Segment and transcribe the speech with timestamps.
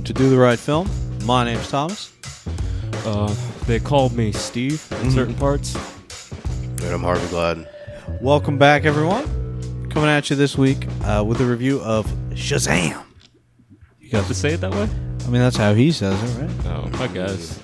[0.00, 0.88] Welcome to Do the Right Film.
[1.26, 2.10] My name's Thomas.
[3.04, 3.34] Uh,
[3.66, 5.74] they called me Steve in certain parts.
[6.82, 7.66] And I'm Harvey Gladden.
[8.22, 9.24] Welcome back, everyone.
[9.90, 12.88] Coming at you this week uh, with a review of Shazam.
[12.88, 14.88] You You have to say it that way?
[15.26, 16.64] I mean, that's how he says it, right?
[16.64, 17.60] No, I guess.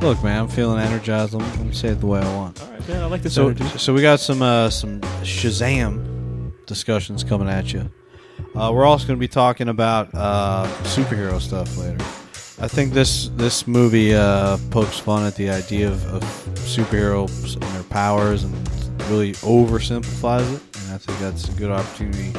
[0.00, 1.34] Look, man, I'm feeling energized.
[1.34, 2.62] Let me, let me say it the way I want.
[2.62, 3.02] All right, man.
[3.02, 3.64] I like this So, energy.
[3.78, 7.90] so we got some uh, some Shazam discussions coming at you.
[8.54, 11.98] Uh, we're also going to be talking about uh, superhero stuff later.
[12.60, 16.22] I think this this movie uh, pokes fun at the idea of, of
[16.54, 18.54] superheroes and their powers and
[19.10, 20.62] really oversimplifies it.
[20.84, 22.32] And I think that's a good opportunity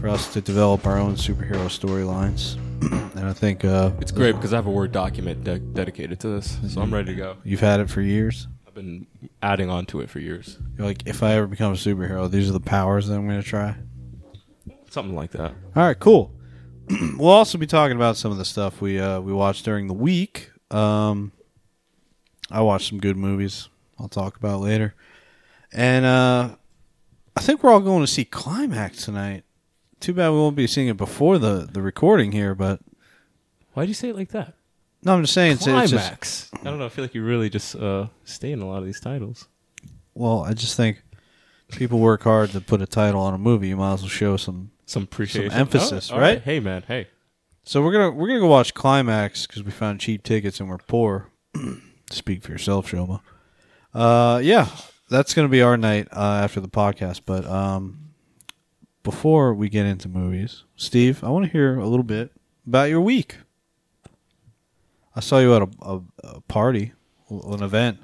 [0.00, 2.56] for us to develop our own superhero storylines.
[3.16, 6.28] and I think uh, It's great because I have a Word document de- dedicated to
[6.28, 7.36] this, so I'm ready to go.
[7.44, 8.46] you've had it for years.
[8.66, 9.06] I've been
[9.42, 10.58] adding on to it for years.
[10.78, 13.42] You're like, if I ever become a superhero, these are the powers that I'm going
[13.42, 13.74] to try.
[14.90, 15.52] Something like that.
[15.76, 16.32] All right, cool.
[17.16, 19.94] we'll also be talking about some of the stuff we uh, we watched during the
[19.94, 20.50] week.
[20.70, 21.32] Um,
[22.50, 23.68] I watched some good movies.
[23.98, 24.94] I'll talk about later,
[25.72, 26.56] and uh,
[27.36, 29.44] I think we're all going to see Climax tonight.
[30.00, 32.80] Too bad we won't be seeing it before the, the recording here, but
[33.74, 34.54] why do you say it like that?
[35.02, 36.50] no, I'm just saying it's, it's just Climax.
[36.54, 36.86] I don't know.
[36.86, 39.46] I feel like you really just uh, stay in a lot of these titles.
[40.14, 41.02] well, I just think
[41.70, 43.68] people work hard to put a title on a movie.
[43.68, 44.72] You might as well show some.
[44.90, 46.42] Some appreciation, emphasis, Oh, all right?
[46.42, 46.82] Hey, man.
[46.88, 47.06] Hey.
[47.62, 50.78] So we're gonna we're gonna go watch Climax because we found cheap tickets and we're
[50.78, 51.28] poor.
[52.10, 53.20] Speak for yourself, Shoma.
[53.94, 54.66] Uh, yeah,
[55.08, 57.20] that's gonna be our night uh, after the podcast.
[57.24, 58.10] But um,
[59.04, 62.32] before we get into movies, Steve, I want to hear a little bit
[62.66, 63.36] about your week.
[65.14, 66.94] I saw you at a, a, a party,
[67.28, 68.00] an event.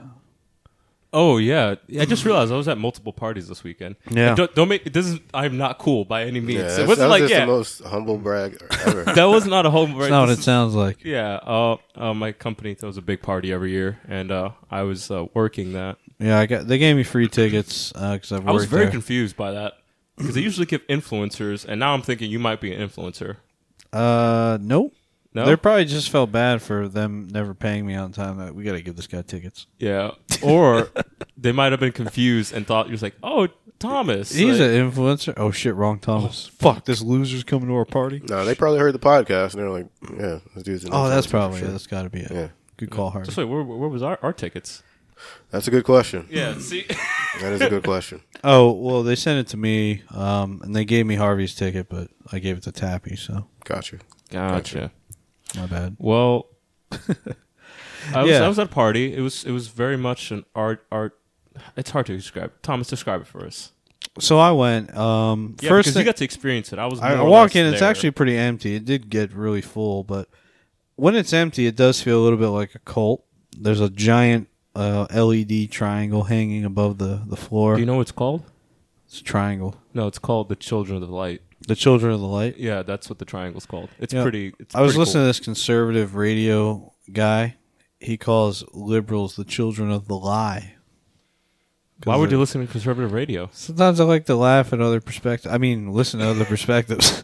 [1.19, 3.97] Oh yeah, I just realized I was at multiple parties this weekend.
[4.10, 4.28] Yeah.
[4.28, 5.19] And don't, don't make this is.
[5.32, 6.59] I'm not cool by any means.
[6.59, 9.03] Yeah, it that's- wasn't that like just yeah, the most humble brag ever.
[9.15, 9.97] that was not a home.
[9.99, 11.03] That's not what it sounds like.
[11.05, 15.10] Yeah, uh, uh, my company throws a big party every year, and uh, I was
[15.10, 15.97] uh, working that.
[16.19, 16.66] Yeah, I got.
[16.66, 18.91] They gave me free tickets because I've worked I was very there.
[18.93, 19.72] confused by that
[20.19, 23.37] because they usually give influencers, and now I'm thinking you might be an influencer.
[23.94, 24.93] uh, nope.
[25.36, 28.38] No, They probably just felt bad for them never paying me on time.
[28.38, 29.66] That we got to give this guy tickets.
[29.78, 30.88] yeah, or
[31.36, 33.48] they might have been confused and thought you're just like, oh,
[33.78, 34.32] Thomas.
[34.34, 35.34] He's like, an influencer.
[35.36, 36.46] Oh shit, wrong Thomas.
[36.46, 38.22] fuck, this loser's coming to our party.
[38.28, 39.86] no, they probably heard the podcast and they're like,
[40.19, 41.69] yeah, this dude's an Oh, that's influencer for probably sure.
[41.69, 42.30] that's got to be it.
[42.32, 42.48] Yeah.
[42.78, 43.26] Good call, Harvey.
[43.26, 44.82] just wait, where, where was our, our tickets?
[45.50, 46.26] That's a good question.
[46.30, 46.82] Yeah, see,
[47.41, 48.20] That is a good question.
[48.44, 52.08] Oh well, they sent it to me, um, and they gave me Harvey's ticket, but
[52.32, 53.98] I gave it to Tappy, so Gotcha.
[54.30, 54.91] gotcha.
[55.56, 55.97] My bad.
[55.99, 56.47] Well,
[56.93, 58.44] I was Yeah.
[58.44, 59.15] I was at a party.
[59.15, 61.19] It was it was very much an art art.
[61.77, 62.53] It's hard to describe.
[62.62, 63.72] Thomas, describe it for us.
[64.19, 64.94] So I went.
[64.97, 66.78] Um, Yeah, first because thing, you got to experience it.
[66.78, 67.00] I was.
[67.00, 67.67] I, I walk in.
[67.67, 68.75] It's actually pretty empty.
[68.75, 70.28] It did get really full, but
[70.97, 73.25] when it's empty, it does feel a little bit like a cult.
[73.59, 77.75] There's a giant uh, LED triangle hanging above the the floor.
[77.75, 78.44] Do you know what it's called?
[79.06, 79.77] it's a triangle.
[79.94, 81.41] No, it's called the Children of the Light.
[81.67, 82.59] The Children of the Light.
[82.59, 83.89] Yeah, that's what the triangle's called.
[83.99, 84.53] It's pretty.
[84.59, 85.25] It's I was pretty listening cool.
[85.25, 87.56] to this conservative radio guy.
[87.99, 90.75] He calls liberals the children of the lie.
[92.05, 93.49] Why would you listen to conservative radio?
[93.53, 95.53] Sometimes I like to laugh at other perspectives.
[95.53, 97.22] I mean, listen to other perspectives.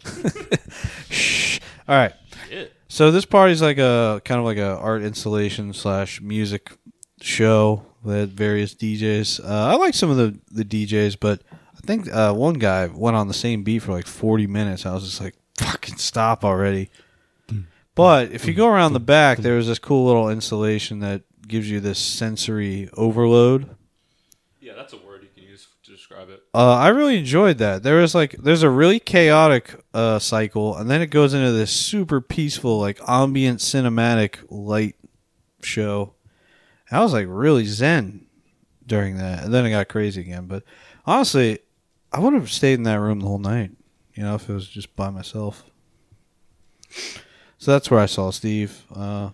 [1.10, 1.60] Shh.
[1.86, 2.14] All right.
[2.88, 6.70] So this party's like a kind of like a art installation slash music
[7.20, 7.86] show.
[8.04, 9.42] They had various DJs.
[9.42, 11.42] Uh, I like some of the the DJs, but
[11.82, 14.86] I think uh, one guy went on the same beat for like forty minutes.
[14.86, 16.90] I was just like, "Fucking stop already!"
[17.94, 21.70] But if you go around the back, there was this cool little installation that gives
[21.70, 23.76] you this sensory overload.
[24.60, 26.42] Yeah, that's a word you can use to describe it.
[26.54, 27.82] Uh, I really enjoyed that.
[27.82, 31.70] There was like there's a really chaotic uh, cycle, and then it goes into this
[31.70, 34.96] super peaceful, like ambient cinematic light
[35.62, 36.14] show.
[36.90, 38.26] I was like really zen
[38.86, 40.46] during that, and then it got crazy again.
[40.46, 40.62] But
[41.04, 41.58] honestly,
[42.12, 43.70] I would have stayed in that room the whole night.
[44.14, 45.64] You know, if it was just by myself.
[47.58, 49.30] So that's where I saw Steve uh,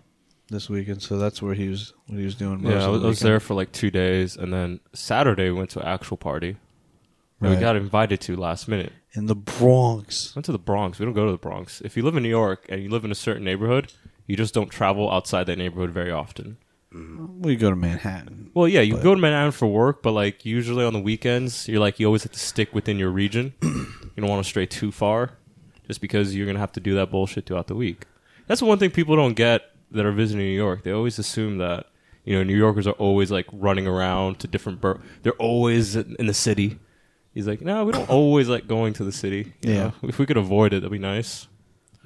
[0.49, 1.01] this weekend.
[1.01, 1.93] So that's where he was.
[2.07, 2.61] What he was doing.
[2.61, 5.49] Most Yeah, I was, the I was there for like two days, and then Saturday
[5.49, 6.53] we went to an actual party.
[7.39, 7.55] that Right.
[7.55, 8.93] We got invited to last minute.
[9.13, 10.35] in the Bronx.
[10.35, 10.99] Went to the Bronx.
[10.99, 11.81] We don't go to the Bronx.
[11.81, 13.91] If you live in New York and you live in a certain neighborhood,
[14.27, 16.57] you just don't travel outside that neighborhood very often.
[16.93, 17.41] Mm-hmm.
[17.43, 18.49] We go to Manhattan.
[18.53, 21.79] Well, yeah, you go to Manhattan for work, but like usually on the weekends, you're
[21.79, 23.53] like you always have to stick within your region.
[23.61, 23.85] you
[24.17, 25.31] don't want to stray too far,
[25.87, 28.05] just because you're gonna have to do that bullshit throughout the week.
[28.47, 30.83] That's the one thing people don't get that are visiting New York.
[30.83, 31.85] They always assume that
[32.25, 34.81] you know New Yorkers are always like running around to different.
[34.81, 36.79] Bur- They're always in the city.
[37.35, 39.53] He's like, no, we don't always like going to the city.
[39.61, 39.83] you Yeah.
[39.83, 39.93] know?
[40.03, 41.47] if we could avoid it, that'd be nice.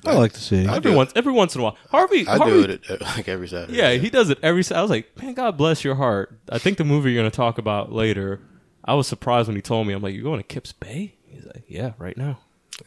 [0.05, 0.67] I like to see.
[0.67, 0.97] I Every do.
[0.97, 2.27] once, every once in a while, Harvey.
[2.27, 3.77] I Harvey, do it at, like every Saturday.
[3.77, 4.63] Yeah, he does it every.
[4.75, 6.37] I was like, man, God bless your heart.
[6.49, 8.41] I think the movie you're going to talk about later.
[8.85, 9.93] I was surprised when he told me.
[9.93, 11.15] I'm like, you're going to Kips Bay?
[11.27, 12.39] He's like, yeah, right now.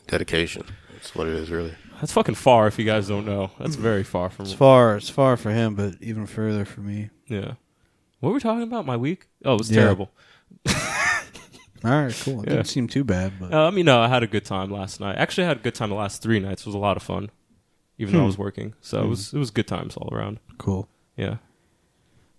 [0.09, 0.65] dedication.
[0.93, 1.75] That's what it is, really.
[2.01, 2.67] That's fucking far.
[2.67, 4.45] If you guys don't know, that's very far from.
[4.45, 4.97] It's far.
[4.97, 7.09] It's far for him, but even further for me.
[7.27, 7.53] Yeah.
[8.21, 8.85] What were we talking about?
[8.85, 9.27] My week?
[9.45, 9.83] Oh, it was Yeah.
[9.83, 10.11] terrible.
[11.87, 12.41] All right, cool.
[12.43, 12.55] It Yeah.
[12.57, 15.01] didn't seem too bad, but Uh, I mean, no, I had a good time last
[15.01, 15.17] night.
[15.17, 16.63] Actually, I had a good time the last three nights.
[16.63, 17.31] It was a lot of fun,
[17.99, 18.27] even though I Hmm.
[18.27, 18.75] was working.
[18.81, 20.39] So it was it was good times all around.
[20.59, 20.89] cool.
[21.17, 21.37] Yeah.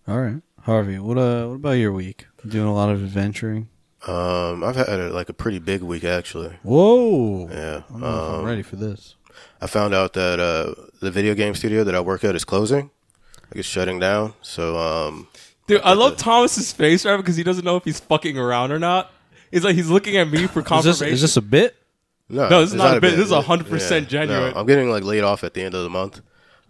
[0.08, 1.00] All right, Harvey.
[1.00, 1.48] What uh?
[1.48, 2.28] What about your week?
[2.48, 3.68] Doing a lot of adventuring.
[4.08, 6.56] Um, I've had a, like a pretty big week actually.
[6.64, 7.50] Whoa.
[7.50, 7.82] Yeah.
[7.90, 9.16] I don't know if I'm Um, ready for this.
[9.62, 12.92] I found out that uh, the video game studio that I work at is closing.
[13.50, 14.34] Like it's shutting down.
[14.42, 15.28] So um,
[15.68, 18.80] Dude, I love Thomas's face right because he doesn't know if he's fucking around or
[18.80, 19.12] not.
[19.52, 21.06] It's like he's looking at me for Is confirmation.
[21.08, 21.76] this, is this a bit?
[22.30, 23.16] no, No, this is it's not a bit.
[23.16, 24.00] This is 100% Yeah.
[24.08, 24.54] genuine.
[24.54, 26.22] No, I'm getting like laid off at the end of the month.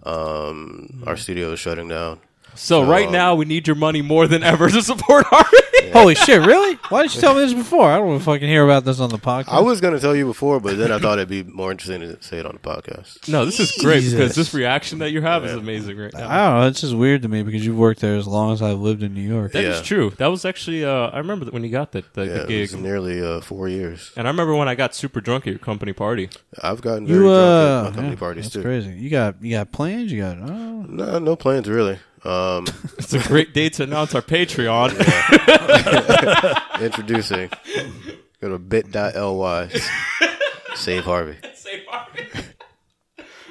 [0.04, 2.20] Um, our studio is shutting down.
[2.57, 5.57] So so, right um, now we need your money more than ever to support Harvey.
[5.94, 6.45] Holy shit!
[6.45, 6.75] Really?
[6.89, 7.89] Why didn't you tell me this before?
[7.89, 9.48] I don't know if I can hear about this on the podcast.
[9.50, 12.21] I was gonna tell you before, but then I thought it'd be more interesting to
[12.21, 13.27] say it on the podcast.
[13.30, 16.30] no, this is great because this reaction that you have is amazing right now.
[16.30, 16.68] I don't know.
[16.68, 19.13] It's just weird to me because you've worked there as long as I've lived in
[19.13, 19.54] New York.
[19.54, 19.83] That is Yeah.
[19.83, 20.09] true.
[20.18, 22.48] That was actually uh, I remember that when you got the, the, Yeah, the it
[22.48, 24.12] gig, was nearly uh, four years.
[24.18, 26.30] and I remember when I got super drunk at your company party.
[26.62, 28.62] I've gotten very You drunk uh, at my company yeah, parties that's too.
[28.62, 28.92] crazy.
[28.92, 30.12] You got you got plans.
[30.12, 32.00] You got oh, No, no plans really.
[32.28, 32.66] Um,
[32.98, 34.92] It's a great day to announce our Patreon.
[36.82, 37.50] introducing.
[38.42, 39.70] Go to bit.ly.
[40.76, 41.38] Save Harvey.
[41.56, 42.28] Save Harvey.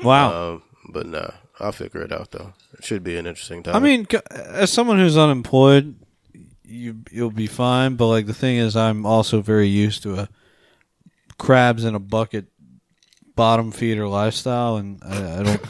[0.02, 0.52] wow.
[0.52, 2.52] Um, but nah, I'll figure it out though.
[2.78, 3.76] It should be an interesting time.
[3.76, 5.96] I mean, as someone who's unemployed,
[6.62, 7.94] you you'll be fine.
[7.96, 10.28] But like the thing is, I'm also very used to a
[11.38, 12.46] crabs in a bucket
[13.34, 15.62] bottom feeder lifestyle, and I, I don't.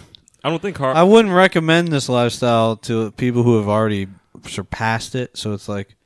[0.46, 4.06] I don't think Har- I wouldn't recommend this lifestyle to people who have already
[4.46, 5.37] surpassed it.
[5.37, 5.96] So it's like,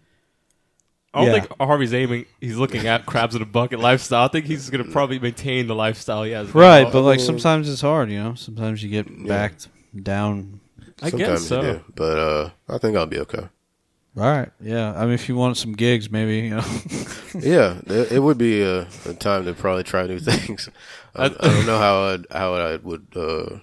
[1.12, 1.40] I don't Yeah.
[1.40, 2.24] think Harvey's aiming.
[2.40, 4.24] He's looking at crabs in a bucket lifestyle.
[4.24, 6.54] I think he's gonna probably maintain the lifestyle he has.
[6.54, 6.58] now.
[6.60, 8.34] right, but like sometimes it's hard, you know.
[8.34, 10.60] Sometimes you get backed down.
[11.02, 11.60] I sometimes guess so.
[11.60, 11.84] you do.
[11.94, 13.46] But uh, I think I'll be okay.
[14.16, 14.94] All right, yeah.
[14.96, 16.64] I mean, if you want some gigs, maybe you know.
[17.38, 20.68] Yeah, it, it would be a, a time to probably try new things.
[21.14, 23.58] I, I don't know how I'd, how I would uh,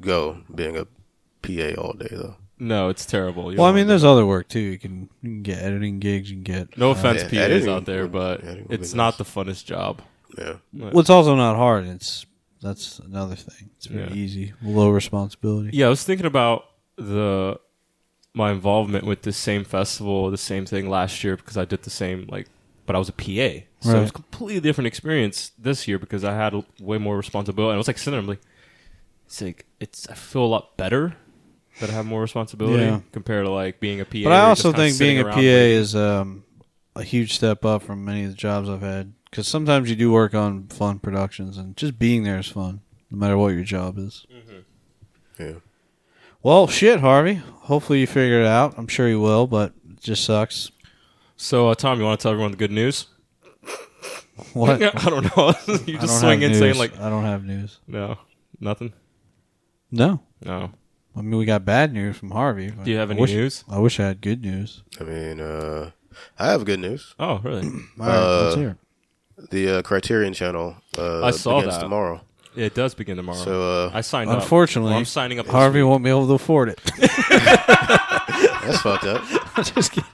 [0.00, 0.86] go being a
[1.42, 2.36] PA all day though.
[2.58, 3.52] No, it's terrible.
[3.52, 4.60] You well, I mean, there's other work too.
[4.60, 6.30] You can you can get editing gigs.
[6.30, 8.94] You can get no uh, offense, yeah, PAs out there, but editing would be it's
[8.94, 10.02] not the funnest job.
[10.38, 11.86] Yeah, Well, it's also not hard.
[11.86, 12.26] It's
[12.62, 13.70] that's another thing.
[13.76, 14.14] It's very Yeah.
[14.14, 15.70] easy, low responsibility.
[15.76, 16.64] Yeah, I was thinking about
[16.96, 17.58] the
[18.32, 21.90] my involvement with this same festival, the same thing last year because I did the
[21.90, 22.46] same like,
[22.86, 26.24] but I was a PA, so it was a completely different experience this year because
[26.24, 27.70] I had way more responsibility.
[27.70, 28.40] And I was like sitting there, I'm like,
[29.34, 31.16] it's like it's I feel a lot better
[31.80, 33.00] that I have more responsibility Yeah.
[33.10, 34.10] compared to like being a PA.
[34.12, 35.76] But where I you're also just kinda think being a sitting PA around waiting.
[35.80, 36.44] is um,
[36.94, 39.12] a huge step up from many of the jobs I've had.
[39.28, 43.18] Because sometimes you do work on fun productions, and just being there is fun, no
[43.18, 44.24] matter what your job is.
[45.40, 45.54] yeah.
[46.40, 47.34] Well, shit, Harvey.
[47.62, 48.74] Hopefully you figure it out.
[48.78, 50.70] I'm sure you will, but it just sucks.
[51.36, 53.08] So, uh, Tom, you want to tell everyone the good news?
[54.52, 54.80] What?
[55.04, 55.54] I don't know.
[55.86, 57.80] you I just don't swing have in saying like, I don't have news.
[57.88, 58.18] no,
[58.60, 58.92] nothing.
[59.90, 60.20] No.
[60.44, 60.70] No.
[61.16, 62.70] I mean, we got bad news from Harvey.
[62.70, 63.64] but Do you have I any wish- news?
[63.68, 64.82] I wish I had good news.
[65.00, 65.90] I mean, uh,
[66.38, 67.14] I have good news.
[67.18, 67.62] Oh, really?
[68.00, 69.50] All right, let's Uh, hear it.
[69.50, 71.82] The uh, Criterion Channel uh, I saw begins that.
[71.82, 72.20] tomorrow.
[72.56, 73.38] Yeah, it does begin tomorrow.
[73.44, 74.42] So uh, I signed up.
[74.42, 75.46] Unfortunately, Well, I'm signing up.
[75.46, 75.90] this Harvey week.
[75.90, 76.80] won't be able to afford it.
[76.98, 79.22] that's fucked up.
[79.58, 80.08] i just kidding.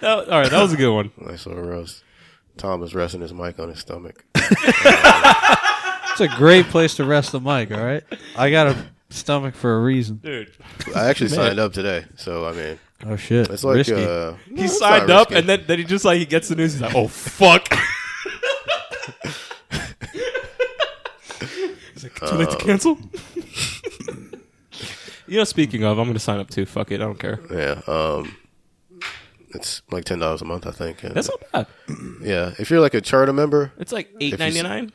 [0.00, 1.12] That- all right, that was a good one.
[1.18, 2.02] Nice little roast.
[2.56, 4.24] Tom is resting his mic on his stomach.
[6.16, 7.70] It's a great place to rest the mic.
[7.72, 8.02] All right,
[8.36, 8.76] I got a
[9.10, 10.16] stomach for a reason.
[10.16, 10.50] Dude,
[10.94, 13.94] I actually signed up today, so I mean, Oh shit, it's like risky.
[14.04, 15.40] uh, he no, it's signed up, risky.
[15.40, 16.72] and then, then he just like he gets the news.
[16.74, 17.66] He's like, "Oh fuck!"
[21.94, 22.98] he's like, "Too late to cancel."
[25.26, 26.66] you know, speaking of, I'm going to sign up too.
[26.66, 27.40] Fuck it, I don't care.
[27.50, 28.36] yeah, um,
[29.54, 31.02] it's like ten dollars a month, I think.
[31.04, 31.66] And, That's not bad.
[32.22, 32.52] yeah.
[32.58, 34.92] If you're like a charter member, It's like eight you ninety s- nine.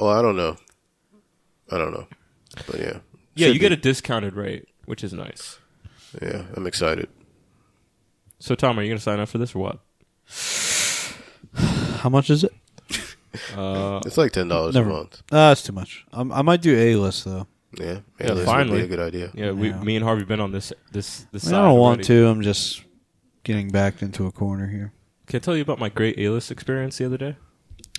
[0.00, 0.56] Well, I don't know,
[1.70, 2.06] I don't know,
[2.66, 2.98] but yeah,
[3.34, 5.58] Yeah, Should you get a discounted rate, which is nice.
[6.20, 6.44] yeah.
[6.54, 7.08] I'm excited.
[8.38, 9.78] So, Tom, are you going to sign up for this or what?
[12.00, 12.52] How much is it?
[13.56, 14.90] Uh, It's like ten dollars a Never.
[14.90, 15.22] month.
[15.32, 16.04] Uh, that's too much.
[16.12, 17.46] i I might do a list though.
[17.78, 18.26] Yeah, Yeah, yeah.
[18.26, 18.78] This would finally.
[18.80, 19.30] be a good idea.
[19.32, 19.82] yeah, we, Yeah.
[19.82, 21.46] me and Harvey been on this this this.
[21.46, 22.24] I, side don't want already.
[22.24, 22.26] to.
[22.26, 22.82] I'm just
[23.42, 24.92] getting backed into a corner here.
[25.26, 27.36] Can I tell you about my great A list experience the other day?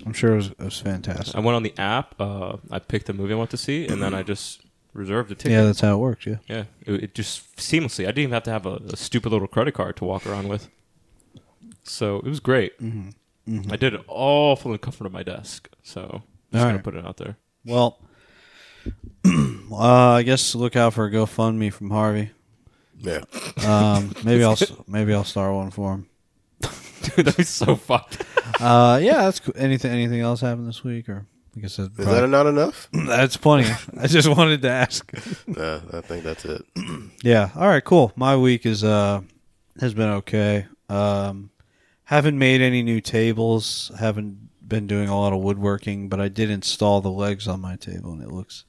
[0.05, 1.35] I'm sure it was, it was fantastic.
[1.35, 2.15] I went on the app.
[2.19, 4.62] Uh, I picked a movie I want to see, and then I just
[4.93, 5.51] reserved a ticket.
[5.51, 6.25] Yeah, that's how it works.
[6.25, 6.38] Yeah.
[6.47, 8.03] Yeah, it, it just seamlessly.
[8.03, 10.47] I didn't even have to have a, a stupid little credit card to walk around
[10.50, 10.69] with.
[11.83, 12.79] So it was great.
[12.79, 13.71] Mm-hmm.
[13.71, 15.69] I did it all from the comfort of my desk.
[15.83, 16.23] So I'm just
[16.53, 16.83] All gonna right.
[16.83, 17.38] put it out there.
[17.65, 17.97] Well,
[19.25, 22.31] uh, I guess look out for a GoFundMe from Harvey.
[23.00, 23.21] Yeah.
[23.65, 24.57] Um, maybe I'll
[24.88, 26.07] maybe I'll start one for him.
[27.15, 28.24] Dude, that was so fucked.
[28.60, 29.53] Uh, yeah, that's cool.
[29.57, 32.89] Anything anything else happened this week, or like I said, Is that not enough?
[33.07, 33.69] that's plenty.
[34.00, 35.12] I just wanted to ask.
[35.48, 36.63] nah, I think that's it.
[37.24, 37.51] Yeah.
[37.55, 37.83] All right.
[37.83, 38.12] Cool.
[38.15, 39.22] My week is uh
[39.79, 40.67] has been okay.
[40.89, 41.51] Um,
[42.05, 43.91] haven't made any new tables.
[43.98, 47.75] Haven't been doing a lot of woodworking, but I did install the legs on my
[47.77, 48.65] table, and it looks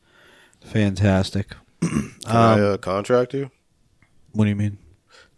[0.64, 1.54] fantastic.
[1.80, 3.50] Can I uh, contract you?
[4.32, 4.78] What do you mean?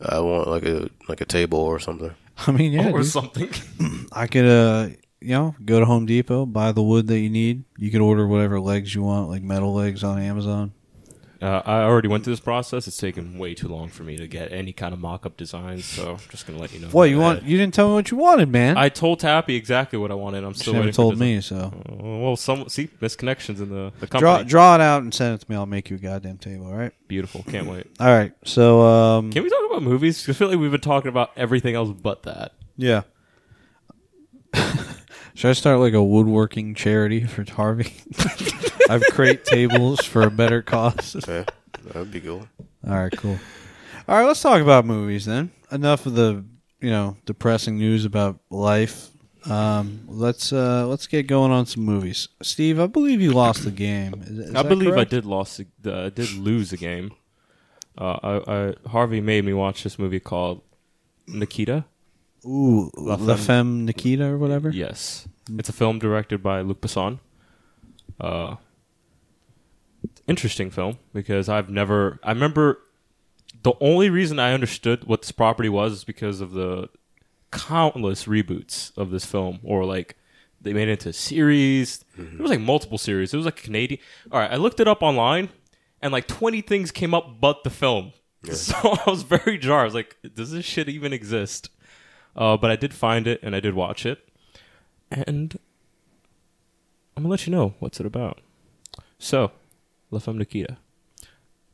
[0.00, 2.14] I want like a like a table or something.
[2.46, 3.06] I mean, yeah, or dude.
[3.06, 3.50] something.
[4.12, 4.88] I could, uh,
[5.20, 7.64] you know, go to Home Depot, buy the wood that you need.
[7.78, 10.72] You could order whatever legs you want, like metal legs on Amazon.
[11.42, 12.88] Uh, I already went through this process.
[12.88, 16.12] It's taken way too long for me to get any kind of mock-up designs, so
[16.12, 16.88] I'm just gonna let you know.
[16.88, 17.42] What you want?
[17.42, 18.78] You didn't tell me what you wanted, man.
[18.78, 20.44] I told Tappy exactly what I wanted.
[20.44, 24.06] I'm still never waiting told me, so Uh, well, some see misconnections in the the
[24.06, 24.48] draw company.
[24.48, 25.56] draw it out and send it to me.
[25.56, 26.66] I'll make you a goddamn table.
[26.68, 26.92] All right.
[27.06, 27.42] Beautiful.
[27.42, 27.86] Can't wait.
[28.00, 28.32] All right.
[28.44, 30.26] So, um, Can we talk about movies?
[30.28, 32.52] I feel like we've been talking about everything else but that.
[32.76, 33.02] yeah.
[35.34, 37.92] Should I start like a woodworking charity for Harvey?
[38.88, 41.16] I've create tables for a better cause.
[41.28, 41.44] Yeah,
[41.92, 42.48] that'd be cool.
[42.86, 43.38] All right, cool.
[44.08, 45.52] All right, let's talk about movies then.
[45.70, 46.44] Enough of the
[46.80, 49.10] you know depressing news about life.
[49.48, 52.28] Um, let's uh, let's get going on some movies.
[52.42, 54.14] Steve, I believe you lost the game.
[54.22, 55.12] Is, is I that believe correct?
[55.12, 55.60] I did lost.
[55.82, 57.12] The, I did lose a game.
[57.96, 60.62] Uh, I, I Harvey made me watch this movie called
[61.28, 61.84] Nikita.
[62.44, 64.70] Ooh, La La Femme- Femme Nikita or whatever.
[64.70, 67.20] Yes, it's a film directed by Luc Besson.
[68.20, 68.56] Uh,
[70.26, 72.18] interesting film because I've never.
[72.23, 72.80] I remember
[73.62, 76.88] the only reason I understood what this property was is because of the
[77.50, 80.16] countless reboots of this film, or like
[80.61, 82.04] they made it into a series.
[82.16, 83.33] There was like multiple series.
[83.33, 84.00] It was like Canadian.
[84.33, 85.50] All right, I looked it up online,
[86.02, 88.12] and like twenty things came up, but the film.
[88.52, 89.80] So I was very jarred.
[89.80, 91.68] I was like, "Does this shit even exist?"
[92.37, 94.28] Uh, but I did find it, and I did watch it,
[95.11, 95.59] and
[97.16, 98.40] I'm gonna let you know what's it about.
[99.18, 99.50] So,
[100.10, 100.78] La Femme Nikita.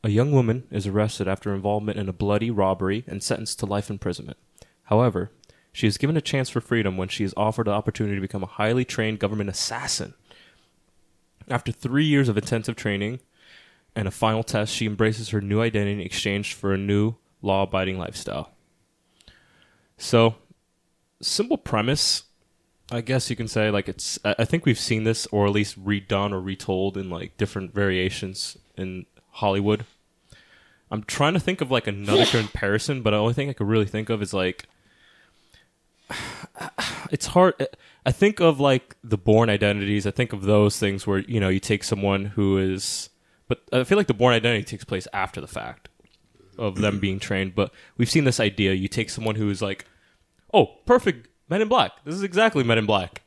[0.03, 3.89] A young woman is arrested after involvement in a bloody robbery and sentenced to life
[3.89, 4.37] imprisonment.
[4.83, 5.31] However,
[5.71, 8.43] she is given a chance for freedom when she is offered the opportunity to become
[8.43, 10.13] a highly trained government assassin.
[11.49, 13.19] After three years of intensive training
[13.95, 17.63] and a final test, she embraces her new identity in exchange for a new law
[17.63, 18.51] abiding lifestyle.
[19.97, 20.35] So,
[21.21, 22.23] simple premise
[22.93, 24.19] I guess you can say like it's.
[24.23, 28.57] I think we've seen this, or at least redone or retold in like different variations
[28.77, 29.85] in Hollywood.
[30.91, 33.87] I'm trying to think of like another comparison, but the only thing I could really
[33.87, 34.67] think of is like
[37.11, 37.55] it's hard.
[38.05, 40.05] I think of like the Bourne Identities.
[40.05, 43.09] I think of those things where you know you take someone who is,
[43.47, 45.89] but I feel like the Bourne Identity takes place after the fact
[46.57, 47.55] of them being trained.
[47.55, 49.85] But we've seen this idea: you take someone who is like,
[50.53, 51.91] oh, perfect Men in Black.
[52.03, 53.21] This is exactly Men in Black.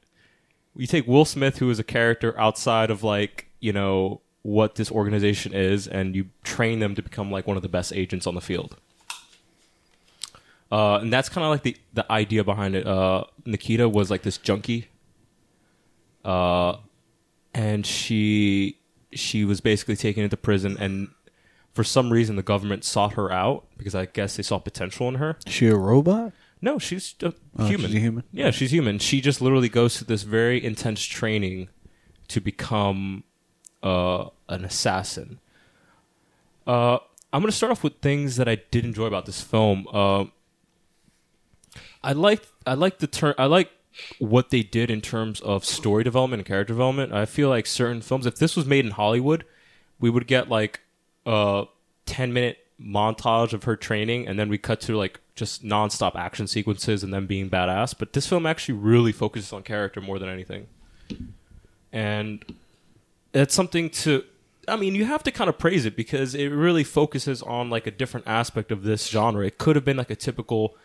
[0.74, 4.90] You take Will Smith, who is a character outside of like you know what this
[4.90, 8.34] organization is, and you train them to become like one of the best agents on
[8.34, 8.78] the field.
[10.72, 12.84] Uh, and that's kind of like the the idea behind it.
[12.84, 14.88] Uh, Nikita was like this junkie,
[16.24, 16.78] uh,
[17.54, 18.76] and she
[19.12, 21.10] she was basically taken into prison, and
[21.74, 25.14] for some reason the government sought her out because I guess they saw potential in
[25.14, 25.36] her.
[25.46, 26.32] She a robot?
[26.60, 27.86] No, she's a Oh, human.
[27.86, 28.24] she's a human?
[28.32, 28.98] Yeah, she's human.
[28.98, 31.68] She just literally goes through this very intense training
[32.28, 33.24] to become
[33.82, 35.38] uh, an assassin.
[36.66, 36.98] Uh,
[37.32, 39.86] I'm going to start off with things that I did enjoy about this film.
[39.92, 40.24] Uh,
[42.02, 43.34] I like I like the turn.
[43.38, 43.70] I like
[44.18, 47.12] what they did in terms of story development and character development.
[47.12, 49.44] I feel like certain films, if this was made in Hollywood,
[50.00, 50.80] we would get like
[51.24, 51.64] a
[52.06, 56.46] 10 minute montage of her training and then we cut to like just nonstop action
[56.46, 57.94] sequences and them being badass.
[57.98, 60.66] But this film actually really focuses on character more than anything.
[61.92, 62.44] And
[63.32, 64.24] it's something to
[64.68, 67.86] I mean, you have to kind of praise it because it really focuses on like
[67.86, 69.46] a different aspect of this genre.
[69.46, 70.76] It could have been like a typical,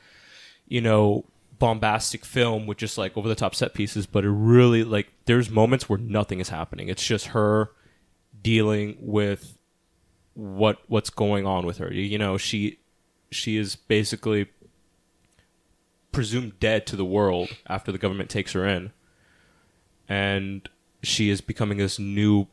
[0.67, 1.25] you know,
[1.57, 5.49] bombastic film with just like over the top set pieces, but it really like there's
[5.49, 6.89] moments where nothing is happening.
[6.89, 7.71] It's just her
[8.41, 9.57] dealing with
[10.33, 11.91] what what's going on with her.
[11.93, 12.79] You, you know, she
[13.31, 14.47] she is basically
[16.11, 18.91] presumed dead to the world after the government takes her in.
[20.07, 20.69] and
[21.03, 22.47] she is becoming this new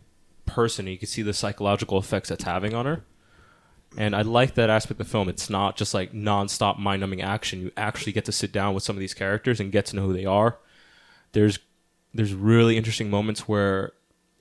[0.47, 0.87] person.
[0.87, 3.05] You can see the psychological effects that's having on her.
[3.97, 5.29] And I like that aspect of the film.
[5.29, 7.61] It's not just like nonstop mind numbing action.
[7.61, 10.03] You actually get to sit down with some of these characters and get to know
[10.07, 10.59] who they are.
[11.33, 11.59] There's
[12.15, 13.93] there's really interesting moments where,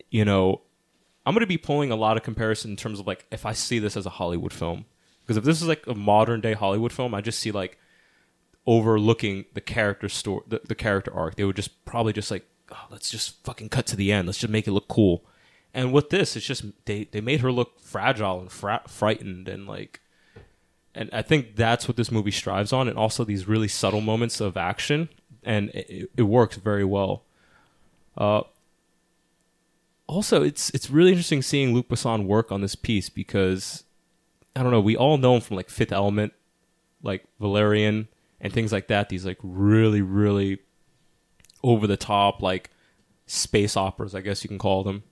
[0.10, 0.62] you know,
[1.28, 3.52] I'm going to be pulling a lot of comparison in terms of like if I
[3.52, 4.86] see this as a Hollywood film.
[5.22, 7.78] Because if this is like a modern day Hollywood film, I just see like
[8.66, 11.36] overlooking the character story, the, the character arc.
[11.36, 14.26] They would just probably just like, oh, let's just fucking cut to the end.
[14.26, 15.26] Let's just make it look cool.
[15.74, 19.68] And with this, it's just they they made her look fragile and fra- frightened and
[19.68, 20.00] like,
[20.96, 24.40] and I think that's what this movie strives on, and also these really subtle moments
[24.40, 25.10] of action,
[25.44, 27.24] and it, it works very well.
[28.18, 28.44] Uh,
[30.08, 33.84] also, it's it's really interesting seeing Luc Besson work on this piece because
[34.56, 36.34] I don't know, we all know him from like Fifth Element,
[37.04, 38.08] like Valerian
[38.42, 39.10] and things like that.
[39.10, 40.60] These like really really
[41.64, 42.70] over the top like
[43.26, 45.04] space operas, I guess you can call them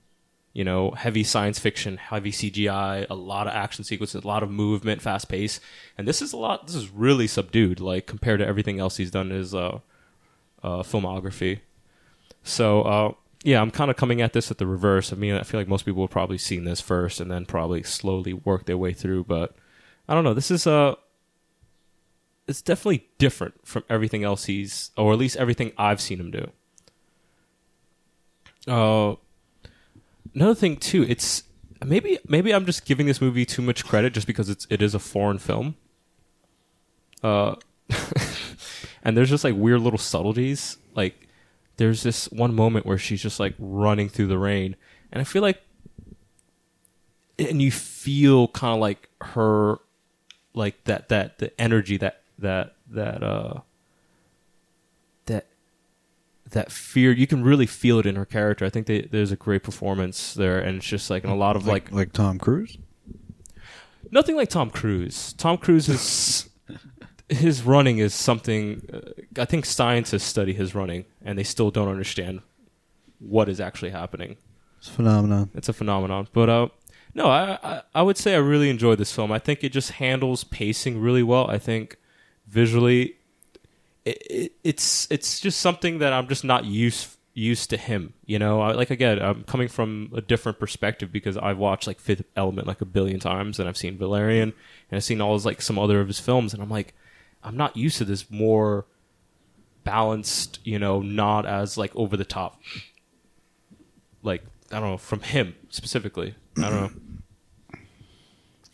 [0.55, 4.49] you know, heavy science fiction, heavy CGI, a lot of action sequences, a lot of
[4.49, 5.59] movement, fast pace,
[5.97, 6.65] and this is a lot.
[6.65, 9.79] This is really subdued, like compared to everything else he's done in his uh,
[10.63, 11.59] uh, filmography.
[12.43, 13.11] So uh,
[13.45, 15.13] yeah, I'm kind of coming at this at the reverse.
[15.13, 17.83] I mean, I feel like most people have probably seen this first and then probably
[17.83, 19.25] slowly work their way through.
[19.25, 19.55] But
[20.09, 20.33] I don't know.
[20.33, 20.95] This is uh
[22.47, 26.51] it's definitely different from everything else he's, or at least everything I've seen him do.
[28.67, 29.15] Uh,
[30.33, 31.43] another thing too, it's
[31.85, 34.95] maybe maybe I'm just giving this movie too much credit just because it's it is
[34.95, 35.75] a foreign film.
[37.21, 37.55] Uh,
[39.03, 40.77] and there's just like weird little subtleties.
[40.95, 41.24] Like
[41.77, 44.75] there's this one moment where she's just like running through the rain,
[45.11, 45.61] and I feel like,
[47.38, 49.79] and you feel kind of like her,
[50.53, 53.59] like that that the energy that that that uh
[55.25, 55.47] that
[56.51, 59.35] that fear you can really feel it in her character i think they, there's a
[59.35, 62.77] great performance there and it's just like in a lot of like, like Tom Cruise.
[64.11, 66.49] nothing like tom cruise tom cruise is
[67.29, 71.88] his running is something uh, i think scientists study his running and they still don't
[71.89, 72.41] understand
[73.19, 74.38] what is actually happening
[74.77, 75.49] It's a phenomenon.
[75.55, 76.27] it's a phenomenon.
[76.33, 76.67] But uh,
[77.15, 79.31] no, I, I I would say I really enjoyed this film.
[79.31, 81.49] I think it just handles pacing really well.
[81.49, 81.97] I think
[82.45, 83.15] visually,
[84.03, 88.13] it, it, it's it's just something that I'm just not used used to him.
[88.25, 91.99] You know, I, like again, I'm coming from a different perspective because I've watched like
[91.99, 94.53] Fifth Element like a billion times, and I've seen Valerian,
[94.91, 96.93] and I've seen all his like some other of his films, and I'm like,
[97.45, 98.86] I'm not used to this more
[99.84, 100.60] balanced.
[100.63, 102.62] You know, not as like over the top.
[104.23, 106.36] Like I don't know from him specifically.
[106.58, 106.91] I don't know.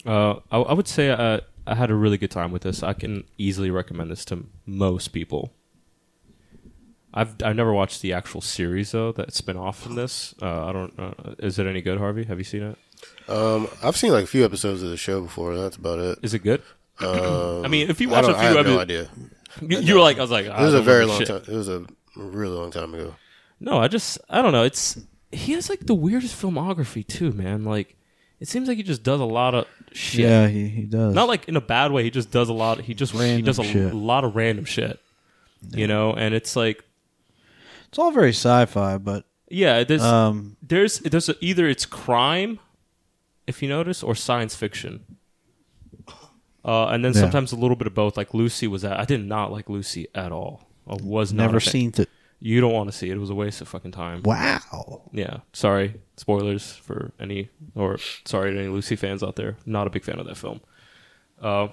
[0.04, 2.82] Uh, I, I would say uh, I had a really good time with this.
[2.82, 5.54] I can easily recommend this to most people.
[7.14, 10.34] I've I've never watched the actual series though that spin off from this.
[10.42, 10.98] Uh, I don't.
[10.98, 12.24] Uh, is it any good, Harvey?
[12.24, 12.78] Have you seen it?
[13.30, 15.56] Um, I've seen like a few episodes of the show before.
[15.56, 16.20] That's about it.
[16.22, 16.62] Is it good?
[17.00, 19.10] Um, I mean, if you watch a few I have episodes, no idea.
[19.62, 21.38] you, you were like, I was like, It was a very long time.
[21.48, 23.16] It was a really long time ago.
[23.60, 24.64] No, I just I don't know.
[24.64, 25.00] It's
[25.32, 27.64] he has like the weirdest filmography too, man.
[27.64, 27.96] Like
[28.40, 30.22] it seems like he just does a lot of shit.
[30.22, 31.14] Yeah, he, he does.
[31.14, 32.04] Not like in a bad way.
[32.04, 32.82] He just does a lot.
[32.82, 33.94] He just he Random does a shit.
[33.94, 35.00] lot of random shit.
[35.70, 36.84] You know, and it's like
[37.88, 42.60] it's all very sci-fi, but yeah, there's um, there's there's a, either it's crime,
[43.46, 45.06] if you notice, or science fiction.
[46.64, 47.22] Uh, and then Yeah.
[47.22, 48.18] sometimes a little bit of both.
[48.18, 49.00] Like Lucy was at.
[49.00, 50.68] I did not like Lucy at all.
[50.88, 52.10] I was not never seen it.
[52.40, 53.14] You don't want to see it.
[53.16, 54.24] It was a waste of fucking time.
[54.24, 55.10] Wow.
[55.14, 55.38] Yeah.
[55.54, 55.96] Sorry.
[56.18, 59.58] Spoilers for any or sorry to any Lucy fans out there.
[59.66, 60.62] Not a big fan of that film.
[61.42, 61.68] Uh,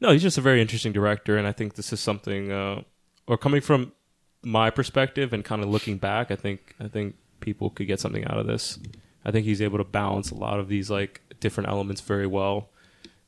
[0.00, 2.52] no, he's just a very interesting director, and I think this is something.
[2.52, 2.82] Uh,
[3.26, 3.92] or coming from
[4.44, 8.24] my perspective and kind of looking back, I think I think people could get something
[8.26, 8.78] out of this.
[9.24, 12.70] I think he's able to balance a lot of these like different elements very well,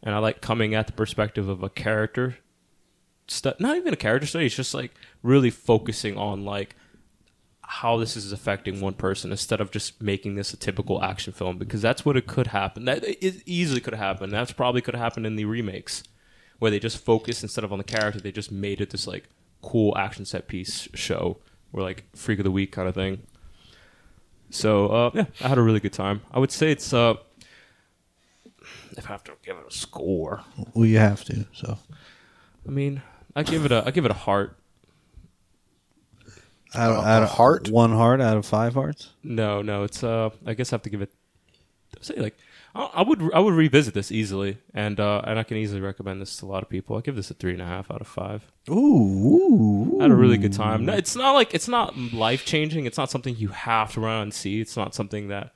[0.03, 2.39] and I like coming at the perspective of a character.
[3.59, 4.47] Not even a character study.
[4.47, 6.75] It's just like really focusing on like
[7.63, 11.57] how this is affecting one person instead of just making this a typical action film
[11.57, 12.85] because that's what it could happen.
[12.85, 14.31] That it easily could happen.
[14.31, 16.03] That's probably could happen in the remakes
[16.59, 19.29] where they just focused instead of on the character, they just made it this like
[19.63, 21.39] cool action set piece show
[21.73, 23.23] or like freak of the week kind of thing.
[24.51, 26.23] So uh, yeah, I had a really good time.
[26.33, 27.15] I would say it's uh,
[28.97, 30.43] if I have to give it a score,
[30.75, 31.47] Well, you have to.
[31.53, 31.79] So
[32.67, 33.03] I mean,
[33.37, 34.57] I give it a I give it a heart.
[36.75, 37.69] out, A- out a of heart?
[37.71, 39.11] one heart out of five hearts.
[39.23, 41.13] No, no, it's uh, I guess I have to give it.
[41.97, 42.37] I'd say like
[42.75, 46.21] I, I would I would revisit this easily, and uh, and I can easily recommend
[46.23, 46.97] this to a lot of people.
[46.97, 48.45] I give this a three and a half out of five.
[48.71, 50.85] Ooh, I had a really good time.
[50.85, 52.87] No, it's not like it's not life changing.
[52.87, 54.61] It's not something you have to run and see.
[54.61, 55.53] It's not something that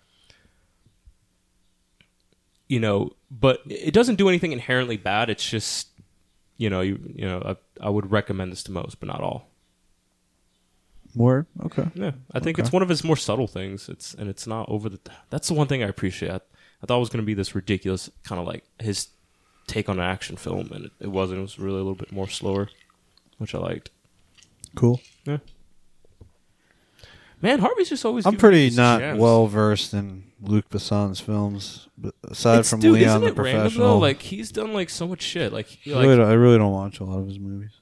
[2.68, 5.30] you know, but it doesn't do anything inherently bad.
[5.30, 5.88] It's just
[6.56, 9.48] you know you you know I, I would recommend this to most, but not all.
[11.16, 11.86] More okay.
[11.94, 12.62] Yeah, I think Okay.
[12.64, 13.88] it's one of his more subtle things.
[13.88, 14.98] It's and it's not over the.
[15.30, 16.30] That's the one thing I appreciate.
[16.32, 16.40] I,
[16.82, 19.08] I thought it was going to be this ridiculous kind of like his
[19.68, 21.38] take on an action film, and it, it wasn't.
[21.38, 22.68] It was really a little bit more slower,
[23.38, 23.90] which I liked.
[24.74, 25.00] Cool.
[25.24, 25.38] Yeah.
[27.40, 28.26] Man, Harvey's just always.
[28.26, 29.20] I'm pretty not gems.
[29.20, 33.34] well versed in Luc Besson's films, but aside It's, from dude, Leon isn't the it
[33.34, 33.98] Professional, though?
[33.98, 35.52] Like he's done like so much shit.
[35.52, 37.72] Like he- I, really don't, I really don't watch a lot of his movies.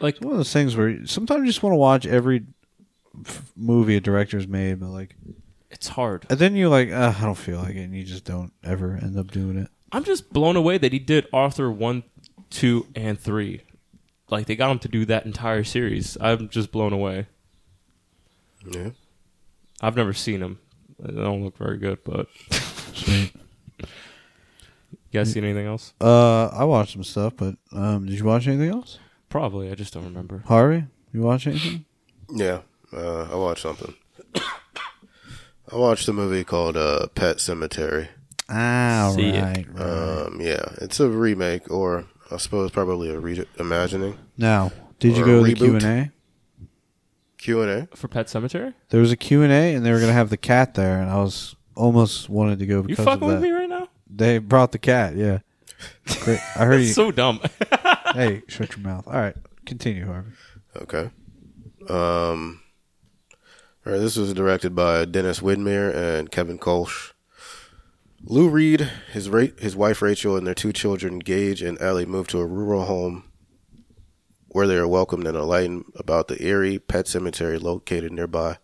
[0.00, 2.44] like It's one of those things where you- sometimes you just want to watch every
[3.26, 5.14] f- movie a director's made, but like,
[5.70, 6.26] it's hard.
[6.30, 8.98] and then you're like, uh, I don't feel like it, and you just don't ever
[9.00, 9.68] end up doing it.
[9.92, 12.02] I'm just blown away that he did Arthur one,
[12.50, 13.62] two, and three.
[14.30, 16.16] Like they got him to do that entire series.
[16.20, 17.26] I'm just blown away.
[18.68, 18.90] Yeah.
[19.80, 20.58] I've never seen them.
[20.98, 22.28] They don't look very good, but
[22.94, 23.32] Sweet.
[23.80, 23.86] you
[25.12, 25.92] guys seen anything else?
[26.00, 28.98] Uh, I watched some stuff, but um, did you watch anything else?
[29.28, 29.70] Probably.
[29.70, 30.42] I just don't remember.
[30.46, 31.84] Harvey, you watch anything?
[32.30, 32.60] Yeah,
[32.92, 33.94] uh, I watched something.
[35.72, 38.08] I watched a movie called uh, Pet Sematary.
[38.48, 39.42] Ah, See it.
[39.42, 39.82] right, right.
[40.26, 44.16] Um, yeah, it's a remake, or I suppose probably a reimagining.
[44.36, 45.84] now, did you or go a to the Q reboot.
[45.84, 46.12] and A?
[47.44, 47.96] Q and A.
[47.96, 48.72] For Pet Sematary?
[48.88, 51.10] There was a Q and A, and they were gonna have the cat there, and
[51.10, 53.34] I was almost wanted to go You because of fucking that.
[53.34, 53.88] with me right now?
[54.08, 55.14] They brought the cat.
[55.14, 55.40] Yeah,
[56.22, 56.40] Great.
[56.56, 56.86] I heard you.
[56.86, 57.40] so dumb.
[58.14, 59.06] hey, shut your mouth.
[59.06, 60.30] All right, continue, Harvey.
[60.76, 61.10] Okay.
[61.88, 62.62] Um.
[63.86, 63.98] All right.
[63.98, 67.12] This was directed by Dennis Widmyer and Kevin Kolsch.
[68.26, 72.30] Louis Creed, his ra- his wife Rachel, and their two children Gage and Ellie moved
[72.30, 73.24] to a rural home
[74.54, 78.56] where they are welcomed and enlightened about the eerie pet cemetery located nearby.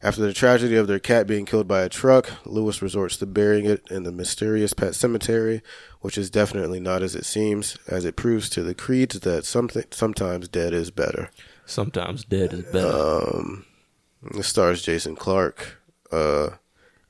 [0.00, 3.66] After the tragedy of their cat being killed by a truck, Louis resorts to burying
[3.66, 5.62] it in the mysterious pet cemetery,
[6.00, 9.82] which is definitely not as it seems, as it proves to the creeds that something
[9.90, 11.28] sometimes dead is better.
[11.64, 13.36] Sometimes dead is better.
[13.36, 13.66] Um,
[14.32, 15.78] it stars Jason Clarke,
[16.12, 16.50] uh,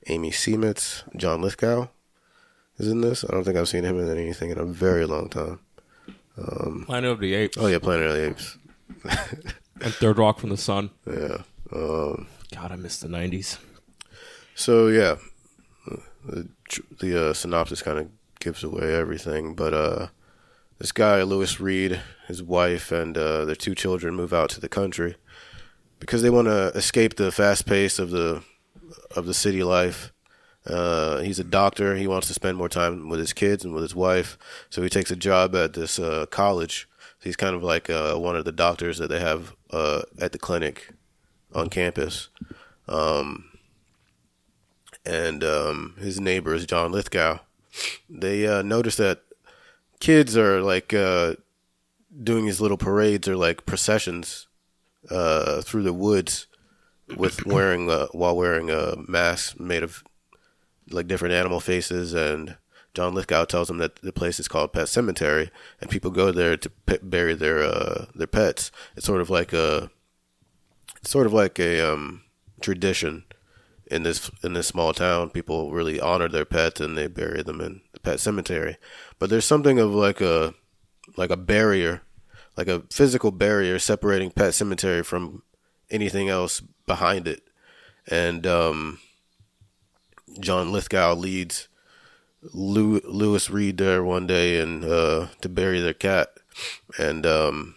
[0.06, 1.88] Amy Seimetz, John Lithgow
[2.78, 3.24] is in this.
[3.24, 5.60] I don't think I've seen him in anything in a very long time.
[6.36, 8.58] Planet of the Apes Oh yeah, Planet of the Apes.
[9.80, 10.90] and Third Rock from the Sun.
[11.06, 11.38] Yeah.
[11.72, 13.58] Um, God, I miss the '90s.
[14.54, 15.16] so yeah,
[16.24, 16.48] the
[17.00, 18.08] the uh, synopsis kind of
[18.40, 20.06] gives away everything, but uh,
[20.78, 24.68] this guy Louis Creed, his wife, and uh, their two children move out to the
[24.68, 25.16] country
[25.98, 28.42] because they want to escape the fast pace of the
[29.14, 30.12] of the city life.
[30.66, 31.94] Uh, he's a doctor.
[31.96, 34.36] He wants to spend more time with his kids and with his wife,
[34.68, 36.88] so he takes a job at this uh, college.
[37.22, 40.38] He's kind of like uh, one of the doctors that they have uh, at the
[40.38, 40.90] clinic
[41.54, 42.28] on campus.
[42.88, 43.46] Um,
[45.04, 47.38] and um, his neighbor is John Lithgow.
[48.08, 49.22] They uh, notice that
[50.00, 51.34] kids are like uh,
[52.22, 54.46] doing these little parades or like processions
[55.08, 56.46] through the woods
[57.16, 60.02] with wearing while wearing a mask made of
[60.90, 62.56] like different animal faces and
[62.94, 66.56] John Lithgow tells them that the place is called Pet Sematary and people go there
[66.56, 68.70] to pe- bury their uh, their pets.
[68.96, 69.90] It's sort of like a
[71.02, 72.22] sort of like a um,
[72.60, 73.24] tradition
[73.90, 75.28] in this in this small town.
[75.28, 78.78] People really honor their pets and they bury them in the pet cemetery.
[79.18, 80.54] But there's something of like a
[81.16, 82.00] like a barrier,
[82.56, 85.42] like a physical barrier separating pet cemetery from
[85.90, 87.42] anything else behind it.
[88.08, 89.00] And um,
[90.40, 91.68] John Lithgow leads
[92.52, 96.28] Lew- Louis Creed there one day and uh, to bury their cat,
[96.98, 97.74] and um,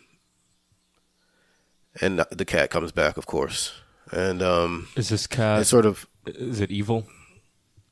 [2.01, 3.73] and the cat comes back, of course,
[4.11, 5.61] and um, Is this cat?
[5.61, 7.05] it's sort of is it evil?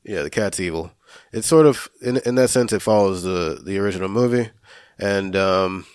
[0.04, 0.92] yeah, the cat's evil.
[1.32, 4.50] It's sort of in in that sense, it follows the the original movie,
[4.98, 5.86] and um,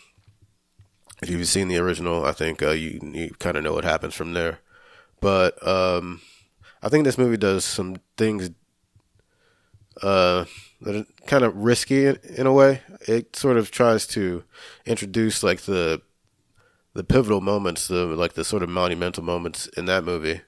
[1.22, 4.14] if you've seen the original, I think uh, you you kind of know what happens
[4.16, 4.60] from there.
[5.22, 6.20] But um,
[6.82, 8.50] I think this movie does some things
[10.02, 10.46] uh,
[11.28, 12.82] kind of risky in, a way.
[13.08, 14.44] It sort of tries to
[14.86, 16.02] introduce like the
[16.94, 20.42] the pivotal moments, the like the sort of monumental moments in that movie.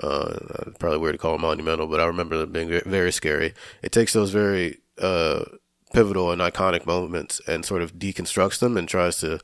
[0.00, 0.38] Uh,
[0.78, 3.54] probably weird to call them monumental, but I remember them being very scary.
[3.82, 5.44] It takes those very uh,
[5.92, 9.40] pivotal and iconic moments and sort of deconstructs them and tries to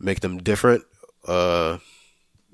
[0.00, 0.84] make them different.
[1.26, 1.78] Uh,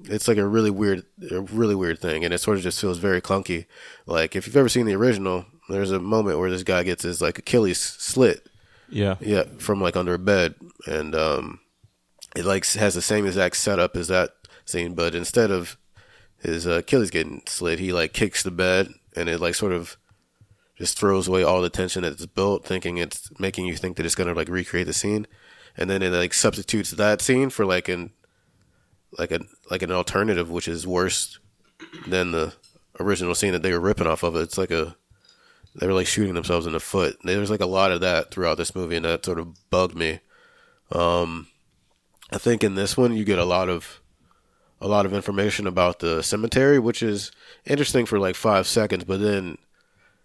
[0.05, 2.99] it's like a really weird, a really weird thing, and it sort of just feels
[2.99, 3.67] very clunky.
[4.05, 7.21] Like if you've ever seen the original, there's a moment where this guy gets his
[7.21, 8.47] like Achilles slit,
[8.89, 9.17] Yeah.
[9.21, 10.55] yeah, from like under a bed,
[10.87, 11.61] and um,
[12.35, 14.31] it like has the same exact setup as that
[14.65, 15.77] scene, but instead of
[16.43, 19.97] his uh, Achilles getting slit, he like kicks the bed, and it like sort of
[20.79, 24.05] just throws away all the tension that it's built, thinking it's making you think that
[24.07, 25.27] it's gonna like recreate the scene,
[25.77, 28.11] and then it like substitutes that scene for like an
[29.19, 31.39] like a like an alternative, which is worse
[32.07, 32.53] than the
[33.01, 34.37] original scene that they were ripping off of.
[34.37, 34.97] It's like a
[35.79, 37.19] they were like shooting themselves in the foot.
[37.23, 40.21] There's like a lot of that throughout this movie, and that sort of bugged me.
[40.91, 41.49] Um,
[42.31, 44.01] I think in this one you get a lot of
[44.81, 47.33] a lot of information about the cemetery, which is
[47.65, 49.59] interesting for like five seconds, but then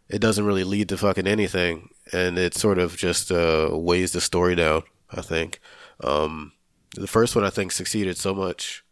[0.09, 4.21] it doesn't really lead to fucking anything, and it sort of just uh, weighs the
[4.21, 4.83] story down.
[5.09, 5.59] I think
[6.03, 6.53] um,
[6.95, 8.83] the first one I think succeeded so much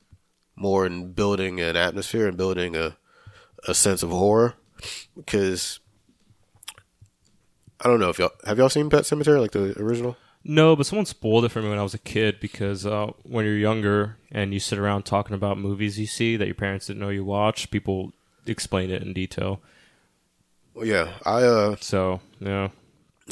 [0.55, 2.97] more in building an atmosphere and building a
[3.67, 4.55] a sense of horror
[5.15, 5.79] because
[7.81, 10.17] I don't know if y'all have y'all seen Pet Sematary like the original.
[10.43, 13.43] No, but someone spoiled it for me when I was a kid because uh, when
[13.45, 17.01] you're younger and you sit around talking about movies you see that your parents didn't
[17.01, 18.13] know you watched, people
[18.45, 19.61] explain it in detail.
[20.73, 22.69] Well, yeah, I uh So yeah,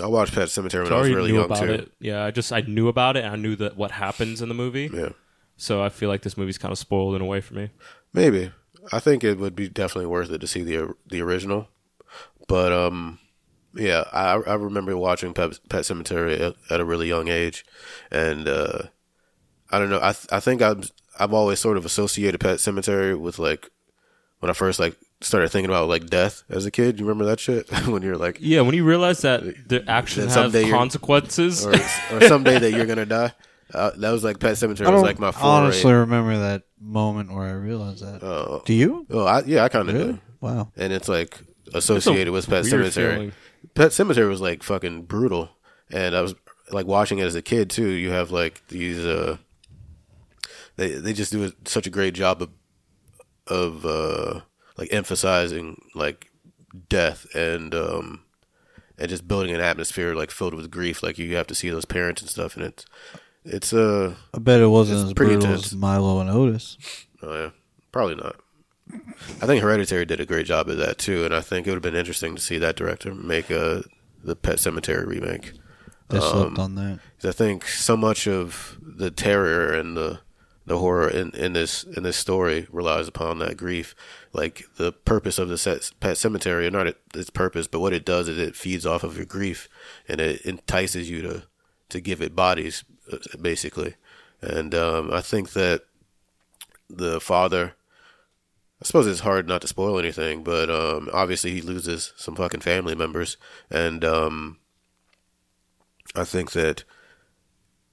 [0.03, 1.71] I watched Pet Sematary when I I was really knew young about too.
[1.71, 1.91] it.
[1.99, 4.55] Yeah, I just I knew about it and I knew that what happens in the
[4.55, 4.89] movie.
[4.93, 5.09] Yeah,
[5.55, 7.69] So I feel like this movie's kind of spoiled in a way for me.
[8.13, 8.51] maybe
[8.91, 11.69] I think it would be definitely worth it to see the the original,
[12.49, 13.19] but um.
[13.77, 17.65] Yeah, I I remember watching Pet, Pet Sematary at, at a really young age,
[18.11, 18.79] and uh,
[19.71, 19.99] I don't know.
[20.01, 23.69] I th- I think I've I've always sort of associated Pet Sematary with like
[24.39, 26.99] when I first like started thinking about like death as a kid.
[26.99, 30.27] You remember that shit when you're like, Yeah, when you realize that the action Then
[30.29, 31.65] has someday you're- consequences.
[31.65, 31.73] or,
[32.11, 33.31] or someday that you're gonna die.
[33.73, 35.43] Uh, that was like Pet Sematary I was like my foray.
[35.45, 38.23] honestly remember that moment where I realized that.
[38.23, 39.05] Uh, Do you?
[39.09, 40.13] oh, I, yeah, I kind of Really?
[40.13, 40.19] do.
[40.39, 40.71] Wow.
[40.77, 41.37] And it's like
[41.73, 42.91] associated with Pet Sematary.
[42.93, 43.31] feeling.
[43.75, 45.49] Pet Sematary was like fucking brutal,
[45.89, 46.35] and I was
[46.71, 47.89] like watching it as a kid too.
[47.89, 49.05] You have like these.
[49.05, 49.37] uh
[50.75, 52.49] They they just do such a great job of
[53.47, 54.41] of uh
[54.77, 56.27] like emphasizing like
[56.89, 58.23] death and um
[58.97, 61.01] and just building an atmosphere like filled with grief.
[61.03, 62.85] Like you have to see those parents and stuff, and it's
[63.45, 65.67] it's uh I bet it wasn't as pretty brutal intense.
[65.67, 66.77] as Milo and Otis.
[67.21, 67.49] Oh yeah,
[67.91, 68.35] probably not.
[68.93, 71.77] I think Hereditary did a great job of that too, and I think it would
[71.77, 73.83] have been interesting to see that director make a
[74.23, 75.53] the Pet Sematary remake.
[76.09, 76.99] They slept Um, on that.
[77.21, 80.19] 'Cause I think so much of the terror and the
[80.65, 83.95] the horror in, in this in this story relies upon that grief.
[84.33, 87.93] Like the purpose of the set, Pet Sematary, or not it, its purpose, but what
[87.93, 89.69] it does is it feeds off of your grief,
[90.07, 91.43] and it entices you to
[91.89, 93.95] to give it bodies, uh, basically.
[94.41, 95.83] And um, I think that
[96.89, 97.73] the father.
[98.81, 102.59] I suppose it's hard not to spoil anything, but um, obviously he loses some fucking
[102.59, 103.37] family members,
[103.71, 104.59] and um,
[106.15, 106.83] I think that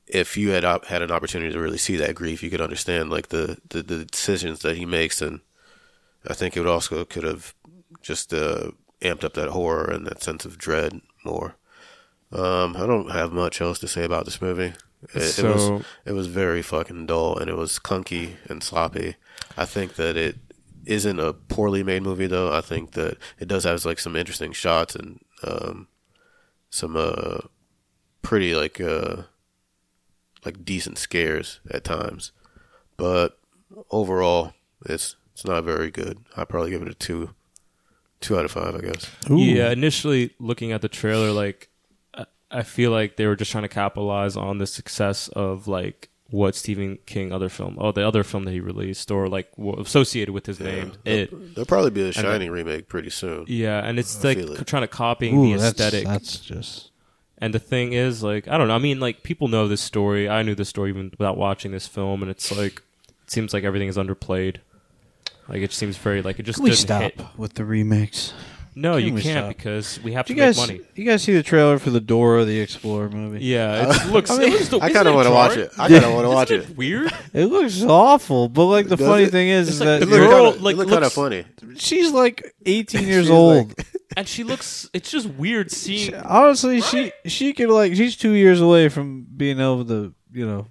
[0.07, 3.09] if you had op- had an opportunity to really see that grief, you could understand
[3.09, 5.41] like the, the, the decisions that he makes, and
[6.29, 7.55] I think it would also could have
[8.03, 11.57] just uh, amped up that horror and that sense of dread more.
[12.31, 14.73] Um, I don't have much else to say about this movie.
[15.15, 19.17] It, it was it was very fucking dull and it was clunky and sloppy.
[19.57, 20.37] I think that it
[20.87, 22.53] isn't a poorly made movie though.
[22.53, 25.89] I think that it does have like some interesting shots and um,
[26.71, 27.39] some uh,
[28.23, 29.23] pretty like uh,
[30.45, 32.33] like decent scares at times,
[32.97, 33.39] but
[33.91, 34.53] overall,
[34.87, 36.19] it's it's not very good.
[36.37, 37.31] I'd probably give it a two,
[38.21, 39.11] two out of five, I guess.
[39.29, 41.69] Yeah, initially looking at the trailer, like
[42.15, 46.09] I- I feel like they were just trying to capitalize on the success of like
[46.31, 50.33] what Stephen King other film, oh the other film that he released, or like associated
[50.33, 51.31] with his name, it.
[51.55, 53.45] There'll probably be a Shining remake pretty soon.
[53.47, 54.67] Yeah, and it's I like it.
[54.67, 56.05] trying to copy Ooh, the aesthetic.
[56.07, 56.91] that's just
[57.39, 58.75] And the thing is, like, I don't know.
[58.75, 60.29] I mean, like, people know this story.
[60.29, 62.81] I knew this story even without watching this film, and it's like,
[63.23, 64.57] it seems like everything is underplayed.
[65.49, 67.21] Like, it seems very like it just Can we stop hit.
[67.37, 68.33] with the remakes?
[68.77, 69.57] No, Can you we can't stop?
[69.57, 70.81] because we have Did to you make guys, money.
[70.97, 73.45] you guys see the trailer for the Dora the Explorer movie?
[73.45, 74.31] Yeah, uh, it looks.
[74.31, 75.71] I mean, it looks I kind of want to watch it.
[75.79, 76.77] I kind of want to watch it.
[76.77, 77.13] Weird.
[77.33, 79.31] It looks awful, but like the Does funny it?
[79.31, 81.45] thing is, is like that It the girl, kinda, like, it kind of funny.
[81.77, 83.69] she's like 18 years She's old.
[83.79, 84.89] like- and she looks.
[84.93, 86.15] It's just weird seeing.
[86.15, 90.67] Honestly, she she could like she's two years away from being able to you know.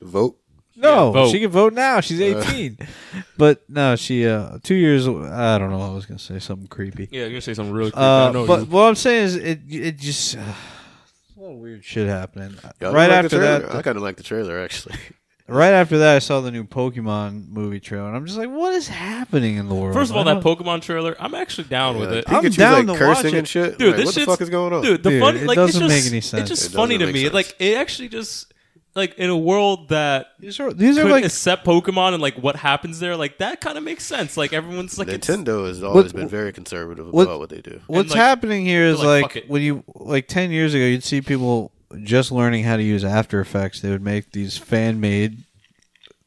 [0.00, 0.38] Vote.
[0.76, 1.30] No, vote.
[1.30, 2.00] she can vote now.
[2.00, 2.78] She's 18,
[3.38, 5.06] but no, she uh two years.
[5.06, 5.80] I don't know.
[5.80, 7.08] I was gonna say something creepy.
[7.12, 7.90] Yeah, you're gonna say something really.
[7.92, 8.04] Creepy.
[8.04, 8.66] Uh, but you.
[8.66, 12.56] what I'm saying is, it it just uh, a of weird shit happening.
[12.80, 14.96] Yeah, right like after that, I kind of like the trailer actually.
[15.46, 18.72] right after that, I saw the new Pokemon movie trailer, and I'm just like, what
[18.72, 19.94] is happening in the world?
[19.94, 22.24] First of all, that Pokemon trailer, I'm actually down with Yeah, it.
[22.28, 23.38] I'm down like to watch cursing it.
[23.38, 23.78] and shit.
[23.78, 24.82] Dude, Like, this what the fuck is going on?
[24.82, 26.98] Dude, the Dude, funny it like doesn't it's make just, any It's just It funny
[26.98, 27.24] to me.
[27.24, 28.53] make Like it actually just
[28.94, 32.36] like in a world that these are these are could like accept Pokemon and like
[32.36, 34.36] what happens there, like that kind of makes sense.
[34.36, 37.80] Like everyone's like Nintendo has always What- been very conservative what- about what they do.
[37.88, 41.20] what's like, happening here is like, like, when you like 10 years ago you'd see
[41.20, 45.44] people just learning how to use after effects they would make these fan made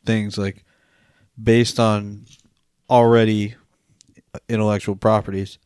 [0.06, 0.64] things like
[1.42, 2.26] based on
[2.90, 3.56] already
[4.48, 5.58] intellectual properties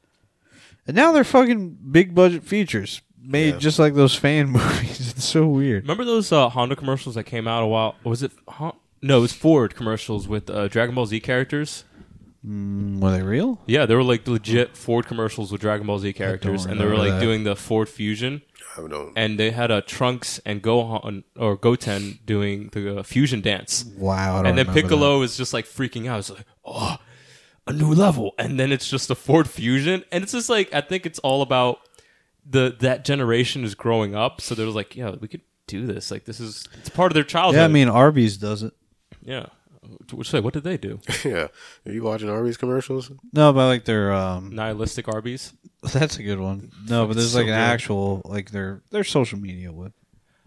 [0.88, 3.60] and now they're fucking big budget features made Yeah.
[3.60, 7.48] just like those fan movies it's so weird Remember those uh, Honda commercials that came
[7.48, 7.96] out a while?
[8.04, 8.32] Was it?
[8.48, 11.86] Hon- no, it was Ford commercials with uh, Dragon Ball Z characters.
[12.46, 16.14] Mm, were they real Yeah, they were like legit Ford commercials with Dragon Ball Z
[16.14, 17.20] characters, and they were like that.
[17.22, 18.42] doing the Ford Fusion,
[18.78, 19.14] I don't.
[19.16, 24.34] and they had uh, Trunks and Gohan or Goten doing the uh, fusion dance, wow
[24.34, 26.20] I don't and then Piccolo is just like freaking out.
[26.20, 26.98] It's like, oh,
[27.68, 30.82] a new level, and then it's just a Ford Fusion, and it's just like I
[30.82, 31.80] think it's all about
[32.46, 36.12] the that generation is growing up, so they're like, yeah, we could do this.
[36.12, 37.60] Like this is it's part of their childhood.
[37.60, 38.74] yeah I mean Arby's does it
[39.22, 39.48] yeah.
[40.14, 41.00] Which say, what did they do?
[41.26, 41.48] yeah.
[41.86, 43.12] Are you watching Arby's commercials?
[43.34, 45.54] no but like their um Nihilistic Arby's.
[45.94, 46.72] That's a good one.
[46.88, 47.60] No, but there's so like an good.
[47.60, 49.94] actual like their their social media with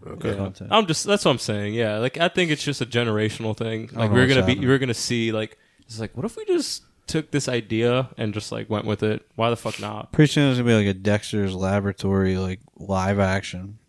[0.05, 0.35] Okay.
[0.35, 0.69] content.
[0.71, 1.73] I'm just that's what I'm saying.
[1.73, 3.89] Yeah, like I think it's just a generational thing.
[3.91, 7.31] Like we're gonna be, we're gonna see like it's like, what if we just took
[7.31, 9.25] this idea and just like went with it?
[9.35, 10.11] Why the fuck not?
[10.11, 13.79] Pretty soon there's gonna be like a Dexter's Laboratory like live action.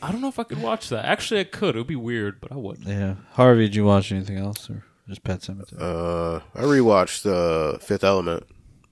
[0.00, 1.04] I don't know if I could watch that.
[1.04, 1.74] Actually, I could.
[1.76, 2.86] It would be weird, but I wouldn't.
[2.88, 5.78] Yeah, Harvey, did you watch anything else or just Pet Sematary?
[5.78, 8.44] Uh, I rewatched uh, Fifth Element.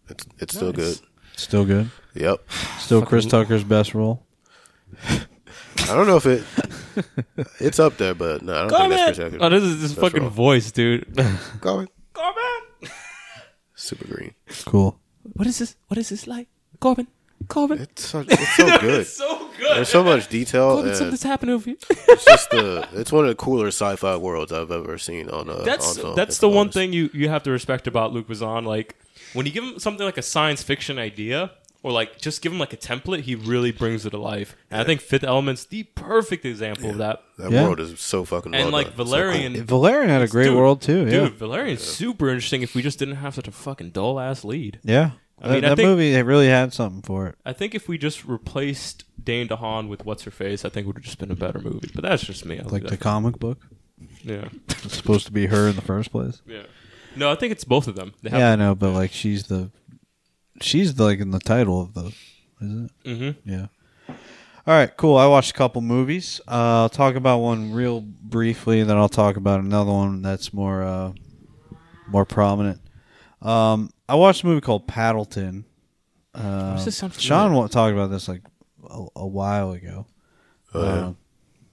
[0.09, 0.99] It's it's still Nice.
[0.99, 1.07] good.
[1.37, 1.91] Still good.
[2.15, 2.41] Yep.
[2.79, 4.27] Still Chris Tucker's best role.
[5.09, 6.45] I don't know if it
[7.59, 9.45] it's up there, but no, I don't think that's Chris Tucker.
[9.45, 10.31] Oh, this is this That's fucking wrong.
[10.33, 11.07] voice, dude.
[11.15, 11.87] Korben.
[12.15, 12.50] Korben,
[13.91, 14.35] Super green.
[14.47, 14.91] it's Cool.
[15.37, 15.77] what is this?
[15.89, 16.49] What is this like?
[16.81, 17.07] Korben,
[17.47, 17.81] Korben.
[17.81, 19.01] It's so, it's so good.
[19.03, 19.77] It's so good.
[19.77, 20.77] There's so much detail.
[20.77, 21.77] Korben, And something's happening over here.
[22.15, 25.63] it's just the it's one of the cooler sci-fi worlds I've ever seen on uh,
[25.71, 26.75] that's on film, that's if the I'm one honest.
[26.79, 28.65] thing you you have to respect about Luc Besson.
[28.65, 28.97] Like
[29.35, 31.51] when you give him something like a science fiction idea,
[31.83, 34.57] or like just give him like a template, he really brings it to life.
[34.71, 37.23] And I think Fifth Element's the perfect example of that.
[37.39, 37.65] That Yeah.
[37.65, 38.97] world is so fucking And well like done.
[38.97, 41.05] So Valerian, Valerian had a great Dude, world too.
[41.05, 41.11] Yeah.
[41.11, 42.63] dude, Valerian's super interesting.
[42.63, 45.13] If we just didn't have such a fucking dull ass lead, Yeah.
[45.43, 47.35] I that mean, I that think- movie it really had something for it.
[47.47, 50.89] I think if we just replaced Dane DeHaan with what's her face, I think it
[50.89, 51.89] would have just been a better movie.
[51.95, 52.59] But that's just me.
[52.59, 53.67] I'll Like the that- comic book.
[54.23, 54.49] yeah,
[54.85, 56.43] It's supposed to be her in the first place.
[56.47, 56.65] yeah.
[57.17, 58.13] No, I think it's both of them.
[58.23, 59.71] They have, Yeah, I know, but like she's the
[60.61, 62.13] she's like in the title of the
[62.61, 62.91] is it?
[63.05, 63.67] hmm Yeah.
[64.67, 65.17] All right, cool.
[65.17, 66.41] I watched a couple movies.
[66.47, 70.53] Uh, I'll talk about one real briefly, and then I'll talk about another one that's
[70.53, 71.13] more uh,
[72.09, 72.81] more prominent.
[73.41, 75.65] Um, I watched a movie called Paddleton.
[76.35, 77.69] Uh, does this sound Sean familiar?
[77.69, 78.43] talked about this like
[78.89, 80.07] a, a while ago,
[80.75, 80.91] Oh, yeah.
[81.07, 81.13] uh,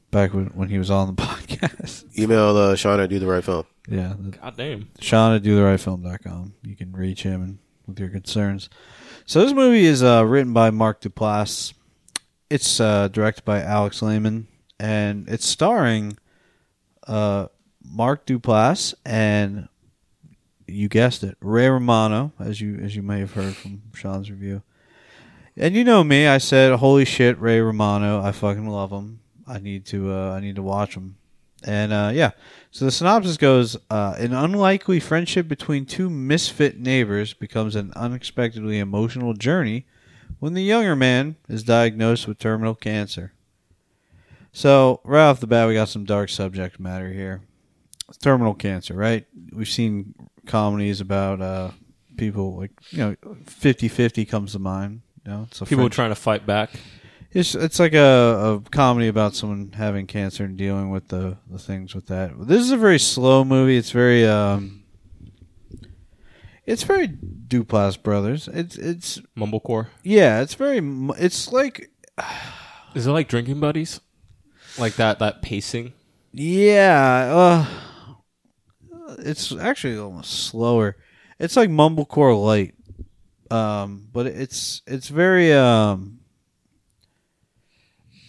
[0.10, 2.18] back when, when he was on the podcast.
[2.18, 3.66] email uh, Sean at do the right film.
[3.90, 4.90] yeah, the- God damn.
[5.02, 6.54] Sean at doTheRightFilm.com.
[6.64, 8.70] You can reach him and with your concerns.
[9.26, 11.74] So this movie is uh, written by Mark Duplass.
[12.50, 14.48] It's uh, directed by Alex Lehmann,
[14.80, 16.18] and it's starring
[17.08, 17.48] uh,
[17.84, 19.68] Mark Duplass and
[20.68, 24.62] you guessed it, Ray Romano, as you as you may have heard from Sean's review.
[25.56, 28.22] And you know me, I said, "Holy shit, Ray Romano!
[28.22, 29.22] I fucking love him.
[29.48, 31.18] I need to uh, I need to watch him."
[31.68, 32.32] And uh, yeah,
[32.72, 38.80] so the synopsis goes: uh, An unlikely friendship between two misfit neighbors becomes an unexpectedly
[38.80, 39.86] emotional journey
[40.40, 43.34] when the younger man is diagnosed with terminal cancer.
[44.54, 47.42] So right off the bat, we got some dark subject matter here.
[48.22, 49.26] Terminal cancer, right?
[49.52, 51.72] We've seen comedies about uh,
[52.16, 55.02] people like you know, 50-50 comes to mind.
[55.26, 56.72] You know, it's People friendship- trying to fight back.
[57.32, 61.60] It's it's like a, a comedy about someone having cancer and dealing with the, the
[61.60, 62.32] things with that.
[62.48, 63.78] This is a very slow movie.
[63.78, 64.84] It's very um,
[66.66, 68.48] it's very Duplass brothers.
[68.52, 69.88] It's it's Mumblecore.
[70.04, 70.42] yeah.
[70.42, 70.80] It's very
[71.18, 71.90] it's like
[72.96, 74.00] Is it like drinking buddies?
[74.78, 75.94] Like that that pacing?
[76.34, 77.34] yeah.
[77.34, 77.66] Uh,
[79.20, 80.98] it's actually almost slower.
[81.40, 82.76] It's like mumblecore light,
[83.50, 86.17] um, but it's it's very um.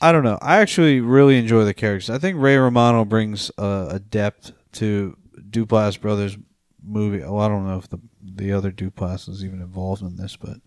[0.00, 0.38] I don't know.
[0.40, 2.10] I actually really enjoy the characters.
[2.10, 5.16] I think Ray Romano brings a, a depth to
[5.50, 6.36] Duplass Brothers
[6.84, 7.22] movie.
[7.22, 10.58] Oh, I don't know if the the other Duplass is even involved in this, but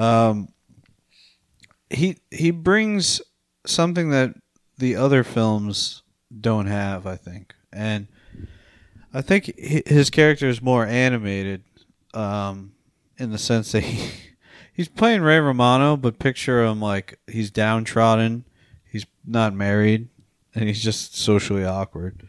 [0.00, 0.48] um,
[1.88, 3.22] he he brings
[3.64, 4.34] something that
[4.78, 6.02] the other films
[6.38, 7.06] don't have.
[7.06, 8.08] I think, and
[9.14, 11.64] I think his character is more animated,
[12.12, 12.72] um,
[13.18, 14.25] in the sense that he
[14.76, 18.44] he's playing Ray Romano, but picture him like he's downtrodden,
[18.84, 20.08] he's not married,
[20.54, 22.28] and he's just socially awkward.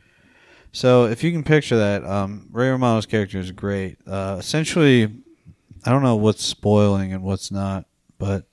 [0.72, 3.98] So if you can picture that, um, Ray Romano's character is great.
[4.08, 5.12] Uh, essentially,
[5.86, 7.86] I don't know what's spoiling and what's not,
[8.18, 8.46] but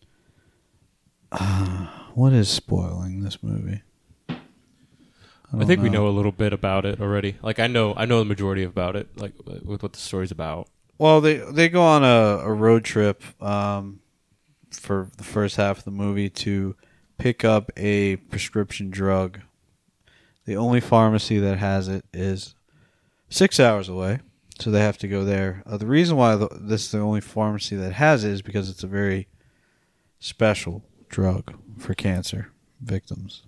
[1.30, 3.82] uh, what is spoiling this movie?
[4.28, 7.36] I, don't think we know a little bit about it already.
[7.40, 10.68] Like I know, I know the majority about it, like with what the story's about.
[10.99, 14.01] Well, they they go on a, a road trip um,
[14.70, 16.76] for the first half of the movie to
[17.18, 19.40] pick up a prescription drug.
[20.45, 22.55] The only pharmacy that has it is
[23.28, 24.20] six hours away,
[24.59, 25.62] so they have to go there.
[25.66, 28.68] Uh, the reason why the, this is the only pharmacy that has it is because
[28.68, 29.26] it's a very
[30.18, 33.42] special drug for cancer victims.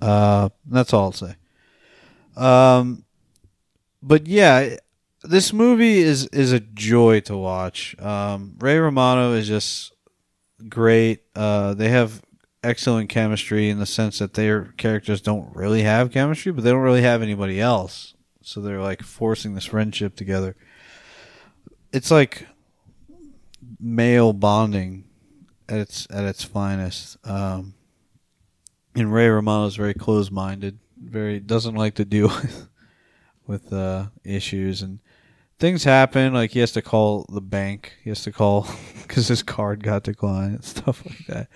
[0.00, 1.36] Uh, that's all I'll say.
[2.36, 3.04] Um,
[4.02, 4.76] but yeah,
[5.26, 7.98] this movie is is a joy to watch.
[8.00, 9.92] Um, Ray Romano is just
[10.68, 11.22] great.
[11.34, 12.22] Uh, they have
[12.62, 16.82] excellent chemistry in the sense that their characters don't really have chemistry, but they don't
[16.82, 18.14] really have anybody else.
[18.42, 20.56] So they're like forcing this friendship together.
[21.92, 22.46] It's like
[23.80, 25.04] male bonding
[25.68, 27.16] at its at its finest.
[27.26, 27.74] Um,
[28.94, 32.68] and Ray Romano is very close minded, very doesn't like to deal with
[33.46, 34.98] with uh, issues and
[35.58, 36.34] things happen.
[36.34, 37.94] Like he has to call the bank.
[38.02, 38.68] He has to call
[39.02, 41.48] because his card got declined and stuff like that.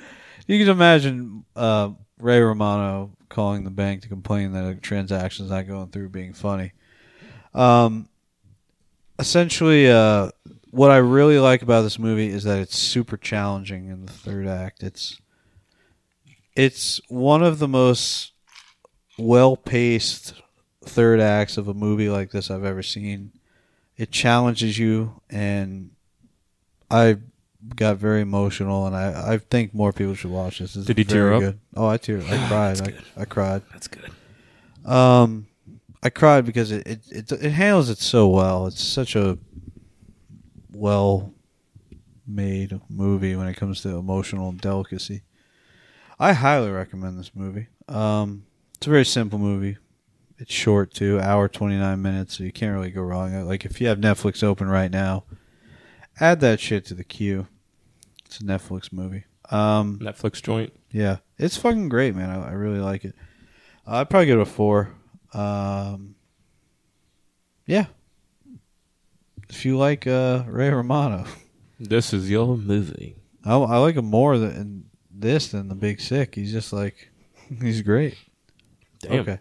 [0.46, 5.68] You can imagine uh, Ray Romano calling the bank to complain that a transaction's not
[5.68, 6.72] going through, being funny.
[7.54, 8.08] Um,
[9.18, 10.30] essentially, uh,
[10.70, 14.46] what I really like about this movie is that it's super challenging in the third
[14.46, 14.82] act.
[14.82, 15.20] It's
[16.56, 18.32] it's one of the most
[19.18, 20.34] well paced
[20.84, 23.32] third acts of a movie like this I've ever seen.
[24.00, 25.90] It challenges you, and
[26.90, 27.18] I
[27.76, 30.74] got very emotional, and I, I think more people should watch this.
[30.74, 31.40] It's Did you tear up?
[31.40, 31.60] Good.
[31.76, 32.26] Oh, I teared.
[32.26, 32.80] I cried.
[32.80, 33.62] I, I cried.
[33.70, 34.10] That's good.
[34.86, 35.48] Um,
[36.02, 38.68] I cried because it, it it it handles it so well.
[38.68, 39.36] It's such a
[40.72, 41.34] well
[42.26, 45.20] made movie when it comes to emotional delicacy.
[46.18, 47.66] I highly recommend this movie.
[47.86, 48.44] Um,
[48.78, 49.76] it's a very simple movie.
[50.40, 53.32] It's short too, hour twenty nine minutes, so you can't really go wrong.
[53.46, 55.24] Like if you have Netflix open right now,
[56.18, 57.46] add that shit to the queue.
[58.24, 59.24] It's a Netflix movie.
[59.50, 60.72] Um, Netflix joint.
[60.90, 62.30] yeah, it's fucking great, man.
[62.30, 63.14] I, I really like it.
[63.86, 64.94] Uh, I'd probably give it a four.
[65.34, 66.14] Um,
[67.66, 67.86] yeah.
[69.48, 71.24] If you like uh, Ray Romano,
[71.78, 73.16] This is your movie.
[73.44, 76.34] I, I like him more than this than the Big Sick.
[76.34, 77.10] He's just like,
[77.60, 78.16] he's great.
[79.00, 79.20] Damn.
[79.20, 79.38] Okay,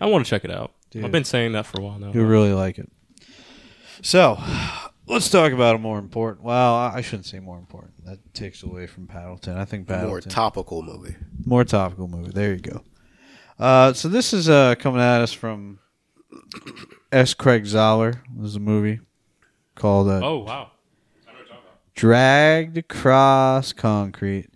[0.00, 0.72] I want to check it out.
[0.90, 1.04] Dude.
[1.04, 2.12] I've been saying that for a while now.
[2.14, 2.90] you'll really like it.
[4.02, 4.38] So,
[5.06, 6.44] let's talk about a more important.
[6.44, 8.04] Well, I I shouldn't say more important.
[8.06, 9.56] That takes away from Paddleton.
[9.56, 11.16] I think Paddleton More topical movie.
[11.44, 12.30] more topical movie.
[12.30, 12.82] There you go.
[13.58, 15.80] Uh, so this is uh, coming at us from
[17.10, 17.34] S.
[17.34, 18.20] Craig Zahler.
[18.36, 19.00] This is a movie
[19.74, 20.70] called uh, Oh wow.
[21.94, 24.48] Dragged Across Concrete.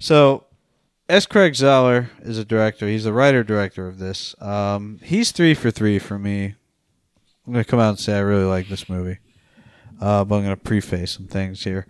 [0.00, 0.46] So
[1.10, 1.26] S.
[1.26, 2.86] Craig Zahler is a director.
[2.86, 4.40] He's the writer director of this.
[4.40, 6.54] Um, he's three for three for me.
[7.44, 9.18] I'm gonna come out and say I really like this movie,
[10.00, 11.88] uh, but I'm gonna preface some things here.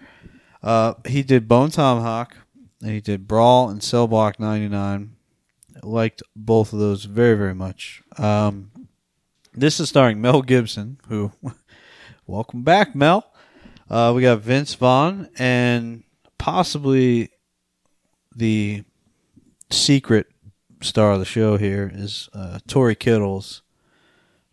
[0.62, 2.34] Uh, he did Bone Tomahawk,
[2.80, 5.16] and he did Brawl and Cell Block 99.
[5.82, 8.02] Liked both of those very very much.
[8.16, 8.70] Um,
[9.52, 11.30] this is starring Mel Gibson, who
[12.26, 13.30] welcome back, Mel.
[13.90, 16.04] Uh, we got Vince Vaughn and
[16.38, 17.28] possibly
[18.34, 18.84] the
[19.70, 20.26] secret
[20.82, 23.62] star of the show here is uh, Tory Kittles.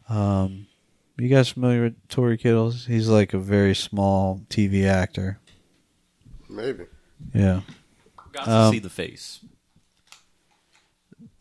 [0.10, 0.68] Um,
[1.18, 2.86] you guys familiar with Tory Kittles?
[2.86, 5.40] He's like a very small TV actor.
[6.50, 6.86] Maybe.
[7.34, 7.62] Yeah,
[8.32, 9.40] Got to Um, see the face.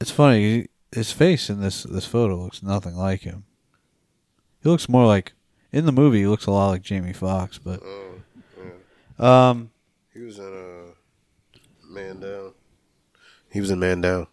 [0.00, 0.68] it's funny.
[0.92, 3.44] His face in this this photo looks nothing like him.
[4.62, 5.34] He looks more like
[5.72, 6.20] in the movie.
[6.20, 8.14] He looks a lot like Jamie Foxx, but Oh,
[9.18, 9.48] yeah.
[9.50, 9.70] um,
[10.14, 12.45] He was in a Man Down.
[13.56, 14.26] He was in Man Down.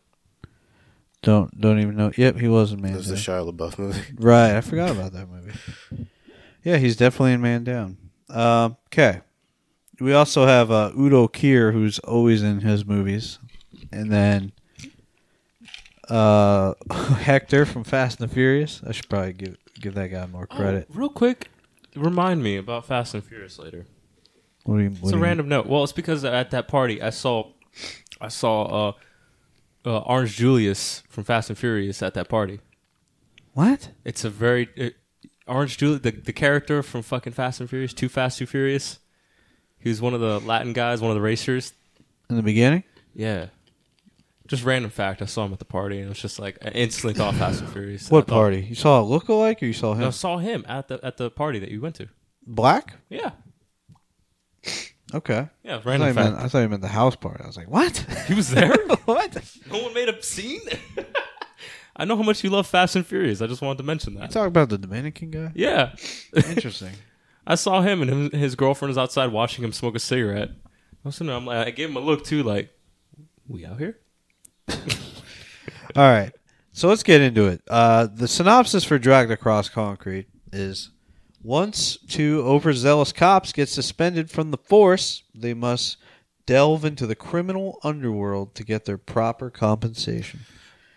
[1.21, 2.11] don't don't even know.
[2.17, 3.23] Yep, he was in Man It was the Down.
[3.45, 4.01] Shia LaBeouf movie.
[4.19, 5.57] Right, I forgot about that movie.
[6.61, 7.97] Yeah, he's definitely in Man Down.
[8.29, 9.21] Um, Okay,
[10.01, 13.39] we also have uh, Udo Kier, who's always in his movies,
[13.93, 14.51] and then
[16.09, 18.81] uh, Hector from Fast and the Furious.
[18.85, 20.87] I should probably give give that guy more credit.
[20.91, 21.47] Oh, real quick,
[21.95, 23.85] remind me about Fast and Furious later.
[24.65, 24.89] What do you?
[24.89, 25.65] It's What a you- random note.
[25.67, 27.51] Well, it's because at that party I saw,
[28.21, 28.91] I saw uh,
[29.85, 32.59] uh, Orange Julius from Fast and Furious at that party.
[33.53, 33.89] What?
[34.03, 34.95] It's a very it,
[35.47, 38.99] Orange Julius, the the character from fucking Fast and Furious, Too Fast, Too Furious.
[39.79, 41.73] He was one of the Latin guys, one of the racers.
[42.29, 42.83] In the beginning?
[43.13, 43.47] Yeah.
[44.47, 45.21] Just random fact.
[45.21, 47.61] I saw him at the party, and it was just like I instantly thought Fast
[47.61, 48.09] and Furious.
[48.09, 48.61] What thought- party?
[48.69, 50.05] You saw a lookalike or you saw him?
[50.07, 52.07] I saw him at the at the party that you went to.
[52.45, 52.95] Black?
[53.09, 53.31] Yeah,
[55.13, 55.47] Okay.
[55.63, 55.75] yeah.
[55.75, 56.31] I thought, Random you fact.
[56.31, 57.43] meant, I thought you meant the house party.
[57.43, 57.97] I was like, what?
[58.27, 58.73] He was there.
[59.05, 59.37] what?
[59.71, 60.61] no one made a scene.
[61.95, 63.41] I know how much you love Fast and Furious.
[63.41, 64.23] I just wanted to mention that.
[64.23, 65.51] You talk about the Dominican guy?
[65.53, 65.93] Yeah,
[66.35, 66.93] Interesting.
[67.45, 70.49] I saw him and him, his girlfriend is outside watching him smoke a cigarette.
[70.49, 70.55] I
[71.03, 72.71] was sitting there, I'm like, I gave him a look too, like,
[73.47, 73.99] we out here?
[74.69, 74.77] All
[75.95, 76.31] right.
[76.71, 77.61] So let's get into it.
[77.69, 80.89] Uh, the synopsis for Dragged Across Concrete is
[81.43, 85.97] once two overzealous cops get suspended from the force, they must
[86.45, 90.41] delve into the criminal underworld to get their proper compensation.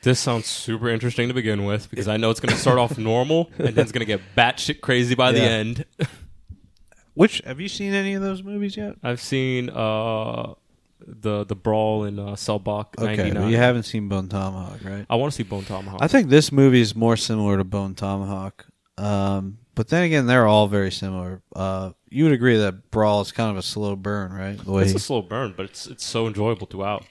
[0.02, 2.96] This sounds super interesting to begin with because I know it's going to start off
[2.98, 5.84] normal and then it's going to get batshit crazy by the end.
[7.14, 8.94] Which have you seen any of those movies yet?
[9.02, 10.52] I've seen uh,
[11.00, 13.42] the the brawl in uh, Cell Block Okay, '99.
[13.42, 15.06] but you haven't seen Bone Tomahawk, right?
[15.08, 16.02] I want to see Bone Tomahawk.
[16.02, 18.66] I think this movie is more similar to Bone Tomahawk.
[18.98, 21.42] Um, but then again, they're all very similar.
[21.54, 24.58] Uh, you would agree that Brawl is kind of a slow burn, right?
[24.58, 27.04] The way it's a slow burn, but it's it's so enjoyable throughout.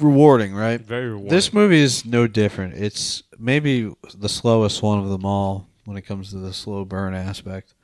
[0.00, 0.80] rewarding, right?
[0.80, 1.30] Very rewarding.
[1.30, 2.74] This movie is no different.
[2.74, 7.14] It's maybe the slowest one of them all when it comes to the slow burn
[7.14, 7.74] aspect.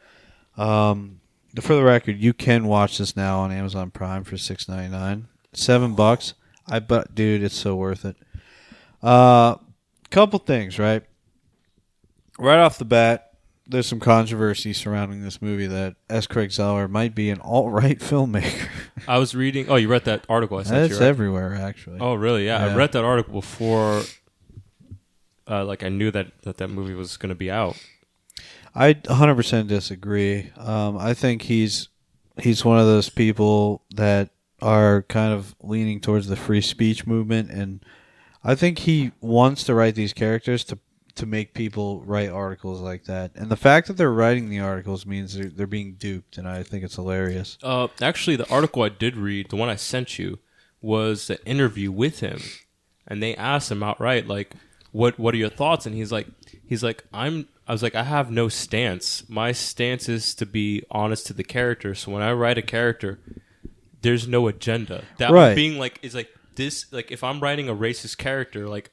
[0.57, 1.21] Um,
[1.61, 5.29] for the record, you can watch this now on Amazon Prime for six ninety nine,
[5.53, 6.35] seven bucks.
[6.67, 8.17] I but dude, it's so worth it.
[9.03, 9.57] Uh,
[10.11, 11.03] couple things, right?
[12.39, 13.32] Right off the bat,
[13.67, 16.27] there's some controversy surrounding this movie that S.
[16.27, 18.69] Craig Zahler might be an alt right filmmaker.
[19.07, 19.69] I was reading.
[19.69, 20.99] Oh, you read that article I sent That's you?
[21.01, 21.09] Right?
[21.09, 21.99] everywhere, actually.
[22.01, 22.47] Oh, really?
[22.47, 22.73] Yeah, Yeah.
[22.73, 24.03] I read that article before.
[25.49, 27.77] Uh, like I knew that, that that movie was going to be out.
[28.75, 30.51] I 100% disagree.
[30.57, 31.89] Um, I think he's
[32.41, 34.31] he's one of those people that
[34.63, 37.85] are kind of leaning towards the free speech movement, and
[38.45, 40.79] I think he wants to write these characters to
[41.17, 43.33] to make people write articles like that.
[43.35, 46.63] And the fact that they're writing the articles means they're, they're being duped, and I
[46.63, 47.59] think it's hilarious.
[47.63, 50.39] Uh, actually, the article I did read, the one I sent you,
[50.81, 52.41] was the interview with him,
[53.07, 54.53] and they asked him outright, like,
[54.91, 56.27] "What What are your thoughts?" And he's like,
[56.67, 59.23] "He's like, I'm." I was like, I have no stance.
[59.29, 61.95] My stance is to be honest to the character.
[61.95, 63.21] So when I write a character,
[64.01, 65.05] there's no agenda.
[65.19, 65.55] That Right.
[65.55, 66.87] being like is like this.
[66.93, 68.91] Like if I'm writing a racist character, like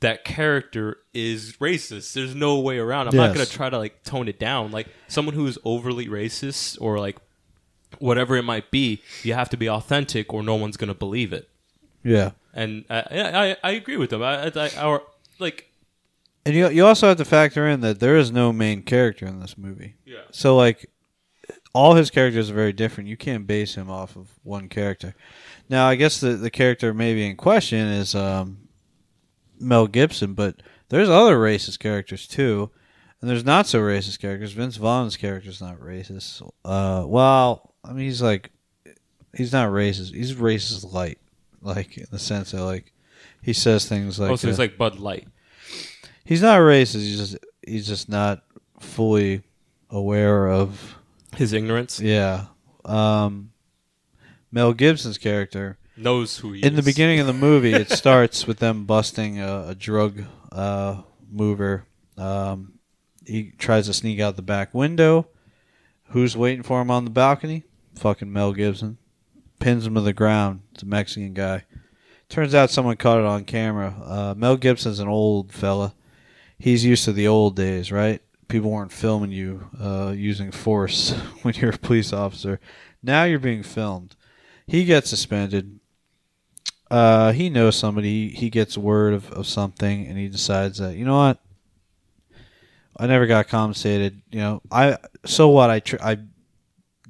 [0.00, 2.12] that character is racist.
[2.12, 3.08] There's no way around.
[3.08, 3.34] I'm not Yes.
[3.36, 4.70] gonna try to like tone it down.
[4.70, 7.16] Like someone who is overly racist or like
[7.98, 11.48] whatever it might be, you have to be authentic, or no one's gonna believe it.
[12.02, 12.32] Yeah.
[12.52, 14.22] And I I, I agree with them.
[14.22, 15.02] I, I, I or
[15.38, 15.70] like
[16.44, 19.40] And you you also have to factor in that there is no main character in
[19.40, 19.94] this movie.
[20.04, 20.18] yeah.
[20.32, 20.90] So like
[21.72, 23.08] all his characters are very different.
[23.08, 25.14] You can't base him off of one character.
[25.68, 28.63] Now, I guess the the character maybe in question is um,
[29.58, 32.70] Mel Gibson, but there's other racist characters too,
[33.20, 34.52] and there's not so racist characters.
[34.52, 36.42] Vince Vaughn's character is not racist.
[36.64, 38.50] Uh, well, I mean he's like
[39.34, 40.14] he's not racist.
[40.14, 41.18] He's racist light,
[41.62, 42.92] like in the sense that like
[43.42, 45.26] he says things like oh, so it's uh, like Bud Light.
[46.24, 46.94] he's not racist.
[47.00, 48.42] He's just he's just not
[48.80, 49.42] fully
[49.90, 50.96] aware of
[51.36, 52.46] His ignorance yeah.
[52.84, 53.52] Um,
[54.52, 58.58] Mel Gibson's character knows who he in the beginning of the movie, it starts with
[58.58, 61.86] them busting a, a drug uh, mover.
[62.16, 62.74] Um,
[63.26, 65.28] he tries to sneak out the back window.
[66.08, 67.64] Who's waiting for him on the balcony?
[67.96, 68.98] Fucking Mel Gibson.
[69.58, 70.62] Pins him to the ground.
[70.72, 71.64] It's a Mexican guy.
[72.28, 73.94] Turns out someone caught it on camera.
[74.04, 75.94] Uh, Mel Gibson's an old fella.
[76.58, 78.22] He's used to the old days, right?
[78.48, 82.60] People weren't filming you uh, using force when you're a police officer.
[83.02, 84.16] Now you're being filmed.
[84.66, 85.80] He gets suspended.
[86.94, 88.28] Uh, he knows somebody.
[88.28, 91.40] He gets word of, of something, and he decides that you know what.
[92.96, 94.22] I never got compensated.
[94.30, 95.70] You know, I so what?
[95.70, 96.18] I tr- I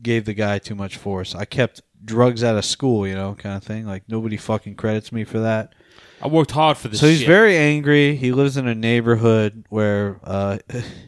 [0.00, 1.34] gave the guy too much force.
[1.34, 3.06] I kept drugs out of school.
[3.06, 3.84] You know, kind of thing.
[3.84, 5.74] Like nobody fucking credits me for that.
[6.22, 7.00] I worked hard for this.
[7.00, 7.28] So he's shit.
[7.28, 8.16] very angry.
[8.16, 10.60] He lives in a neighborhood where uh,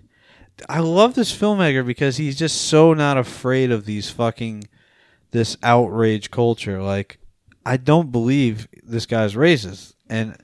[0.69, 4.65] I love this filmmaker because he's just so not afraid of these fucking
[5.31, 6.83] this outrage culture.
[6.83, 7.21] Like
[7.67, 10.37] I don't believe this guy's racist, and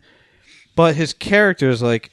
[0.76, 2.10] but his characters like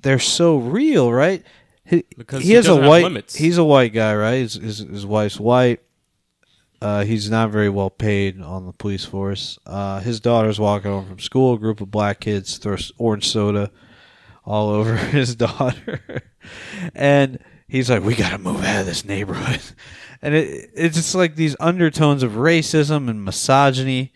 [0.00, 1.44] they're so real, right?
[1.84, 3.04] He, Because he he has a white.
[3.04, 3.34] limits.
[3.34, 4.36] He's a white guy, right?
[4.38, 5.80] His, his his wife's white.
[6.82, 9.58] Uh, he's not very well paid on the police force.
[9.66, 11.54] Uh, his daughter's walking home from school.
[11.54, 13.70] A group of black kids throw orange soda
[14.46, 16.22] all over his daughter,
[16.94, 17.38] and
[17.68, 19.60] he's like, "We got to move out of this neighborhood."
[20.22, 24.12] And it, it's just like these undertones of racism and misogyny,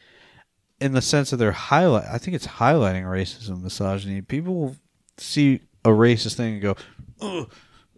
[0.81, 2.07] in the sense that they're highlight.
[2.11, 4.21] I think it's highlighting racism, misogyny.
[4.23, 4.77] People will
[5.19, 6.77] see a racist thing and go,
[7.21, 7.51] "Ugh,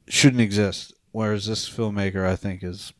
[0.08, 2.92] shouldn't exist." Whereas this filmmaker, I think, is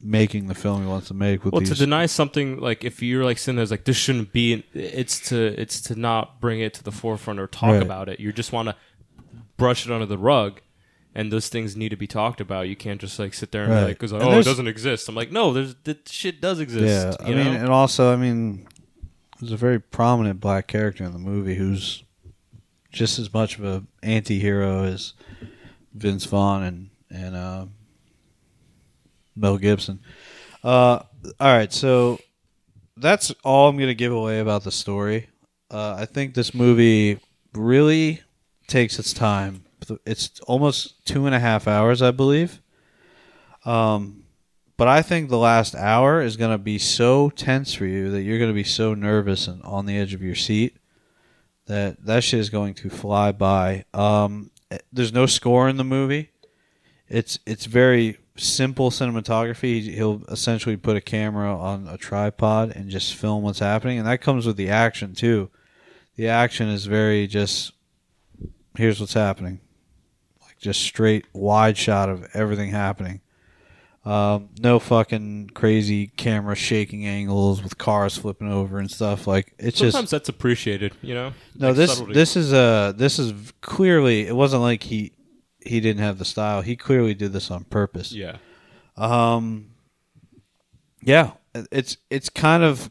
[0.00, 1.68] making the film he wants to make with Well, these.
[1.68, 4.64] to deny something like if you're like sitting there, it's like this shouldn't be.
[4.74, 7.82] It's to it's to not bring it to the forefront or talk Right.
[7.82, 8.18] about it.
[8.18, 8.76] You just want to
[9.58, 10.60] brush it under the rug,
[11.14, 12.68] and those things need to be talked about.
[12.68, 13.80] You can't just like sit there and Right.
[13.82, 15.08] be like, 'cause, like, oh, it doesn't exist.
[15.08, 17.18] I'm like, no, there's that shit does exist.
[17.20, 18.66] yeah, I you mean, and also, I mean,
[19.42, 22.04] there's a very prominent black character in the movie who's
[22.92, 25.14] just as much of a anti-hero as
[25.92, 27.66] Vince Vaughn and and uh,
[29.34, 29.98] Mel Gibson.
[30.62, 31.00] Uh,
[31.40, 32.20] all right, so
[32.96, 35.28] that's all I'm going to give away about the story.
[35.72, 37.18] Uh, I think this movie
[37.52, 38.20] really
[38.68, 39.64] takes its time.
[40.06, 42.62] It's almost two and a half hours, I believe.
[43.64, 44.21] Um,
[44.82, 48.22] but I think the last hour is going to be so tense for you that
[48.22, 50.76] you're going to be so nervous and on the edge of your seat
[51.66, 53.84] that that shit is going to fly by.
[53.94, 54.50] Um,
[54.92, 56.32] there's no score in the movie.
[57.08, 59.82] It's it's very simple cinematography.
[59.82, 64.20] He'll essentially put a camera on a tripod and just film what's happening, and that
[64.20, 65.48] comes with the action too.
[66.16, 67.70] The action is very just
[68.76, 69.60] here's what's happening,
[70.40, 73.20] like just straight wide shot of everything happening.
[74.04, 79.28] Um, no fucking crazy camera shaking angles with cars flipping over and stuff.
[79.28, 80.92] Like it's Sometimes just that's appreciated.
[81.02, 81.68] You know, no.
[81.68, 82.14] Like this subtlety.
[82.14, 84.26] this is a this is clearly.
[84.26, 85.12] It wasn't like he
[85.64, 86.62] he didn't have the style.
[86.62, 88.12] He clearly did this on purpose.
[88.12, 88.38] yeah.
[88.96, 89.70] Um,
[91.00, 91.32] yeah,
[91.70, 92.90] it's it's kind of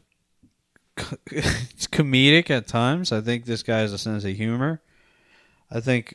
[1.26, 3.12] it's comedic at times.
[3.12, 4.80] I think this guy has a sense of humor.
[5.70, 6.14] I think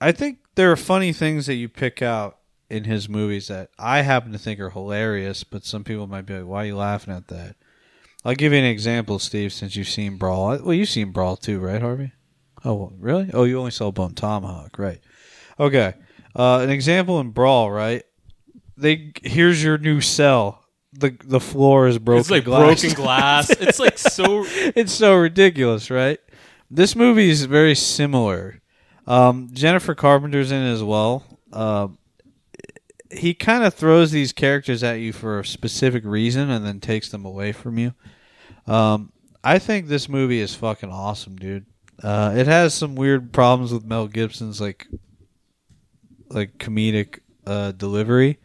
[0.00, 2.38] I think there are funny things that you pick out
[2.72, 6.34] in his movies that I happen to think are hilarious, but some people might be
[6.34, 7.56] like, "Why are you laughing at that?"
[8.24, 10.58] I'll give you an example, Steve, since you've seen Brawl.
[10.58, 12.12] Well, you've seen Brawl too, right, Harvey?
[12.64, 13.30] Oh, well, really?
[13.34, 15.00] Oh, you only saw Bone Tomahawk, right?
[15.58, 15.94] Okay.
[16.34, 18.04] Uh, an example in Brawl, right?
[18.76, 20.64] They here's your new cell.
[20.92, 22.20] The the floor is broken.
[22.20, 22.80] It's like glass.
[22.80, 23.50] broken glass.
[23.60, 24.44] it's like so.
[24.48, 26.18] it's so ridiculous, right?
[26.70, 28.60] This movie is very similar.
[29.06, 31.24] Um, Jennifer Carpenter's in it as well.
[31.52, 31.88] Uh,
[33.12, 37.10] he kind of throws these characters at you for a specific reason and then takes
[37.10, 37.94] them away from you.
[38.66, 39.12] Um,
[39.44, 41.66] I think this movie is fucking awesome, dude.
[42.02, 44.86] Uh, it has some weird problems with Mel Gibson's like
[46.30, 48.38] like comedic uh, delivery.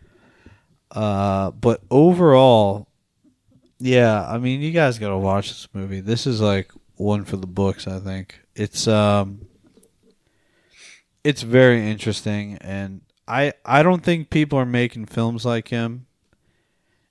[0.92, 2.88] Uh, but overall,
[3.80, 6.02] yeah, I mean, you guys got to watch this movie.
[6.02, 8.40] This is like one for the books, I think.
[8.56, 9.48] It's um
[11.24, 16.06] it's very interesting and I I don't think people are making films like him.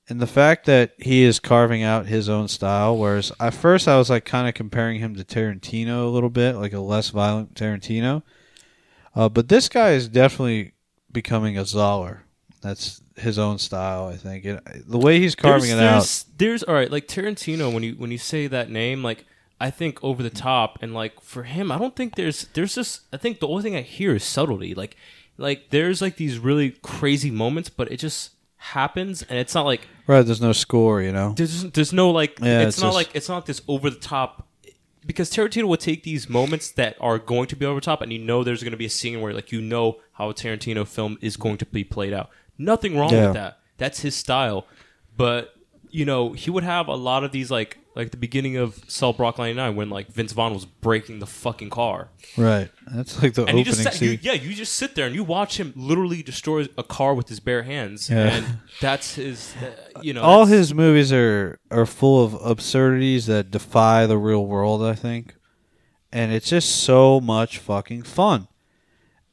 [0.09, 3.99] And the fact that he is carving out his own style whereas at first I
[3.99, 7.55] was like kind of comparing him to Tarantino a little bit, like a less violent
[7.55, 8.23] Tarantino.
[9.15, 10.73] Uh, but this guy is definitely
[11.11, 12.21] becoming a Zahler.
[12.61, 14.45] That's his own style, I think.
[14.45, 15.93] It, the way he's carving there's, it out.
[15.93, 17.73] there's, There's all right, like Tarantino.
[17.73, 19.25] When you when you say that name, like
[19.61, 23.03] I think over the top, and like for him, I don't think there's there's just.
[23.13, 24.75] I think the only thing I hear is subtlety.
[24.75, 24.97] Like
[25.39, 29.83] like there's like these really crazy moments, but it just happens, and it's not like
[30.07, 31.35] Right, there's no score, you know.
[31.37, 33.97] there's there's no like Yeah, it's, it's not just- like it's not this over the
[33.99, 34.47] top
[35.05, 38.13] because Tarantino will take these moments that are going to be over the top and
[38.13, 40.87] you know there's going to be a scene where like you know how a Tarantino
[40.87, 42.31] film is going to be played out.
[42.59, 43.27] Nothing wrong Yeah.
[43.27, 43.59] with that.
[43.79, 44.67] That's his style.
[45.17, 45.55] But
[45.97, 49.15] you know, he would have a lot of these like like the beginning of Cell
[49.15, 52.11] Block 99 when like Vince Vaughn was breaking the fucking car.
[52.37, 52.69] Right.
[52.95, 54.11] That's like the And you opening just sat, scene.
[54.13, 57.29] you, yeah, you just sit there and you watch him literally destroy a car with
[57.31, 58.29] his bare hands, Yeah.
[58.37, 59.55] and that's his.
[59.57, 64.45] Uh, you know, All his movies are are full of absurdities that defy the real
[64.45, 65.35] world, I think.
[66.13, 68.49] And it's just so much fucking fun.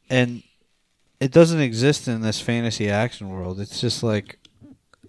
[0.09, 0.43] And
[1.19, 3.59] it doesn't exist in this fantasy action world.
[3.59, 4.39] It's just like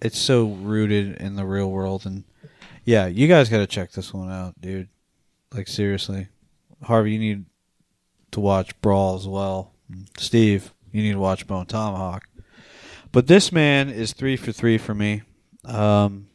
[0.05, 2.23] it's so rooted in the real world and
[2.83, 4.89] yeah, you guys got to check this one out, dude.
[5.53, 6.27] Like seriously.
[6.83, 7.45] Harvey, you need
[8.31, 9.71] to watch Brawl as well.
[10.17, 12.27] Steve, you need to watch Bone Tomahawk.
[13.11, 15.23] But this man is three for three for me.
[15.63, 16.27] Um,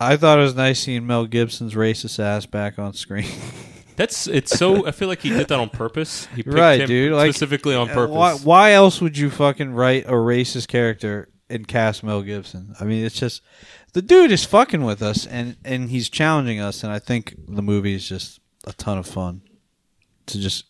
[0.00, 3.26] I thought it was nice seeing Mel Gibson's racist ass back on screen.
[3.96, 4.86] That's it's so.
[4.86, 6.26] I feel like he did that on purpose.
[6.34, 8.14] He picked Right, him dude, like, specifically on Uh, purpose.
[8.16, 12.74] Why, why else would you fucking write a racist character and cast Mel Gibson.
[12.80, 13.42] I mean, it's just
[13.92, 17.62] the dude is fucking with us, and and he's challenging us, and I think the
[17.62, 19.42] movie is just a ton of fun
[20.26, 20.66] to just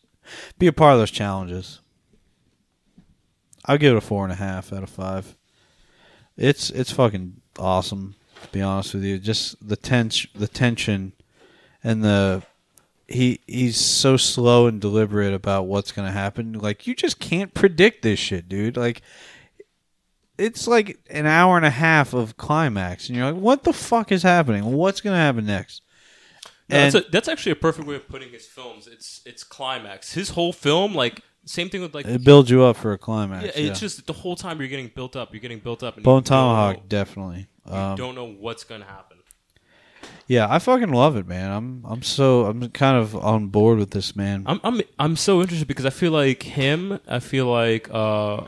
[0.59, 1.81] be a part of those challenges.
[3.67, 5.37] I'll give it a four and a half out of five.
[6.37, 8.17] It's it's fucking awesome.
[8.43, 11.13] To be honest with you, just the tense, the tension,
[11.83, 12.43] and the
[13.07, 16.55] he he's so slow and deliberate about what's gonna happen.
[16.55, 18.77] Like you just can't predict this shit, dude.
[18.77, 19.03] Like
[20.39, 24.11] it's like an hour and a half of climax, and you're like, what the fuck
[24.13, 24.65] is happening?
[24.65, 25.83] What's gonna happen next?
[26.69, 28.87] No, And that's, a, that's actually a perfect way of putting his films.
[28.87, 30.13] It's it's climax.
[30.15, 33.45] His whole film, like same thing with like it builds you up for a climax.
[33.45, 35.33] yeah, Yeah, it's just the whole time you're getting built up.
[35.35, 35.97] You're getting built up.
[35.97, 37.49] And Bone Tomahawk, know- definitely.
[37.67, 39.19] You Um, don't know what's gonna happen.
[40.27, 41.51] yeah, I fucking love it, man.
[41.51, 44.45] I'm I'm so I'm kind of on board with this man.
[44.47, 46.99] I'm I'm I'm so interested because I feel like him.
[47.07, 48.45] I feel like uh,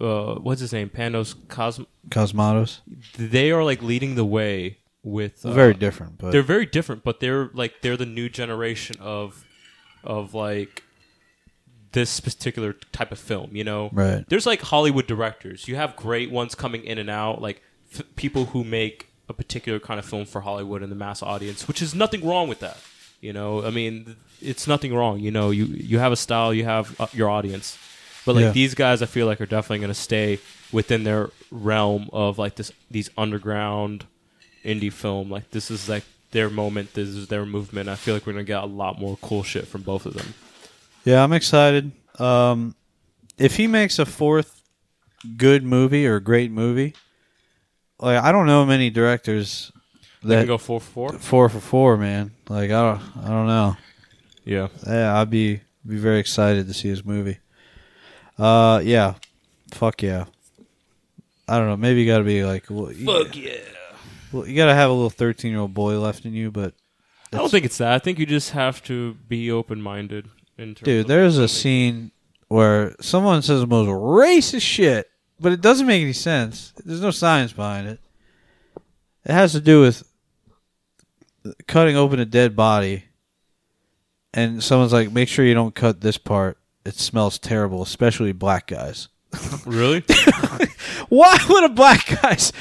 [0.00, 0.88] uh, what's his name?
[0.90, 1.86] Panos Cosm.
[2.08, 2.80] Cosmatos,
[3.16, 7.20] They are like leading the way with uh, very different, but They're very different, but
[7.20, 9.44] they're like they're the new generation of
[10.04, 10.82] of like
[11.92, 13.54] this particular type of film.
[13.54, 14.24] You know, Right.
[14.28, 15.68] There's like Hollywood directors.
[15.68, 19.78] You have great ones coming in and out, like f- people who make a particular
[19.78, 22.78] kind of film for Hollywood and the mass audience, which is nothing wrong with that.
[23.20, 25.18] You know, I mean, it's nothing wrong.
[25.20, 27.76] You know, you you have a style, you have uh, your audience,
[28.28, 28.50] but like Yeah.
[28.52, 30.38] these guys, I feel like are definitely going to stay
[30.70, 34.04] within their realm of like this these underground
[34.64, 35.30] indie film.
[35.30, 36.92] Like this is like their moment.
[36.92, 37.88] This is their movement.
[37.88, 40.34] I feel like we're gonna get a lot more cool shit from both of them.
[41.04, 41.90] yeah, I'm excited.
[42.18, 42.74] Um,
[43.38, 44.60] if he makes a fourth
[45.36, 46.94] good movie or great movie,
[47.98, 49.72] like I don't know many directors
[50.22, 51.18] They that can go four for four.
[51.18, 52.32] four for four, man.
[52.48, 53.76] Like I don't I don't know.
[54.44, 57.38] Yeah, Yeah, I'd be be very excited to see his movie.
[58.38, 59.14] Uh, yeah,
[59.72, 60.26] fuck yeah.
[61.48, 61.76] I don't know.
[61.76, 63.56] Maybe you got to be like, well, you, fuck yeah.
[64.32, 66.50] well, you got to have a little thirteen year old boy left in you.
[66.50, 66.74] But
[67.32, 67.92] I don't think it's that.
[67.92, 70.28] I think you just have to be open minded.
[70.56, 72.10] In terms dude, there's a scene
[72.48, 75.08] where someone says the most racist shit,
[75.40, 76.72] but it doesn't make any sense.
[76.84, 78.00] There's no science behind it.
[79.24, 80.02] It has to do with
[81.66, 83.04] cutting open a dead body,
[84.34, 86.58] and someone's like, "Make sure you don't cut this part.
[86.88, 89.08] It smells terrible, especially black guys."
[89.66, 90.02] Really?
[91.08, 92.52] Why would a black guy's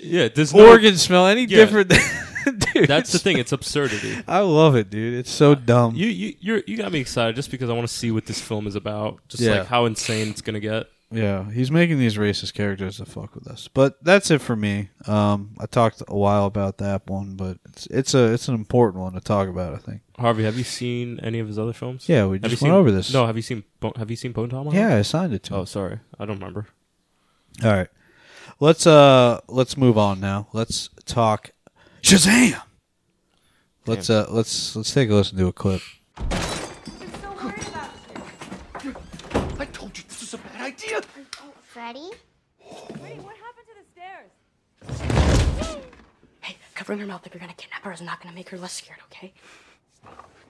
[0.00, 0.28] yeah.
[0.28, 1.56] There's no, organ smell any Yeah.
[1.64, 2.00] different than
[2.44, 2.88] dude?
[2.88, 3.38] That's the it's- thing.
[3.38, 4.16] It's absurdity.
[4.28, 5.14] I love it, dude.
[5.14, 5.94] It's so dumb.
[5.94, 8.40] You you you're, you got me excited just because I want to see what this
[8.40, 9.20] film is about.
[9.28, 9.60] Just Yeah.
[9.60, 10.86] like how insane it's gonna get.
[11.14, 13.68] Yeah, he's making these racist characters to fuck with us.
[13.68, 14.90] But that's it for me.
[15.06, 19.02] Um, I talked a while about that one, but it's it's a it's an important
[19.02, 19.74] one to talk about.
[19.74, 20.02] I think.
[20.18, 22.08] Harvey, have you seen any of his other films?
[22.08, 23.12] Yeah, we Have just went seen, over this.
[23.12, 23.64] No, have you seen
[23.96, 24.74] Have you seen Bone Tomahawk?
[24.74, 25.60] Yeah, I signed it to him.
[25.60, 26.66] Oh, sorry, I don't remember.
[27.62, 27.88] All right,
[28.60, 30.48] let's uh let's move on now.
[30.52, 31.50] Let's talk
[32.02, 32.60] Shazam.
[33.86, 35.82] Let's uh let's let's take a listen to a clip.
[36.16, 38.94] I'm so worried about you.
[39.58, 40.34] I told you this
[40.92, 42.10] was a bad idea.
[42.10, 42.10] Freddie?
[42.58, 44.30] What happened to the stairs?
[46.40, 48.72] Hey, covering her mouth if you're gonna kidnap her is not gonna make her less
[48.72, 49.32] scared, okay?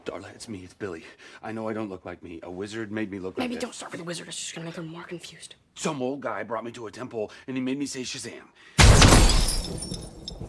[0.05, 0.61] Darla, it's me.
[0.63, 1.05] It's Billy.
[1.43, 2.41] I know I don't look like me.
[2.43, 4.55] A wizard made me look Maybe like Maybe don't start with the wizard, it's just
[4.55, 5.55] gonna make her more confused.
[5.75, 8.43] Some old guy brought me to a temple and he made me say Shazam.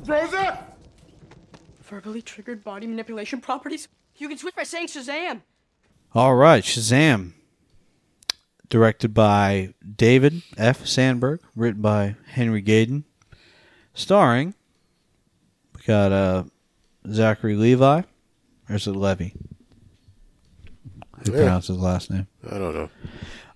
[0.05, 0.65] Rosa!
[1.83, 3.87] Verbally triggered body manipulation properties?
[4.17, 5.41] You can switch by saying Shazam!
[6.13, 7.33] All right, Shazam.
[8.69, 10.85] Directed by David F.
[10.85, 13.03] Sandberg, written by Henry Gayden,
[13.93, 14.55] starring
[15.75, 16.43] we got uh,
[17.11, 18.01] Zachary Levi,
[18.69, 19.33] or is it Levy?
[21.25, 21.37] Who Yeah.
[21.37, 22.27] pronounces his last name?
[22.49, 22.89] I don't know.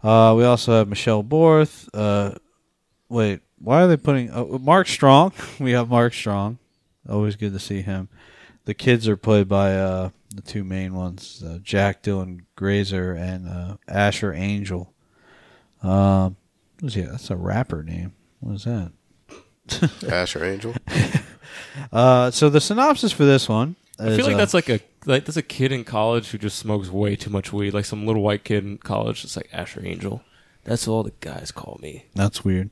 [0.09, 1.89] Uh, we also have Michelle Borth.
[1.93, 2.33] Uh,
[3.09, 5.33] wait, why are they putting uh, Mark Strong?
[5.59, 6.59] We have Mark Strong.
[7.09, 8.09] Always good to see him.
[8.65, 13.47] The kids are played by uh, the two main ones, uh, Jack Dylan Grazer and
[13.49, 14.93] uh, Asher Angel.
[15.81, 16.35] Um,
[16.79, 17.01] what's he?
[17.01, 18.13] That's a rapper name.
[18.39, 18.91] What is that?
[20.11, 20.73] Asher Angel.
[21.91, 23.75] Uh, so the synopsis for this one.
[23.97, 26.59] I feel like uh, that's like a like that's a kid in college who just
[26.59, 27.73] smokes way too much weed.
[27.73, 30.21] Like some little white kid in college, just like Asher Angel.
[30.63, 32.05] That's all the guys call me.
[32.15, 32.69] That's weird.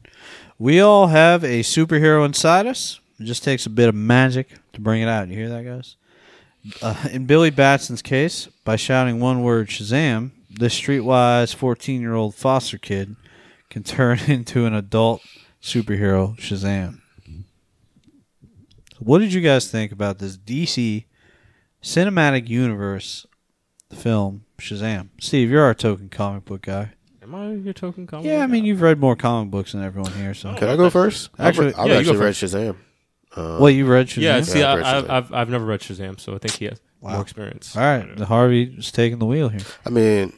[0.59, 2.99] We all have a superhero inside us.
[3.19, 5.27] It just takes a bit of magic to bring it out.
[5.27, 5.95] You hear that, guys?
[6.81, 12.35] Uh, in Billy Batson's case, by shouting one word Shazam, this streetwise 14 year old
[12.35, 13.15] foster kid
[13.69, 15.21] can turn into an adult
[15.61, 16.99] superhero Shazam.
[18.99, 21.05] What did you guys think about this DC
[21.83, 23.27] cinematic universe
[23.93, 25.09] film Shazam?
[25.21, 26.91] Steve, you're our token comic book guy.
[27.21, 28.25] Am I your token comic?
[28.25, 30.53] Yeah, I mean, you've read more comic books than everyone here, so.
[30.55, 31.29] Can I go first?
[31.37, 32.43] Actually- I've, I've yeah, actually read first.
[32.53, 32.75] Shazam.
[33.35, 34.21] Uh, Well, you read Shazam?
[34.21, 35.09] Yeah, see, Yeah, I, I've read I've, Shazam.
[35.09, 37.11] I've I've never read Shazam, so I think he has Wow.
[37.13, 37.75] more experience.
[37.75, 39.61] All right, the Harvey is taking the wheel here.
[39.85, 40.33] I mean,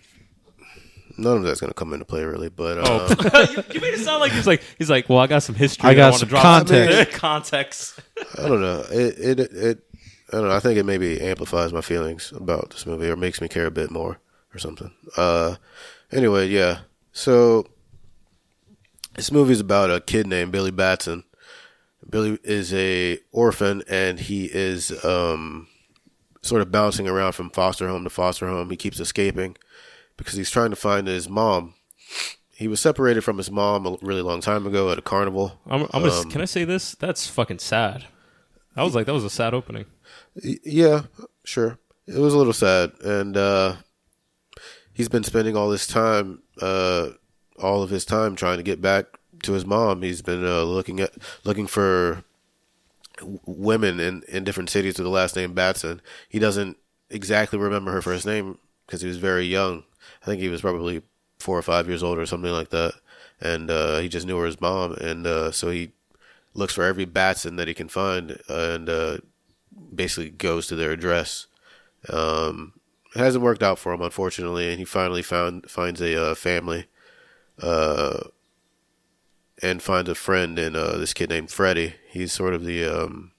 [1.20, 3.94] none of that's going to come into play really, but uh, Oh, you, you made
[3.94, 5.90] it sound like he's like he's like, well, I got some history.
[5.90, 7.12] I got wanna some drop context.
[7.20, 8.00] context.
[8.38, 8.84] I don't know.
[8.92, 9.84] It, it it
[10.32, 10.56] I don't know.
[10.56, 13.72] I think it maybe amplifies my feelings about this movie or makes me care a
[13.72, 14.20] bit more
[14.54, 14.92] or something.
[15.18, 15.56] Uh,
[16.12, 16.80] anyway, yeah.
[17.12, 17.66] So
[19.16, 21.24] this movie is about a kid named Billy Batson.
[22.10, 25.68] Billy is a orphan and he is um
[26.42, 28.70] sort of bouncing around from foster home to foster home.
[28.70, 29.58] He keeps escaping
[30.20, 31.74] because he's trying to find his mom.
[32.52, 35.60] He was separated from his mom a really long time ago at a carnival.
[35.66, 36.94] I'm, I'm gonna, Um, can I say this?
[36.94, 38.06] That's fucking sad.
[38.76, 39.86] I was like, that was a sad opening.
[40.36, 41.04] Yeah,
[41.44, 41.80] sure.
[42.06, 43.76] It was a little sad, and uh,
[44.94, 47.12] he's been spending all this time, uh,
[47.58, 49.06] all of his time, trying to get back
[49.44, 50.02] to his mom.
[50.02, 51.14] He's been uh, looking at
[51.46, 52.24] looking for
[53.46, 56.02] women in in different cities with the last name Batson.
[56.28, 56.78] He doesn't
[57.10, 59.84] exactly remember her first name because he was very young.
[60.22, 61.02] I think he was probably
[61.40, 62.94] four or five years old or something like that,
[63.40, 65.92] and uh, he just knew her as mom, and uh, so he
[66.54, 69.18] looks for every Batson that he can find, and uh,
[69.94, 71.48] basically goes to their address.
[72.10, 72.74] Um,
[73.16, 76.88] it hasn't worked out for him, unfortunately, and he finally found finds a uh, family,
[77.62, 78.20] uh,
[79.62, 81.96] and finds a friend in uh, this kid named Freddie.
[82.10, 83.32] He's sort of the um,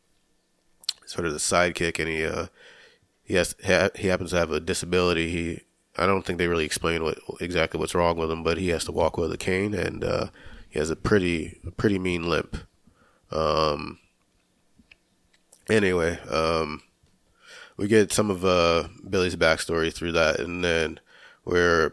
[1.05, 2.49] sort of the sidekick, and he
[3.23, 5.31] he has ha- he happens to have a disability.
[5.31, 5.61] He
[6.01, 8.85] I don't think they really explain what exactly what's wrong with him, but he has
[8.87, 10.27] to walk with a cane, and uh,
[10.71, 12.57] he has a pretty pretty mean limp.
[13.31, 13.99] Um,
[15.69, 16.83] anyway, um,
[17.77, 21.01] we get some of uh, Billy's backstory through that, and then
[21.45, 21.93] we're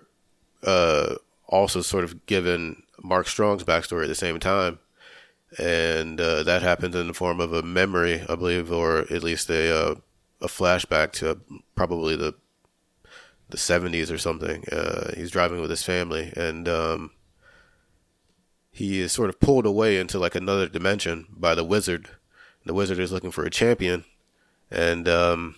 [0.63, 1.15] uh,
[1.47, 4.79] also sort of given Mark Strong's backstory at the same time,
[5.59, 9.49] and uh, that happens in the form of a memory, I believe, or at least
[9.49, 9.95] a uh,
[10.39, 11.39] a flashback to
[11.75, 12.35] probably the
[13.49, 14.65] the seventies or something.
[14.71, 17.11] Uh, he's driving with his family, and um,
[18.71, 22.09] he is sort of pulled away into like another dimension by the wizard.
[22.65, 24.03] The wizard is looking for a champion,
[24.69, 25.55] and um,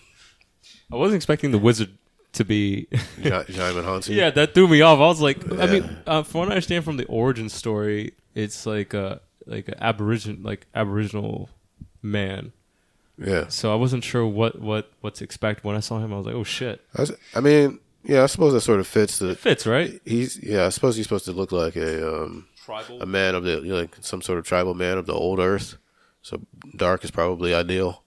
[0.92, 1.90] I wasn't expecting the wizard
[2.34, 2.86] to be.
[3.20, 4.14] Ja- Djimon Hounsou.
[4.14, 4.98] yeah, that threw me off.
[4.98, 8.64] I was like, I mean, uh, from what I understand from the origin story, it's
[8.66, 11.50] like a like an aboriginal like aboriginal
[12.02, 12.52] man.
[13.24, 13.48] Yeah.
[13.48, 16.12] So I wasn't sure what what what to expect when I saw him.
[16.12, 18.86] I was like, oh shit, I, was- I mean, yeah, I suppose that sort of
[18.86, 19.34] fits the.
[19.34, 20.00] fits right.
[20.06, 23.02] He's yeah, I suppose he's supposed to look like a um, Tribal.
[23.02, 25.38] a man of the you know, like some sort of tribal man of the old
[25.38, 25.76] earth.
[26.22, 26.40] So
[26.76, 28.02] dark is probably ideal.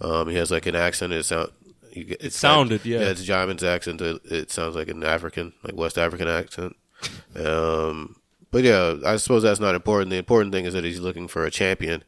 [0.00, 1.12] Um, he has like an accent.
[1.12, 1.50] It sound.
[1.92, 3.00] you It sounded, like- yeah.
[3.00, 4.00] Yeah, it's Djimon's accent.
[4.00, 6.76] It, it sounds like an African, like West African accent.
[7.36, 8.16] Um,
[8.50, 10.10] but yeah, I suppose that's not important.
[10.10, 12.04] The important thing is that he's looking for a champion.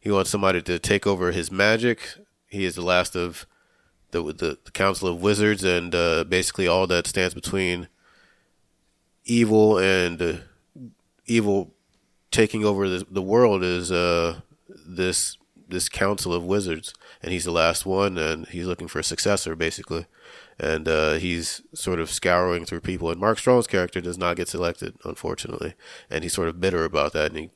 [0.00, 2.00] He wants somebody to take over his magic.
[2.46, 3.46] He is the last of
[4.10, 7.88] the the, the Council of Wizards, and uh, basically all that stands between
[9.24, 10.32] evil and uh,
[11.26, 11.74] evil
[12.30, 15.36] taking over the, the world is uh, this
[15.68, 19.54] this council of wizards, and he's the last one, and he's looking for a successor,
[19.54, 20.06] basically,
[20.58, 23.10] and uh, he's sort of scouring through people.
[23.10, 25.74] And Mark Strong's character does not get selected, unfortunately,
[26.08, 27.50] and he's sort of bitter about that, and he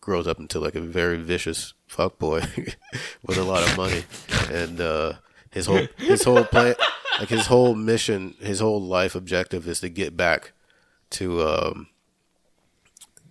[0.00, 2.74] grows up into like a very vicious fuckboy
[3.26, 4.04] with a lot of money,
[4.50, 5.14] and uh,
[5.50, 6.74] his whole his whole plan,
[7.18, 10.52] like his whole mission, his whole life objective is to get back
[11.10, 11.88] to um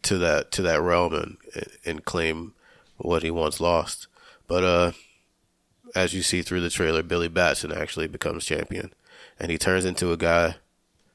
[0.02, 1.38] to that to that realm and
[1.86, 2.54] and claim
[2.98, 4.08] what he once lost.
[4.48, 4.92] But uh
[5.96, 8.94] as you see through the trailer, Billy Batson actually becomes champion,
[9.40, 10.56] and he turns into a guy,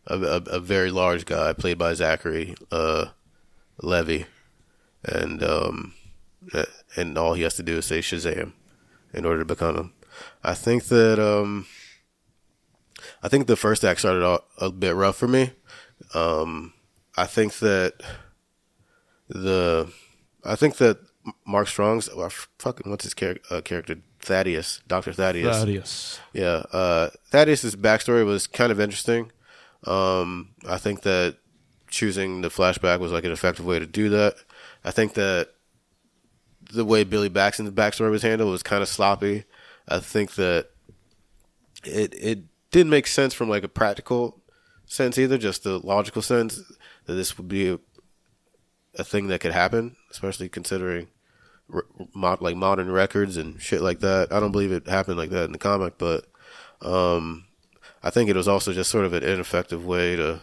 [0.07, 3.07] a, a, a very large guy, played by Zachary uh,
[3.83, 4.27] Levy,
[5.05, 5.93] and um,
[6.97, 8.53] and all he has to do is say Shazam
[9.13, 9.93] in order to become him.
[10.43, 11.67] I think that um,
[13.23, 15.53] I think the first act started out a bit rough for me.
[16.15, 16.73] Um,
[17.17, 17.95] I think that
[19.29, 19.93] the
[20.45, 20.99] I think that
[21.47, 22.29] Mark Strong's uh,
[22.59, 26.21] fucking what's his char- uh, character Thaddeus Doctor Thaddeus Thaddeus.
[26.33, 29.31] yeah uh, Thaddeus's backstory was kind of interesting.
[29.85, 31.37] Um, I think that
[31.89, 34.37] choosing the flashback was like an effective way to do that.
[34.85, 35.51] I think that
[36.73, 39.45] the way Billy Batson's backstory was handled was kind of sloppy.
[39.89, 40.69] I think that
[41.85, 42.41] it it
[42.71, 44.41] didn't make sense from like a practical
[44.87, 46.61] sense either, just the logical sense
[47.07, 47.79] that this would be a,
[48.99, 51.09] a thing that could happen, especially considering
[51.73, 54.33] r- mod, like modern records and shit like that.
[54.33, 56.27] I don't believe it happened like that in the comic, but
[56.83, 57.47] um,
[58.03, 60.41] I think it was also just sort of an ineffective way to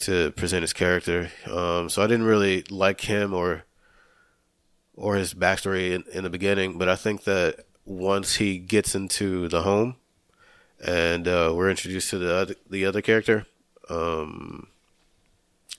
[0.00, 1.30] to present his character.
[1.46, 3.64] Um, so I didn't really like him or
[4.96, 9.48] or his backstory in, in the beginning, but I think that once he gets into
[9.48, 9.96] the home
[10.84, 13.46] and uh, we're introduced to the other, the other character,
[13.88, 14.68] um,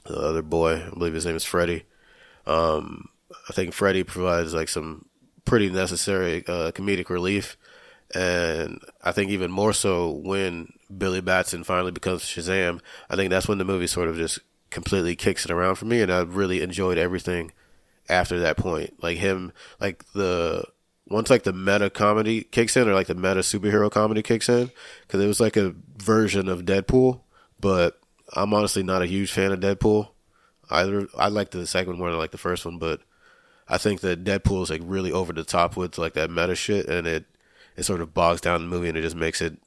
[0.05, 1.85] the other boy, I believe his name is Freddie.
[2.45, 3.09] Um,
[3.49, 5.05] I think Freddie provides like some
[5.45, 7.57] pretty necessary uh, comedic relief,
[8.13, 12.79] and I think even more so when Billy Batson finally becomes Shazam.
[13.09, 14.39] I think that's when the movie sort of just
[14.69, 17.51] completely kicks it around for me, and I really enjoyed everything
[18.09, 19.01] after that point.
[19.01, 20.63] Like him, like the
[21.07, 24.71] once like the meta comedy kicks in, or like the meta superhero comedy kicks in,
[25.01, 27.21] because it was like a version of Deadpool,
[27.59, 27.99] but
[28.33, 30.09] I'm honestly not a huge fan of Deadpool.
[30.69, 33.01] Either I like the second one more than I like the first one, but
[33.67, 36.87] I think that Deadpool is like really over the top with like that meta shit,
[36.87, 37.25] and it
[37.75, 39.57] it sort of bogs down the movie, and it just makes it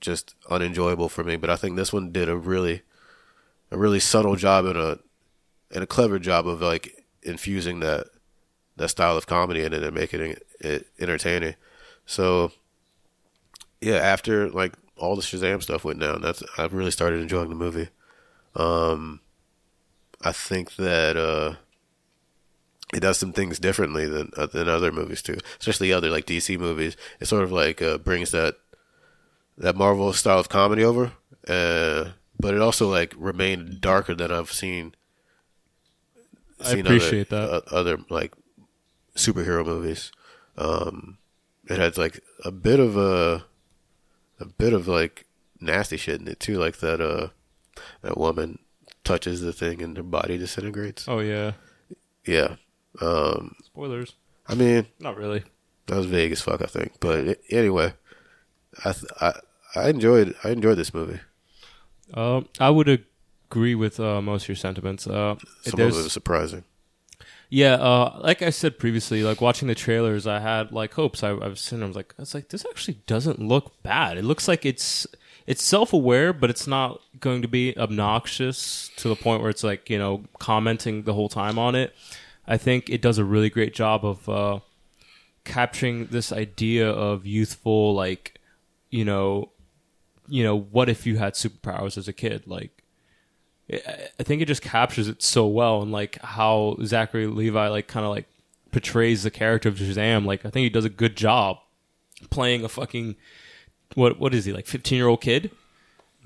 [0.00, 1.36] just unenjoyable for me.
[1.36, 2.82] But I think this one did a really
[3.70, 4.98] a really subtle job and a
[5.72, 8.06] and a clever job of like infusing that
[8.76, 11.54] that style of comedy in it and making it, entertaining.
[12.06, 12.52] So
[13.80, 17.54] yeah, after like all the Shazam stuff went down, that's I really started enjoying the
[17.54, 17.88] movie.
[18.54, 19.20] Um,
[20.22, 21.56] I think that uh,
[22.92, 26.58] it does some things differently than uh, than other movies too, especially other like DC
[26.58, 26.96] movies.
[27.20, 28.56] It sort of like uh, brings that
[29.58, 31.12] that Marvel style of comedy over,
[31.46, 34.94] uh, but it also like remained darker than I've seen.
[36.66, 37.72] I appreciate other, that.
[37.72, 38.32] uh, other like
[39.16, 40.12] superhero movies.
[40.56, 41.18] Um,
[41.68, 43.44] it has like a bit of a
[44.40, 45.26] a bit of like
[45.60, 47.28] nasty shit in it too, like that uh
[48.02, 48.58] that woman
[49.02, 51.06] touches the thing and her body disintegrates.
[51.08, 51.52] Oh yeah.
[52.24, 52.56] Yeah.
[53.00, 54.14] Um, Spoilers.
[54.46, 55.42] I mean, Not really.
[55.86, 56.92] that was vague as fuck, I think.
[57.00, 57.94] But it, anyway,
[58.84, 59.32] I, th- I
[59.74, 61.20] I enjoyed I enjoyed this movie.
[62.12, 63.04] Um, I would
[63.50, 65.06] agree with uh, most of your sentiments.
[65.06, 66.64] Uh, Some of it was surprising.
[67.50, 71.22] Yeah, uh, like I said previously, like watching the trailers, I had like hopes.
[71.22, 73.80] I, I was sitting, there, I was like, I was like, this actually doesn't look
[73.82, 74.18] bad.
[74.18, 75.06] It looks like it's
[75.46, 79.62] it's self aware, but it's not going to be obnoxious to the point where it's
[79.62, 81.94] like you know commenting the whole time on it.
[82.46, 84.60] I think it does a really great job of uh,
[85.44, 88.40] capturing this idea of youthful, like
[88.90, 89.52] you know,
[90.26, 92.83] you know, what if you had superpowers as a kid, like.
[93.72, 98.04] I think it just captures it so well, and like how Zachary Levi like kind
[98.04, 98.26] of like
[98.72, 100.26] portrays the character of Shazam.
[100.26, 101.58] Like I think he does a good job
[102.30, 103.16] playing a fucking
[103.94, 105.50] what what is he like fifteen year old kid,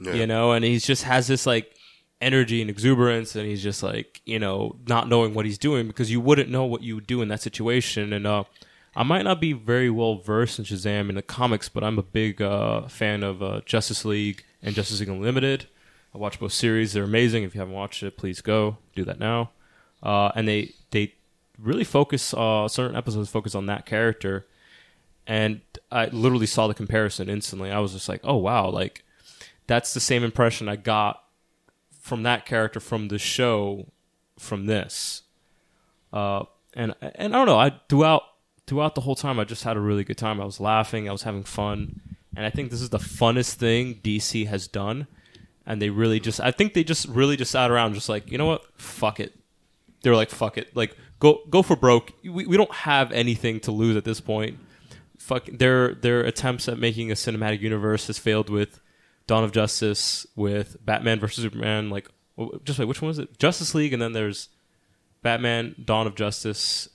[0.01, 0.15] Yeah.
[0.15, 1.73] you know, and he's just has this like
[2.21, 6.11] energy and exuberance, and he's just like you know not knowing what he's doing because
[6.11, 8.45] you wouldn't know what you would do in that situation, and uh.
[8.97, 12.03] I might not be very well versed in Shazam in the comics, but I'm a
[12.03, 15.69] big uh, fan of uh, Justice League and Justice League Unlimited.
[16.19, 17.45] I watch both series; they're amazing.
[17.45, 19.51] If you haven't watched it, please go do that now.
[20.03, 21.15] Uh, and they they
[21.59, 24.45] really focus uh, certain episodes focus on that character,
[25.29, 25.61] and
[25.93, 27.71] I literally saw the comparison instantly.
[27.71, 29.05] I was just like, oh wow, like
[29.69, 31.23] that's the same impression I got
[32.01, 33.87] from that character from the show
[34.41, 35.23] from this.
[36.13, 36.45] Uh,
[36.75, 37.61] and and I don't know.
[37.61, 38.23] I throughout
[38.67, 40.41] throughout the whole time, I just had a really good time.
[40.41, 41.09] I was laughing.
[41.09, 42.01] I was having fun,
[42.35, 45.07] and I think this is the funnest thing DC has done.
[45.69, 48.39] And they really just, I think they just really just sat around, just like, you
[48.39, 49.35] know what, fuck it.
[50.03, 52.13] They were like, fuck it, like go go for broke.
[52.25, 54.59] We, we don't have anything to lose at this point.
[55.19, 58.81] Fuck their their attempts at making a cinematic universe has failed with
[59.27, 61.91] Dawn of Justice, with Batman versus Superman.
[61.91, 62.09] Like,
[62.65, 63.39] just like which one was it?
[63.39, 64.49] Justice League, and then there's
[65.23, 66.89] Batman, Dawn of Justice,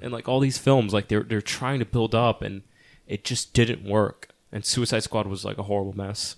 [0.00, 0.94] and like all these films.
[0.94, 2.62] Like they're they're trying to build up, and
[3.06, 4.30] it just didn't work.
[4.50, 6.36] And Suicide Squad was like a horrible mess.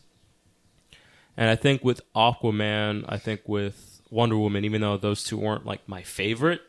[1.37, 5.66] And I think with Aquaman, I think with Wonder Woman, even though those two weren't
[5.66, 6.62] like my favorite,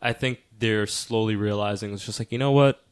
[0.00, 2.82] I think they're slowly realizing it's just like, you know what?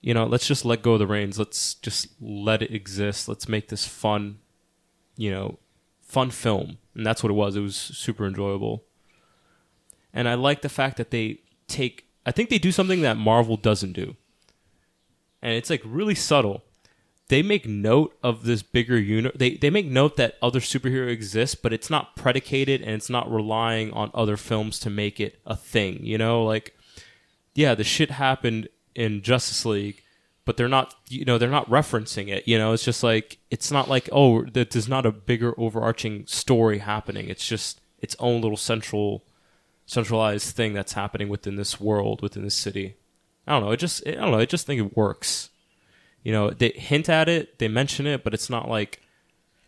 [0.00, 1.38] You know, let's just let go of the reins.
[1.38, 3.28] Let's just let it exist.
[3.28, 4.38] Let's make this fun,
[5.16, 5.58] you know,
[6.00, 6.78] fun film.
[6.94, 7.56] And that's what it was.
[7.56, 8.84] It was super enjoyable.
[10.12, 13.56] And I like the fact that they take I think they do something that Marvel
[13.56, 14.16] doesn't do.
[15.40, 16.62] And it's like really subtle
[17.28, 19.38] they make note of this bigger unit.
[19.38, 23.32] They they make note that other superhero exists, but it's not predicated and it's not
[23.32, 26.04] relying on other films to make it a thing.
[26.04, 26.76] You know, like
[27.54, 30.02] yeah, the shit happened in Justice League,
[30.44, 32.46] but they're not you know they're not referencing it.
[32.46, 36.26] You know, it's just like it's not like oh that there's not a bigger overarching
[36.26, 37.28] story happening.
[37.28, 39.24] It's just its own little central
[39.86, 42.96] centralized thing that's happening within this world within this city.
[43.46, 43.72] I don't know.
[43.72, 44.38] It just I don't know.
[44.38, 45.50] I just think it works
[46.22, 49.00] you know they hint at it they mention it but it's not like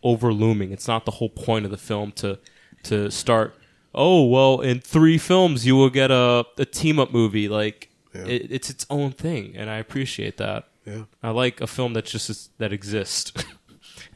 [0.03, 2.37] over looming it's not the whole point of the film to
[2.83, 3.55] to start.
[3.97, 7.47] Oh well, in three films you will get a, a team up movie.
[7.49, 8.25] Like Yeah.
[8.27, 10.67] it, it's its own thing, and I appreciate that.
[10.85, 11.05] Yeah.
[11.23, 13.31] I like a film that just is, that exists.
[13.35, 13.45] and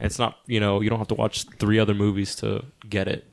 [0.06, 3.24] it's not you know you don't have to watch three other movies to get it.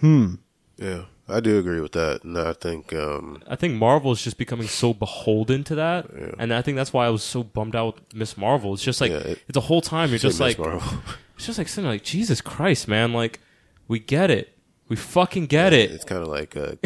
[0.00, 0.36] Hmm.
[0.78, 4.36] Yeah, I do agree with that, and I think um, I think Marvel is just
[4.38, 7.94] becoming so beholden to that, and I think that's why I was so bummed out
[7.96, 8.74] with Miss Marvel.
[8.74, 10.58] It's just like Yeah, it- it's a whole time you're just like
[11.36, 13.12] it's just like sitting like Jesus Christ, man.
[13.12, 13.40] Like
[13.88, 14.58] we get it,
[14.88, 15.90] we fucking get it.
[15.92, 16.76] it's kind of like a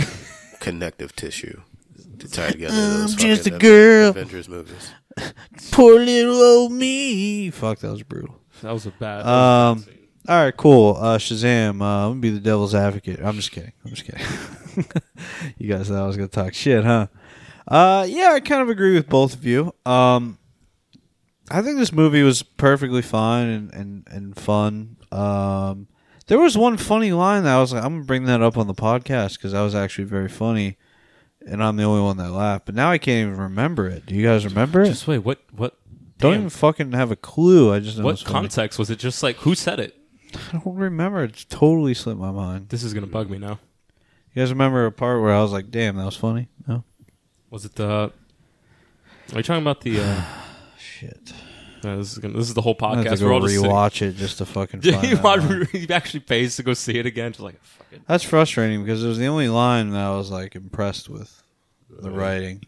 [0.61, 1.61] connective tissue
[2.19, 2.75] to tie together.
[2.77, 4.11] I'm just a girl.
[4.11, 4.93] Avengers movies.
[5.73, 7.51] Poor little old me.
[7.51, 8.39] Fuck, that was brutal.
[8.63, 9.25] That was a bad.
[9.27, 9.85] Um,
[10.29, 10.97] all right, cool.
[10.99, 11.81] Uh, Shazam.
[11.81, 13.21] Uh, I'm gonna be the devil's advocate.
[13.23, 13.73] I'm just kidding.
[13.85, 14.27] I'm just kidding.
[15.59, 17.07] you guys thought I was gonna talk shit, huh?
[17.69, 19.75] Uh, yeah, I kind of agree with both of you.
[19.85, 20.39] Um,
[21.51, 24.97] I think this movie was perfectly fine and and and fun.
[25.13, 25.89] Um,
[26.27, 28.67] there was one funny line that I was like, I'm gonna bring that up on
[28.67, 30.77] the podcast because that was actually very funny,
[31.47, 32.67] and I'm the only one that laughed.
[32.67, 34.07] But now I can't even remember it.
[34.07, 34.87] Do you guys remember it?
[34.87, 35.19] just wait.
[35.19, 35.41] What?
[35.53, 35.77] What?
[36.19, 37.73] Don't damn, even fucking have a clue.
[37.73, 38.99] I just know What context was it?
[38.99, 39.95] Just like who said it?
[40.35, 41.25] I don't remember.
[41.25, 42.69] It's totally slipped my mind.
[42.69, 43.59] This is gonna bug me now.
[44.35, 46.85] You guys remember a part where I was like, "Damn, that was funny." No,
[47.51, 48.13] Was it the?
[49.33, 50.01] Are you talking about the?
[50.01, 50.23] Uh,
[50.79, 51.33] shit.
[51.83, 53.19] no, this is gonna, this is the whole I have podcast.
[53.19, 54.81] to We're go all just sitting- rewatch it just to fucking.
[54.83, 55.49] Find he, that line.
[55.61, 57.33] watched- he actually pays to go see it again.
[57.33, 58.03] Just like fuck it.
[58.07, 61.43] That's frustrating because it was the only line that I was like impressed with
[61.89, 62.63] the writing.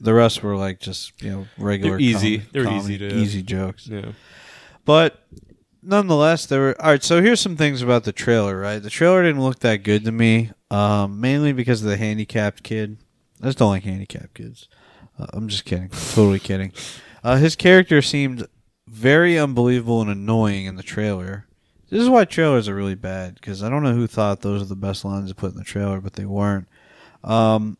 [0.00, 1.92] The rest were like just you know regular.
[1.98, 2.38] They're easy.
[2.38, 3.86] com- They're easy to- easy jokes.
[3.86, 4.12] Yeah.
[4.84, 5.18] But
[5.84, 7.02] nonetheless, there were all right.
[7.02, 8.58] So here's some things about the trailer.
[8.58, 12.62] Right, the trailer didn't look that good to me, um, mainly because of the handicapped
[12.62, 12.98] kid.
[13.42, 14.68] I just don't like handicapped kids.
[15.18, 15.88] Uh, I'm just kidding.
[15.88, 16.72] totally kidding.
[17.22, 18.46] Uh, his character seemed
[18.86, 21.46] very unbelievable and annoying in the trailer.
[21.90, 24.66] This is why trailers are really bad because I don't know who thought those are
[24.66, 26.66] the best lines to put in the trailer, but they weren't.
[27.22, 27.78] Um,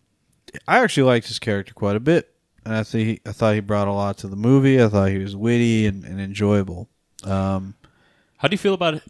[0.68, 2.32] I actually liked his character quite a bit,
[2.64, 4.82] and I think I thought he brought a lot to the movie.
[4.82, 6.88] I thought he was witty and, and enjoyable.
[7.24, 7.74] Um,
[8.45, 9.03] How do you feel about it?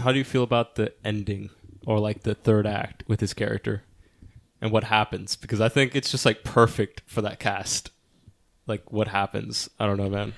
[0.00, 1.50] How do you feel about the ending
[1.86, 3.84] or like the third act with his character
[4.60, 5.36] and what happens?
[5.36, 7.92] Because I think it's just like perfect for that cast.
[8.66, 9.70] Like what happens?
[9.78, 10.34] I don't know, man.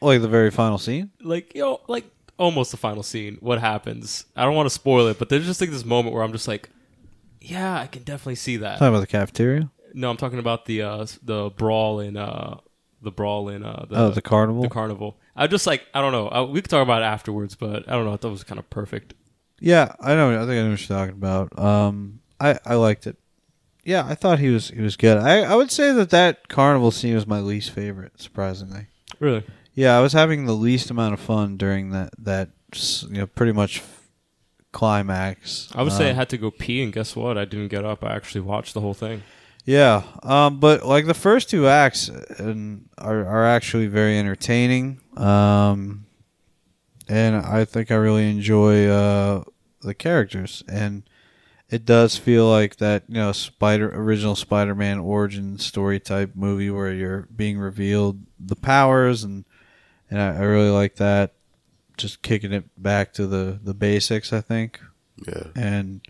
[0.00, 1.10] like the very final scene.
[1.20, 2.06] Like you know, like
[2.38, 3.36] almost the final scene.
[3.40, 4.24] What happens?
[4.34, 6.48] I don't want to spoil it, but there's just like this moment where I'm just
[6.48, 6.70] like,
[7.38, 8.78] yeah, I can definitely see that.
[8.78, 9.70] Talking about the cafeteria.
[9.92, 12.60] No, I'm talking about the uh the brawl in uh
[13.02, 14.62] the brawl in uh the, oh, the carnival.
[14.62, 15.18] the carnival.
[15.38, 16.28] I just like I don't know.
[16.28, 18.12] I, we could talk about it afterwards, but I don't know.
[18.12, 19.14] I thought it was kind of perfect.
[19.60, 20.30] Yeah, I know.
[20.36, 21.58] I think I know what you're talking about.
[21.58, 23.16] Um, I I liked it.
[23.84, 25.16] Yeah, I thought he was he was good.
[25.16, 28.88] I I would say that that carnival scene was my least favorite, surprisingly.
[29.20, 29.44] Really?
[29.74, 32.50] Yeah, I was having the least amount of fun during that that
[33.08, 33.82] you know pretty much
[34.72, 35.68] climax.
[35.74, 37.38] I would say I Um, had to go pee, and guess what?
[37.38, 38.04] I didn't get up.
[38.04, 39.22] I actually watched the whole thing.
[39.64, 42.08] Yeah, um, but like the first two acts
[42.38, 46.06] and are are actually very entertaining, um,
[47.08, 49.44] and I think I really enjoy uh,
[49.80, 51.02] the characters, and
[51.68, 56.92] it does feel like that you know Spider original Spider-Man origin story type movie where
[56.92, 59.44] you're being revealed the powers, and
[60.10, 61.32] and I, I really like that.
[61.96, 64.80] Just kicking it back to the the basics, I think.
[65.26, 66.00] Yeah, and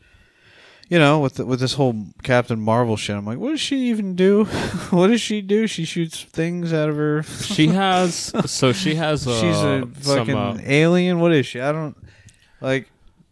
[0.89, 3.89] you know with the, with this whole Captain Marvel shit, I'm like, what does she
[3.89, 4.44] even do?
[4.90, 5.66] what does she do?
[5.66, 7.23] She shoots things out of her.
[7.23, 11.20] She has so she has uh, She's a some, fucking uh, alien.
[11.20, 11.60] What is she?
[11.60, 11.97] I don't
[12.60, 12.89] like.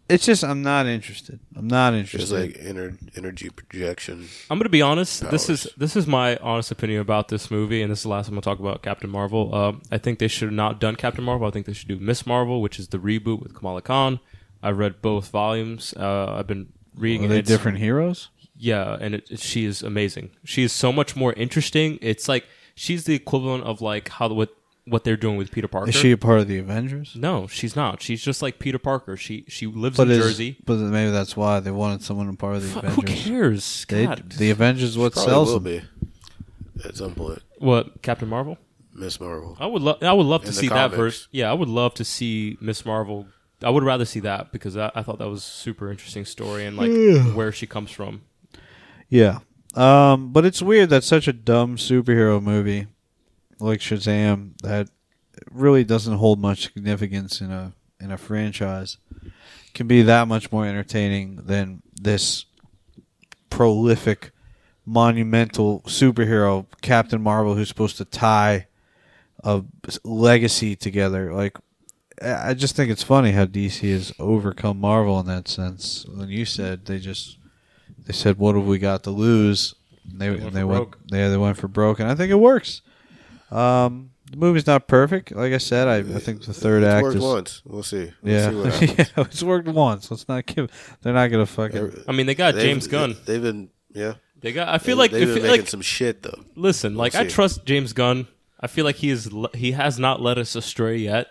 [0.09, 1.41] It's just I'm not interested.
[1.57, 2.21] I'm not interested.
[2.23, 4.29] it's like ener- energy projection.
[4.49, 5.29] I'm gonna be honest.
[5.31, 8.27] This is this is my honest opinion about this movie, and this is the last
[8.27, 9.53] time I'll talk about Captain Marvel.
[9.53, 11.49] Um, I think they should have not done Captain Marvel.
[11.49, 14.21] I think they should do Miss Marvel, which is the reboot with Kamala Khan.
[14.63, 15.93] I read both volumes.
[15.97, 17.23] Uh, I've been reading.
[17.23, 18.29] Are and they it's- different heroes?
[18.59, 20.31] Yeah, and it, it- she is amazing.
[20.45, 21.99] She is so much more interesting.
[22.01, 22.45] It's like
[22.75, 24.51] she's the equivalent of like how what
[24.89, 25.89] what they're doing with Peter Parker.
[25.91, 27.17] Is she a part of the Avengers?
[27.17, 28.01] No, she's not.
[28.01, 29.17] She's just like Peter Parker.
[29.17, 30.57] She she lives But in is, Jersey.
[30.65, 33.85] But maybe that's why they wanted someone a part of the Fuck, who cares?
[33.89, 34.31] They, God.
[34.31, 35.83] the Avengers is what Probably sells will them.
[35.83, 37.43] be at some point.
[37.59, 38.59] what Captain Marvel?
[38.95, 39.57] Miss Marvel.
[39.61, 40.03] I would love.
[40.03, 40.97] I would love to In the see that comics.
[40.97, 41.29] verse.
[41.31, 43.27] Yeah, I would love to see Miss Marvel.
[43.63, 46.67] I would rather see that because I, I thought that was a super interesting story
[46.67, 48.23] and like where she comes from.
[49.09, 49.39] Yeah.
[49.75, 52.87] Um, but it's weird that such a dumb superhero movie
[53.59, 54.89] like Shazam that
[55.51, 58.99] really doesn't hold much significance in a in a franchise
[59.75, 62.47] can be that much more entertaining than this
[63.51, 64.33] prolific
[64.85, 68.67] monumental superhero Captain Marvel who's supposed to tie
[69.45, 69.63] a
[70.05, 71.57] legacy together like
[72.23, 76.07] I I just think it's funny how DC has overcome Marvel in that sense.
[76.07, 77.39] When you said they just
[78.07, 79.75] they said, "What have we got to lose?"
[80.11, 80.99] And they They went and for they went broke.
[81.11, 82.83] they they went for broke, and I think it works.
[83.51, 85.87] Um, the movie's not perfect, like I said.
[85.87, 87.63] I, I think the third It's act worked is once.
[87.65, 88.13] We'll see.
[88.23, 89.25] We'll yeah, see what yeah.
[89.25, 90.11] It's worked once.
[90.11, 90.71] Let's not give.
[91.03, 92.05] They're not gonna fucking.
[92.09, 93.17] I mean, they got They've- James Gunn.
[93.25, 94.15] They've been yeah.
[94.41, 94.69] They got.
[94.69, 96.41] I feel They- like they've been feel making like some shit though.
[96.57, 98.27] Listen, like I trust James Gunn.
[98.59, 101.29] I feel like he is he has not led us astray yet.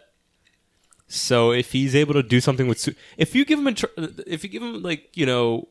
[1.07, 3.91] So if he's able to do something with, Su- if you give him a, char-
[4.26, 5.68] if you give him like you know,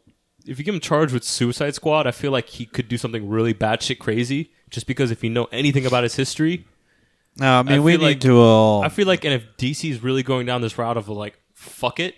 [0.47, 3.29] if you give him charge with Suicide Squad, I feel like he could do something
[3.29, 4.53] really batshit crazy.
[4.71, 6.67] Just because if you know anything about his history,
[7.39, 8.83] No, I mean I we feel need like- to all.
[8.83, 11.99] I feel like, and if DC is really going down this route of like fuck
[12.01, 12.15] it,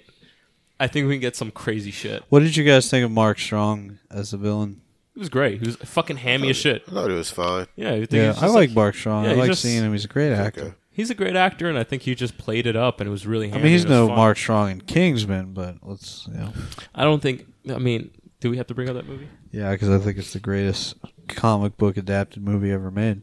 [0.78, 2.22] I think we can get some crazy shit.
[2.28, 4.82] what did you guys think of Mark Strong as a villain?
[5.14, 5.60] It was great.
[5.60, 6.82] He was fucking hammy as shit.
[6.88, 7.66] I thought it was fine.
[7.76, 9.24] Yeah, I think Yeah, he's I just, like Mark Strong.
[9.24, 9.92] Yeah, I like just- seeing him.
[9.92, 10.60] He's a great actor.
[10.60, 10.74] Okay.
[10.96, 13.26] He's a great actor, and I think he just played it up, and it was
[13.26, 13.52] really.
[13.52, 14.16] I mean, he's and it was no fun.
[14.16, 16.54] Mark Strong in Kingsman, but let's you know.
[16.94, 17.46] I don't think.
[17.68, 18.10] I mean,
[18.40, 19.28] do we have to bring up that movie?
[19.52, 20.94] Yeah, because I think it's the greatest
[21.28, 23.20] comic book adapted movie ever made.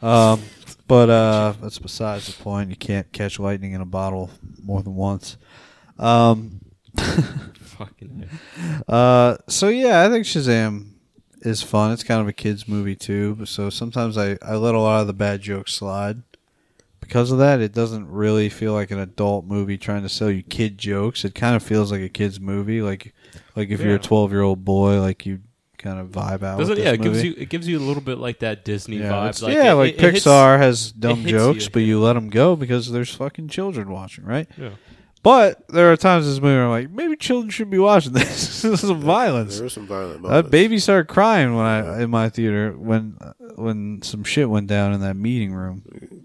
[0.00, 0.42] Um,
[0.86, 2.70] but uh, that's besides the point.
[2.70, 4.30] You can't catch lightning in a bottle
[4.62, 5.38] more than once.
[5.98, 6.60] Um,
[6.96, 8.28] Fucking.
[8.86, 10.90] uh, so yeah, I think Shazam
[11.42, 11.90] is fun.
[11.90, 13.44] It's kind of a kids movie too.
[13.44, 16.22] So sometimes I, I let a lot of the bad jokes slide.
[17.08, 20.42] Because of that, it doesn't really feel like an adult movie trying to sell you
[20.42, 21.24] kid jokes.
[21.24, 22.82] It kind of feels like a kids movie.
[22.82, 23.14] Like
[23.56, 25.40] like if you're a twelve year old boy, like you
[25.78, 26.58] kind of vibe out.
[26.58, 26.92] Doesn't with yeah?
[26.92, 29.42] It gives you it gives you a little bit like that Disney Yeah, vibe.
[29.42, 31.70] Like, yeah, it- like it- it hits- Pixar has dumb jokes, you.
[31.72, 34.46] but you let them go because there's fucking children watching, right?
[34.58, 34.70] Yeah.
[35.28, 38.14] But there are times in this movie where I'm like, maybe children should be watching
[38.14, 38.62] this.
[38.62, 39.56] this is some violence.
[39.56, 43.18] There was some violent That baby started crying when I in my theater when
[43.56, 45.82] when some shit went down in that meeting room.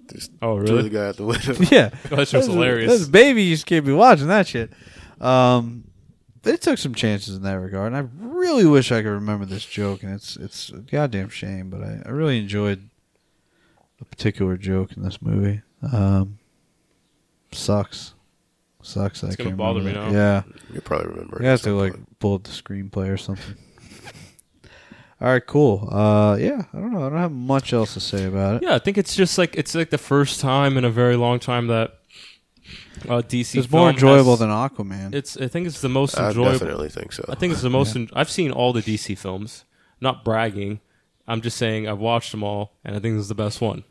[0.09, 0.89] Just Oh threw really?
[0.89, 1.53] the guy out the window.
[1.69, 2.89] Yeah, That shit was hilarious.
[2.99, 4.71] This baby just can't be watching that shit.
[5.19, 5.83] Um,
[6.43, 9.65] they took some chances in that regard, and I really wish I could remember this
[9.65, 10.03] joke.
[10.03, 12.89] And it's it's a goddamn shame, but I, I really enjoyed
[13.99, 15.61] a particular joke in this movie.
[15.91, 16.39] Um,
[17.51, 18.13] sucks,
[18.85, 19.21] sucks.
[19.21, 20.13] that I It's gonna can't bother remember me that.
[20.13, 20.43] now.
[20.47, 21.37] Yeah, You probably remember.
[21.39, 22.19] it you have to like point.
[22.19, 23.55] pull up the screenplay or something.
[25.21, 25.87] All right, cool.
[25.89, 27.05] Uh, yeah, I don't know.
[27.05, 28.63] I don't have much else to say about it.
[28.63, 31.39] Yeah, I think it's just like it's like the first time in a very long
[31.39, 31.99] time that
[33.07, 33.55] uh, DC.
[33.57, 35.13] It's more film enjoyable has- than Aquaman.
[35.15, 35.37] It's.
[35.37, 36.51] I think it's the most I enjoyable.
[36.51, 37.23] definitely think so.
[37.29, 37.95] I think it's the most.
[37.95, 39.63] En- I've seen all the DC films.
[40.01, 40.81] Not bragging.
[41.25, 43.85] I'm just saying I've watched them all, and I think this is the best one,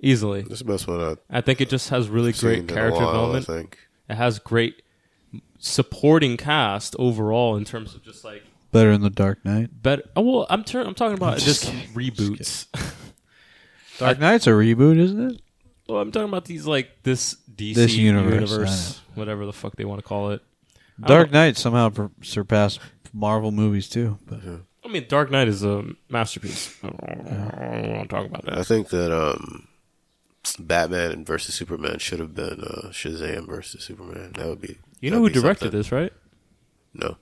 [0.00, 0.40] easily.
[0.40, 2.70] this is the best one I've I think it just has really seen great in
[2.70, 3.50] a character while, development.
[3.50, 3.78] I think.
[4.08, 4.82] It has great
[5.58, 8.42] supporting cast overall in terms of just like
[8.72, 9.82] Better in the Dark Knight.
[9.82, 10.02] better.
[10.16, 12.66] Oh, well, I'm tur- I'm talking about Just just kidding, reboots.
[13.98, 15.40] Dark Knight's a reboot, isn't it?
[15.88, 19.84] well, I'm talking about these like this DC This universe, universe, whatever the fuck they
[19.84, 20.42] want to call it.
[21.00, 22.80] Dark don't- Knight somehow per- surpassed
[23.12, 24.18] Marvel movies too.
[24.26, 24.40] But
[24.84, 26.76] I mean, Dark Knight is a masterpiece.
[26.82, 28.58] I don't, I don't want to talk about that.
[28.58, 29.68] I think that um,
[30.56, 34.32] Batman versus Superman should have been uh, Shazam versus Superman.
[34.36, 34.78] That would be.
[35.00, 35.78] You know who directed something.
[35.80, 36.12] this, right?
[36.94, 37.16] No.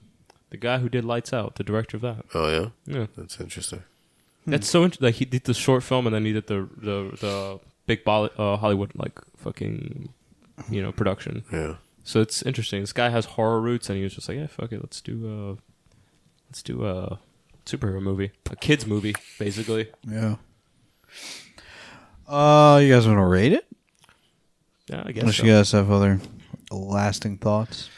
[0.50, 2.24] The guy who did Lights Out, the director of that.
[2.34, 3.82] Oh yeah, Yeah, that's interesting.
[4.46, 5.06] that's so interesting.
[5.06, 8.30] Like he did the short film, and then he did the the the big Bolly-
[8.38, 10.10] uh, Hollywood like fucking
[10.70, 11.44] you know production.
[11.52, 11.76] Yeah.
[12.04, 12.82] So it's interesting.
[12.82, 15.16] This guy has horror roots, and he was just like, "Yeah, fuck it, let's do
[15.26, 15.56] uh
[16.50, 17.18] let's do a
[17.66, 20.36] superhero movie, a kids movie, basically." yeah.
[22.34, 23.64] Uh, you guys want to rate it?
[24.88, 25.22] Yeah, I guess.
[25.22, 25.44] Unless so.
[25.44, 26.20] you guys have other
[26.72, 27.88] lasting thoughts.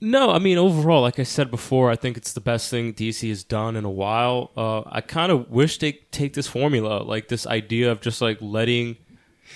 [0.00, 3.28] No, I mean overall, like I said before, I think it's the best thing DC
[3.28, 4.52] has done in a while.
[4.56, 8.38] Uh, I kind of wish they take this formula, like this idea of just like
[8.40, 8.96] letting,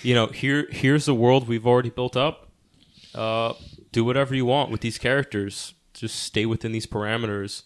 [0.03, 2.49] you know, here here's the world we've already built up.
[3.15, 3.53] Uh,
[3.91, 5.73] do whatever you want with these characters.
[5.93, 7.63] Just stay within these parameters,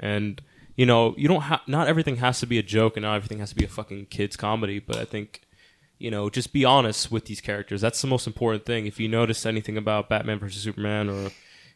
[0.00, 0.42] and
[0.74, 1.60] you know, you don't have.
[1.68, 4.06] Not everything has to be a joke, and not everything has to be a fucking
[4.06, 4.80] kids comedy.
[4.80, 5.42] But I think
[6.02, 7.80] you know, just be honest with these characters.
[7.80, 8.86] That's the most important thing.
[8.86, 11.30] If you notice anything about Batman versus Superman or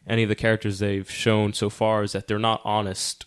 [0.05, 3.25] any of the characters they've shown so far, is that they're not honest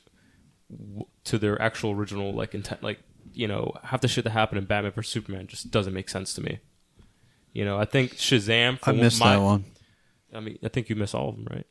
[1.24, 2.82] to their actual original like intent.
[2.82, 3.00] Like
[3.32, 6.34] you know, half the shit that happened in Batman versus Superman just doesn't make sense
[6.34, 6.58] to me.
[7.54, 8.78] You know, I think Shazam.
[8.82, 9.64] I missed my, that one.
[10.34, 11.66] I mean, I think you miss all of them, right?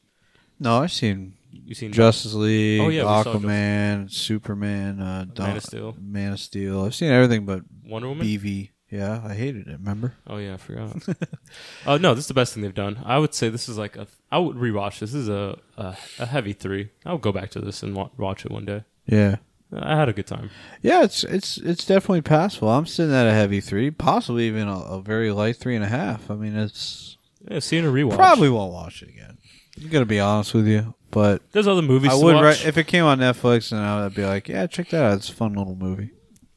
[0.60, 5.96] No, I've seen You seen Justice League, Oh, yeah, Aquaman, Superman, uh, Man of Steel.
[6.02, 6.84] Man of Steel.
[6.84, 8.26] I've seen everything but Wonder Woman.
[8.26, 8.72] BV.
[8.92, 9.78] Yeah, I hated it.
[9.80, 10.16] Remember?
[10.28, 10.96] Oh yeah, I forgot.
[11.86, 13.00] Oh no, this is the best thing they've done.
[13.06, 14.08] I would say this is like a.
[14.32, 15.12] I would rewatch this.
[15.12, 16.90] This is a a, a heavy three.
[17.06, 18.84] I would go back to this and wa- watch it one day.
[19.06, 19.38] Yeah.
[19.72, 20.50] I had a good time.
[20.82, 22.70] Yeah, it's it's it's definitely passable.
[22.70, 25.90] I'm sitting at a heavy three, possibly even a, a very light three and a
[25.90, 26.32] half.
[26.32, 27.18] I mean, it's
[27.48, 28.16] Yeah, see it in a rewatch.
[28.16, 29.38] Probably won't watch it again.
[29.80, 32.66] I'm gonna be honest with you, but There's other movies I to would watch.
[32.66, 35.18] if it came on Netflix, and I would be like, yeah, check that out.
[35.18, 36.10] It's a fun little movie.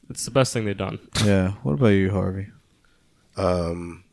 [0.09, 0.99] It's the best thing they've done.
[1.25, 1.51] Yeah.
[1.63, 2.47] What about you, Harvey?
[3.37, 4.03] Um,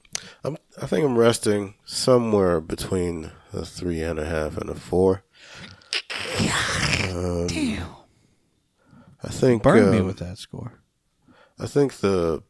[0.44, 5.24] I'm, I think I'm resting somewhere between a three and a half and a four.
[7.10, 7.48] Um,
[9.22, 9.62] I think.
[9.62, 10.80] Burn me um, with that score.
[11.58, 12.42] I think the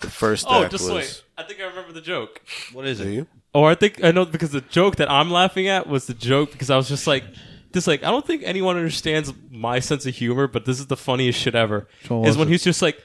[0.00, 0.92] the first Oh, act just was.
[0.94, 1.24] wait.
[1.38, 2.42] I think I remember the joke.
[2.72, 3.04] What is it?
[3.04, 3.26] Do you?
[3.54, 6.52] Or I think I know because the joke that I'm laughing at was the joke
[6.52, 7.24] because I was just like,
[7.72, 10.96] just like I don't think anyone understands my sense of humor, but this is the
[10.96, 11.86] funniest shit ever.
[12.26, 13.02] Is when he's just like,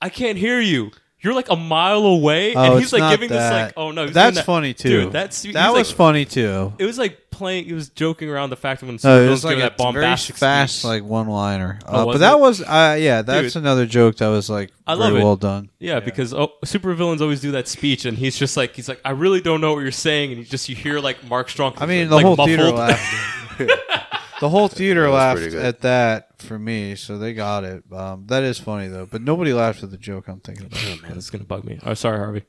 [0.00, 0.90] I can't hear you.
[1.20, 3.90] You're like a mile away, Oh, and it's he's like not giving this like, oh
[3.90, 4.88] no, he's that's that- funny too.
[5.04, 6.72] Dude, that's that he's, was like, funny too.
[6.78, 7.66] It was like playing.
[7.66, 9.78] It was joking around the fact that when No, it was like giving a that
[9.78, 10.84] very bombastic fast, speech.
[10.84, 11.80] like one-liner.
[11.86, 13.62] Oh, Uh, was but that was, uh, yeah, that's Dude.
[13.64, 15.24] another joke that was like I very love it.
[15.24, 15.70] well done.
[15.80, 19.10] Yeah, because oh, supervillains always do that speech, and he's just like he's like I
[19.10, 21.74] really don't know what you're saying, and you just you hear like Mark Strong.
[21.78, 22.48] I mean, the like, whole muffled.
[22.56, 23.58] theater laughed.
[24.40, 27.84] the whole theater laughed at that for me, so they got it.
[27.92, 30.80] Um, that is funny though, but nobody laughed at the joke I'm thinking about.
[30.84, 31.78] Oh man, that's gonna bug me.
[31.84, 32.44] Oh, sorry, Harvey.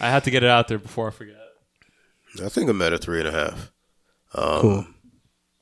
[0.00, 1.36] I had to get it out there before I forget.
[2.44, 3.72] I think I'm at a three and a half.
[4.34, 4.86] Um, Cool.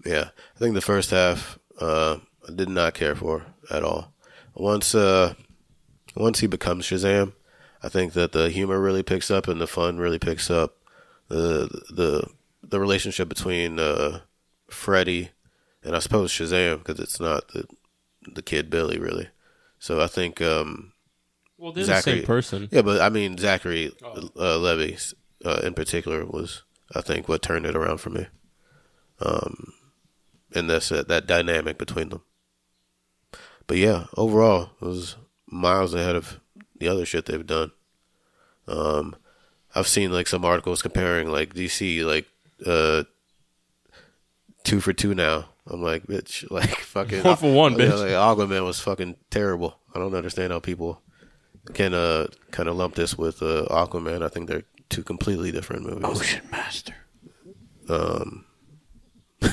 [0.05, 4.13] Yeah, I think the first half uh, I did not care for at all.
[4.55, 5.35] Once uh,
[6.15, 7.33] once he becomes Shazam,
[7.83, 10.77] I think that the humor really picks up and the fun really picks up.
[11.29, 12.29] The the
[12.63, 14.21] the relationship between uh,
[14.69, 15.31] Freddy
[15.87, 17.65] and I suppose Shazam because it's not the
[18.35, 19.29] the kid Billy really.
[19.79, 20.93] So I think um,
[21.57, 22.69] Well, they're Zachary- the same person.
[22.71, 24.97] yeah, but I mean Zachary uh, Levi
[25.45, 26.63] uh, in particular was
[26.95, 28.27] I think what turned it around for me.
[29.21, 29.73] Um,
[30.55, 32.23] and that's uh, that dynamic between them.
[33.67, 36.41] But yeah, overall, it was miles ahead of
[36.79, 37.73] the other shit they've done.
[38.69, 39.17] Um,
[39.75, 42.27] I've seen like some articles comparing like DC like
[42.65, 43.05] uh
[44.65, 45.47] two for two now.
[45.69, 47.99] I'm like, bitch, like fucking One for one, Yeah, bitch.
[48.01, 49.79] like, Aquaman was fucking terrible.
[49.95, 51.01] I don't understand how people
[51.75, 54.23] can uh kind of lump this with uh, Aquaman.
[54.23, 56.05] I think they're two completely different movies.
[56.05, 56.95] Ocean Master.
[57.89, 58.45] Um,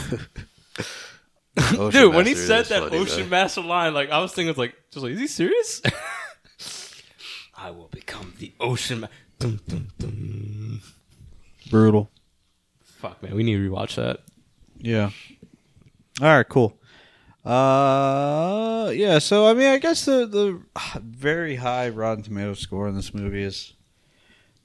[1.77, 3.29] Ocean Dude, when he said that funny, Ocean man.
[3.29, 5.81] Master line, like I was thinking, like, just like, is he serious?
[7.57, 9.01] I will become the Ocean.
[9.01, 9.07] Ma-
[9.39, 10.81] dum, dum, dum.
[11.69, 12.09] Brutal.
[12.83, 14.21] Fuck, man, we need to rewatch that.
[14.77, 15.11] Yeah.
[16.21, 16.77] All right, cool.
[17.45, 19.19] Uh, yeah.
[19.19, 20.61] So I mean, I guess the the
[21.01, 23.73] very high Rotten Tomato score in this movie is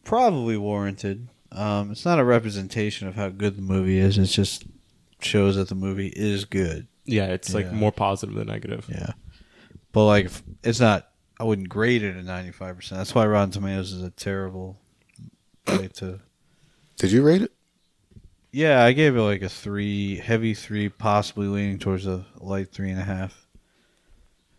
[0.04, 1.28] probably warranted.
[1.50, 4.18] Um, it's not a representation of how good the movie is.
[4.18, 4.64] It just
[5.20, 6.86] shows that the movie is good.
[7.04, 7.72] Yeah, it's like Yeah.
[7.72, 8.86] more positive than negative.
[8.90, 9.12] Yeah.
[9.92, 11.06] But like, if- it's not.
[11.40, 12.98] I wouldn't grade it at ninety five percent.
[12.98, 14.76] That's why Rotten Tomatoes is a terrible
[15.68, 16.20] way to.
[16.96, 17.52] Did you rate it?
[18.50, 22.90] Yeah, I gave it like a three, heavy three, possibly leaning towards a light three
[22.90, 23.46] and a half.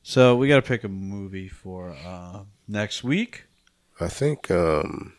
[0.03, 3.45] So we got to pick a movie for uh, next week.
[3.99, 5.14] I think um,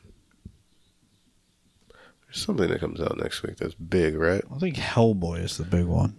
[2.24, 4.42] there's something that comes out next week that's big, right?
[4.55, 6.16] I think Hellboy is the big one,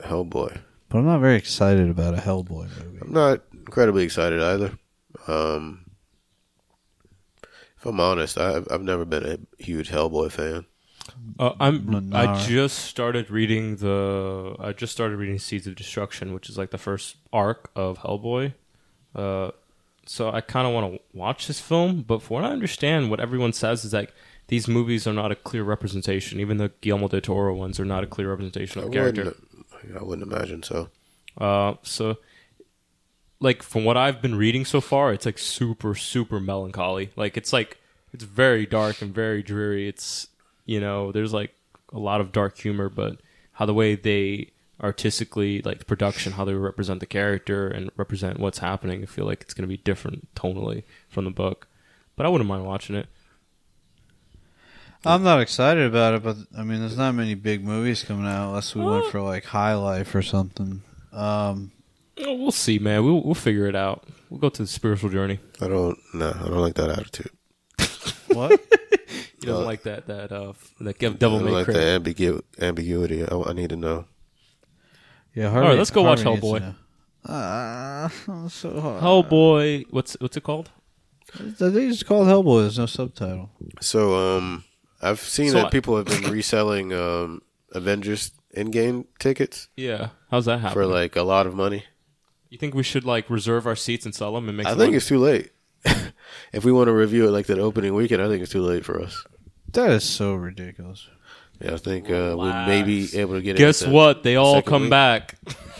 [0.00, 0.58] Hellboy.
[0.88, 2.98] but I'm not very excited about a Hellboy movie.
[3.02, 4.78] I'm not incredibly excited either.
[5.26, 5.84] Um,
[7.76, 10.64] if I'm honest, I've I've never been a huge Hellboy fan.
[11.38, 12.12] Uh, I'm.
[12.14, 14.56] I just started reading the.
[14.58, 18.54] I just started reading Seeds of Destruction, which is like the first arc of Hellboy.
[19.14, 19.52] Uh,
[20.06, 23.20] so I kind of want to watch this film, but from what I understand, what
[23.20, 24.12] everyone says is like
[24.48, 26.40] these movies are not a clear representation.
[26.40, 29.24] Even the Guillermo del Toro ones are not a clear representation I of the character.
[29.24, 30.88] wouldn't, I wouldn't imagine so.
[31.36, 32.16] Uh, so,
[33.38, 37.10] like from what I've been reading so far, it's like super, super melancholy.
[37.14, 37.78] Like it's like
[38.12, 39.88] it's very dark and very dreary.
[39.88, 40.28] It's
[40.68, 41.54] you know, there's like
[41.92, 43.20] a lot of dark humor, but
[43.52, 44.50] how the way they
[44.80, 49.24] artistically, like the production, how they represent the character and represent what's happening, I feel
[49.24, 51.66] like it's going to be different tonally from the book.
[52.14, 53.06] But I wouldn't mind watching it.
[55.04, 58.48] I'm not excited about it, but I mean, there's not many big movies coming out
[58.48, 60.82] unless we went for like High Life or something.
[61.12, 61.72] Um,
[62.20, 63.04] Oh, We'll see, man.
[63.04, 64.02] We'll we'll figure it out.
[64.28, 65.38] We'll go to the spiritual journey.
[65.60, 65.96] I don't.
[66.12, 67.30] No, I don't like that attitude.
[68.34, 68.60] What?
[69.40, 71.74] You don't Uh, like that that uh that I devil don't may like cry.
[71.74, 73.24] the ambigu- ambiguity.
[73.24, 74.04] I, I need to know.
[75.34, 76.58] Yeah, Harvey, right, let's go watch Harvey needs Hellboy.
[76.58, 76.74] to know.
[77.26, 79.02] Ah, I'm so hard.
[79.02, 80.70] Hellboy, what's what's it called?
[81.34, 82.62] I think it's called Hellboy.
[82.62, 83.50] There's no subtitle.
[83.80, 84.64] So, um,
[85.02, 87.42] I've seen So that I- people have been reselling um
[87.72, 90.74] Avengers Endgame tickets Yeah, how's that happen?
[90.74, 91.84] for like a lot of money.
[92.48, 94.66] you think we should like reserve our seats and sell them and make?
[94.66, 94.96] I some think money?
[94.96, 95.52] it's too late.
[96.52, 98.84] If we want to review it like that opening weekend, I think it's too late
[98.84, 99.24] for us.
[99.72, 101.06] That is so ridiculous.
[101.60, 103.56] Yeah, I think uh, we may be able to get.
[103.56, 104.22] it Guess the what?
[104.22, 104.90] They all come week.
[104.90, 105.34] back.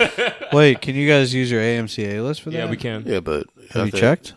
[0.53, 2.57] Wait, can you guys use your AMC A-List for that?
[2.59, 3.05] Yeah, we can.
[3.07, 4.35] Yeah, but Have I you think- checked?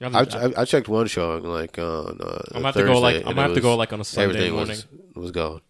[0.00, 2.18] I'm, I, I, I checked one showing like on.
[2.20, 3.74] Uh, I'm gonna have Thursday, to go like I'm and gonna it have to go
[3.76, 4.76] like on a Sunday everything morning.
[5.16, 5.60] was was gone.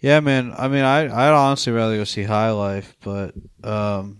[0.00, 0.54] Yeah, man.
[0.56, 4.18] I mean, I I'd honestly rather go see High Life, but um,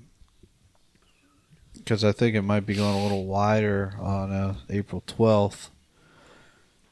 [1.93, 5.69] because I think it might be going a little wider on uh, April twelfth.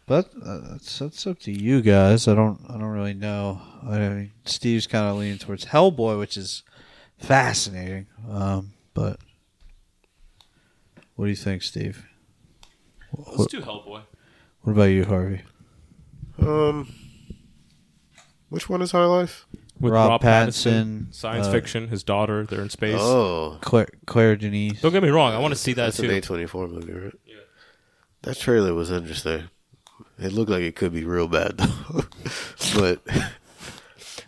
[0.06, 2.28] But uh, that's that's up to you guys.
[2.28, 3.62] I don't I don't really know.
[3.82, 6.64] I mean, Steve's kind of leaning towards Hellboy, which is
[7.16, 8.08] fascinating.
[8.30, 9.18] Um, but
[11.16, 12.04] what do you think, Steve?
[13.16, 14.02] Let's do Hellboy.
[14.60, 15.40] What about you, Harvey?
[16.38, 16.92] Um,
[18.50, 19.46] which one is High Life?
[19.80, 22.98] With Rob Rob, Pattinson, Pattinson, science uh, fiction, his daughter, they're in space.
[22.98, 24.80] Oh, Claire, Claire Denis.
[24.80, 26.04] Don't get me wrong, I want to see that that's too.
[26.04, 27.14] an A twenty four movie, right?
[27.24, 27.36] Yeah.
[28.22, 29.44] That trailer was interesting.
[30.18, 32.04] It looked like it could be real bad though,
[32.74, 33.00] but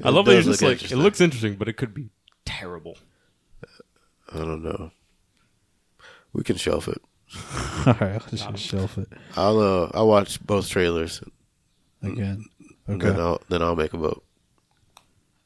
[0.03, 2.09] I love that you're just like it looks interesting, but it could be
[2.47, 2.97] terrible.
[4.33, 4.91] I don't know.
[6.33, 7.03] We can shelf it.
[7.87, 11.23] All right, let's just shelf it I'll uh, I'll watch both trailers
[12.03, 12.45] again.
[12.89, 13.09] Okay.
[13.09, 14.25] then I'll then I'll make a vote.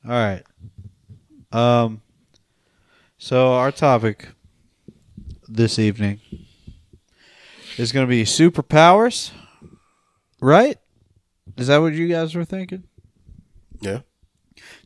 [0.06, 0.42] All right.
[1.52, 2.02] Um.
[3.18, 4.28] So our topic
[5.48, 6.20] this evening
[7.76, 9.32] is going to be superpowers,
[10.40, 10.78] right?
[11.56, 12.84] Is that what you guys were thinking?
[13.80, 14.00] Yeah.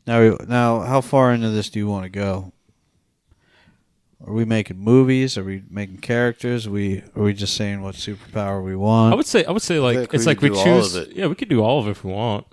[0.07, 2.53] Now, now, how far into this do you want to go?
[4.25, 5.37] Are we making movies?
[5.37, 6.67] Are we making characters?
[6.67, 9.13] Are we are we just saying what superpower we want?
[9.13, 10.81] I would say I would say like think it's we like could we do all
[10.81, 10.95] choose.
[10.95, 11.15] it.
[11.15, 12.45] Yeah, we could do all of it if we want.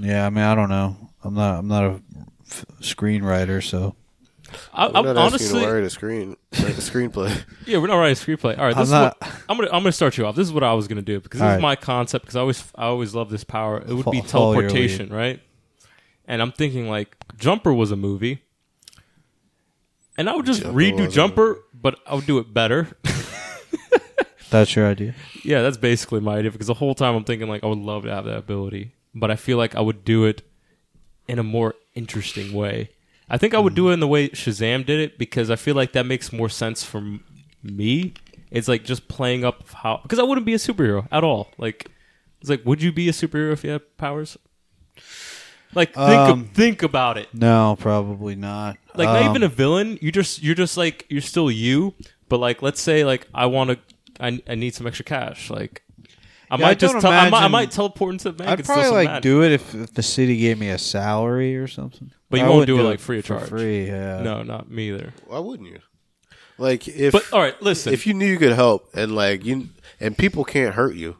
[0.00, 1.07] yeah, I mean, I don't know.
[1.22, 1.58] I'm not.
[1.58, 2.00] I'm not a
[2.46, 3.96] f- screenwriter, so
[4.72, 7.44] I, I'm I'm not asking you to write a screen like a screenplay.
[7.66, 8.56] yeah, we're not writing a screenplay.
[8.58, 10.36] All right, I'm this not- is what, I'm gonna I'm gonna start you off.
[10.36, 11.62] This is what I was gonna do because this All is right.
[11.62, 12.24] my concept.
[12.24, 13.78] Because I always I always love this power.
[13.80, 15.40] It would Fo- be follow your teleportation, right?
[16.26, 18.42] And I'm thinking like Jumper was a movie,
[20.16, 22.88] and I would just Jumper redo was a Jumper, but I would do it better.
[24.50, 25.14] that's your idea.
[25.44, 28.04] Yeah, that's basically my idea because the whole time I'm thinking like I would love
[28.04, 30.42] to have that ability, but I feel like I would do it
[31.28, 32.90] in a more interesting way.
[33.30, 35.74] I think I would do it in the way Shazam did it because I feel
[35.74, 37.24] like that makes more sense for m-
[37.62, 38.14] me.
[38.50, 41.50] It's like just playing up how because I wouldn't be a superhero at all.
[41.58, 41.90] Like
[42.40, 44.38] it's like would you be a superhero if you had powers?
[45.74, 45.98] Like think
[46.28, 47.28] Um, think about it.
[47.34, 48.78] No, probably not.
[48.94, 49.98] Like not Um, even a villain.
[50.00, 51.94] You just you're just like you're still you.
[52.30, 53.78] But like let's say like I want to
[54.18, 55.50] I, I need some extra cash.
[55.50, 55.82] Like
[56.50, 58.50] I Yeah, I might just don't tell, I, might, I might teleport into the bank.
[58.60, 59.22] I'd probably like mad.
[59.22, 62.10] do it if, if the city gave me a salary or something.
[62.30, 63.48] But you I won't do it, like, free of for charge.
[63.48, 64.20] Free, yeah.
[64.22, 65.12] No, not me either.
[65.26, 65.80] Why wouldn't you?
[66.58, 67.92] Like if But all right, listen.
[67.92, 69.68] if you knew you could help and like you
[70.00, 71.16] and people can't hurt you,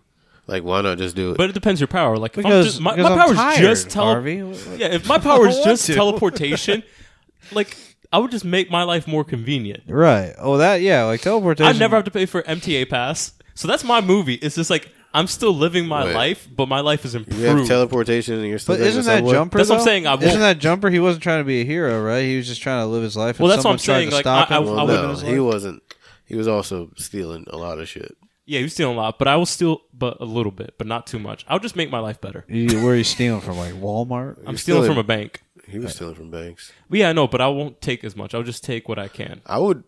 [0.48, 1.36] like why not just do it?
[1.36, 2.16] but it depends your power.
[2.16, 4.36] Like if I'm Because, just, my, because my I'm power's just tele- Harvey.
[4.76, 5.94] Yeah, if my power is just to.
[5.94, 6.82] teleportation,
[7.52, 7.76] like
[8.12, 9.84] I would just make my life more convenient.
[9.86, 10.34] Right.
[10.38, 11.72] Oh, that yeah, like teleportation.
[11.72, 13.32] I never have to pay for MTA pass.
[13.54, 14.34] So that's my movie.
[14.34, 16.14] It's just like I'm still living my Wait.
[16.14, 17.66] life, but my life is you have improved.
[17.68, 18.74] teleportation and you're still.
[18.74, 19.32] But getting isn't the that subway?
[19.32, 19.58] jumper?
[19.58, 19.84] That's what I'm though?
[19.84, 20.90] saying, I isn't won't- that jumper?
[20.90, 22.22] He wasn't trying to be a hero, right?
[22.22, 23.36] He was just trying to live his life.
[23.38, 24.70] and Well, that's what I'm someone tried saying, to like, stop I- I- him I
[24.82, 25.40] would- living no, his he life.
[25.54, 25.82] wasn't.
[26.26, 28.16] He was also stealing a lot of shit.
[28.44, 30.86] yeah, he was stealing a lot, but I will steal, but a little bit, but
[30.86, 31.44] not too much.
[31.48, 32.44] I'll just make my life better.
[32.48, 33.56] He- where are you stealing from?
[33.58, 34.36] Like Walmart?
[34.46, 35.42] I'm stealing stealing- from a bank.
[35.66, 36.72] He was stealing from banks.
[36.88, 38.34] But yeah, I know, but I won't take as much.
[38.34, 39.40] I'll just take what I can.
[39.46, 39.84] I would.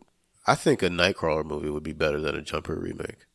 [0.47, 3.27] I think a Nightcrawler movie would be better than a Jumper remake.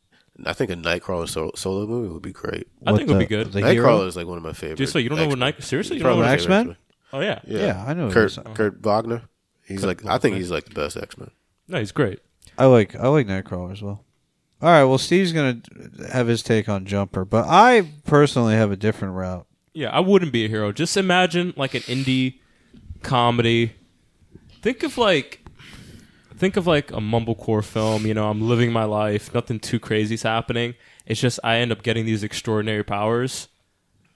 [0.44, 2.68] I think a Nightcrawler so- solo movie would be great.
[2.86, 3.52] I What think it would the- be good.
[3.52, 3.86] The hero?
[3.88, 4.78] Nightcrawler is like one of my favorites.
[4.78, 5.62] Just so you don't know what Night.
[5.62, 6.76] Seriously, you don't From know what X- X-Men?
[7.12, 7.40] Oh yeah.
[7.46, 8.38] Yeah, I know who Kurt.
[8.54, 9.22] Kurt Wagner.
[9.66, 11.30] He's Kurt like I think he's like the best X Men.
[11.68, 12.20] No, he's great.
[12.58, 14.04] I like I like Nightcrawler as well.
[14.62, 15.60] All right, well, Steve's gonna
[16.12, 19.46] have his take on Jumper, but I personally have a different route.
[19.74, 20.72] Yeah, I wouldn't be a hero.
[20.72, 22.38] Just imagine like an indie
[23.02, 23.72] comedy.
[24.62, 25.44] Think of like
[26.36, 30.22] think of like a mumblecore film, you know, I'm living my life, nothing too crazy's
[30.22, 30.74] happening.
[31.06, 33.48] It's just I end up getting these extraordinary powers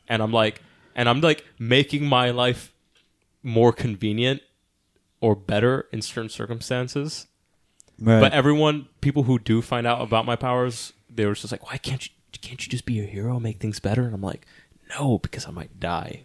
[0.09, 0.62] and I'm like
[0.94, 2.72] and I'm like making my life
[3.42, 4.42] more convenient
[5.20, 7.26] or better in certain circumstances.
[7.98, 8.20] Right.
[8.20, 11.76] But everyone, people who do find out about my powers, they were just like, "Why
[11.76, 12.12] can't you?
[12.40, 14.47] Can't you just be a hero, make things better?" And I'm like,
[14.98, 16.22] "No, because I might die."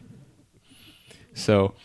[1.34, 1.76] So,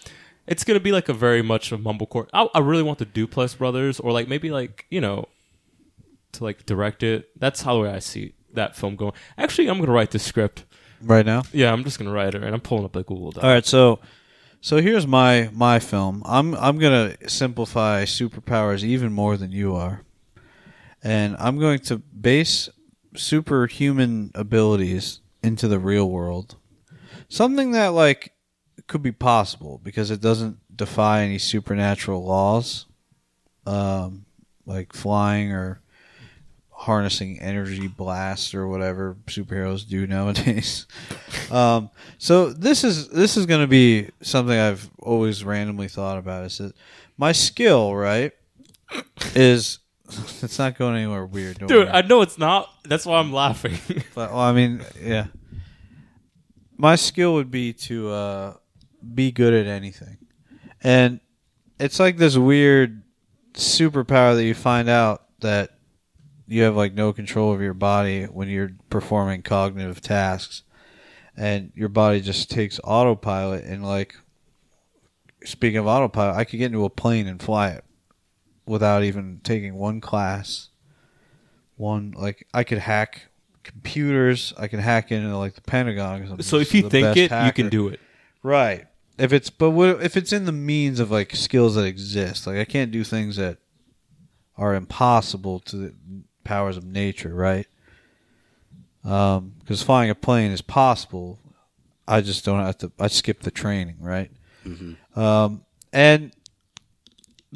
[0.50, 2.28] it's gonna be like a very much a mumblecore.
[2.34, 5.28] I, I really want the Duplass brothers, or like maybe like you know,
[6.32, 7.30] to like direct it.
[7.38, 9.12] That's how the way I see that film going.
[9.38, 10.64] Actually, I'm gonna write the script.
[11.00, 11.44] right now.
[11.52, 13.44] Yeah, I'm just gonna write it, and I'm pulling up the Google Doc.
[13.44, 14.00] All right, so
[14.60, 16.22] so here's my my film.
[16.26, 20.02] I'm I'm gonna simplify superpowers even more than you are,
[21.00, 22.68] and I'm going to base
[23.14, 26.56] superhuman abilities into the real world,
[27.28, 28.32] something that like
[28.86, 32.86] could be possible because it doesn't defy any supernatural laws,
[33.66, 34.24] um,
[34.66, 35.80] like flying or
[36.70, 40.86] harnessing energy blasts or whatever superheroes do nowadays.
[41.50, 46.44] um, so this is this is going to be something I've always randomly thought about.
[46.44, 46.74] Is that
[47.18, 48.32] my skill right?
[49.34, 49.78] Is
[50.42, 51.90] it's not going anywhere weird, don't Dude, worry.
[51.90, 52.68] I know it's not.
[52.84, 53.78] That's why I'm laughing.
[54.14, 55.26] But, well, I mean, yeah.
[56.76, 58.54] My skill would be to uh,
[59.14, 60.18] be good at anything,
[60.82, 61.20] and
[61.78, 63.02] it's like this weird
[63.54, 65.78] superpower that you find out that
[66.46, 70.62] you have like no control of your body when you're performing cognitive tasks,
[71.36, 73.64] and your body just takes autopilot.
[73.64, 74.14] And like,
[75.44, 77.84] speaking of autopilot, I could get into a plane and fly it
[78.66, 80.70] without even taking one class
[81.80, 83.22] one like I could hack
[83.64, 84.52] computers.
[84.56, 87.88] I can hack into like the pentagon so if you think it, you can do
[87.88, 87.98] it.
[88.42, 88.86] right.
[89.20, 92.56] If it's but what, if it's in the means of like skills that exist, like
[92.56, 93.58] I can't do things that
[94.56, 95.94] are impossible to the
[96.44, 97.66] powers of nature, right?
[99.02, 101.38] Because flying a plane is possible.
[102.08, 102.92] I just don't have to.
[102.98, 104.30] I skip the training, right?
[105.16, 106.32] Um, and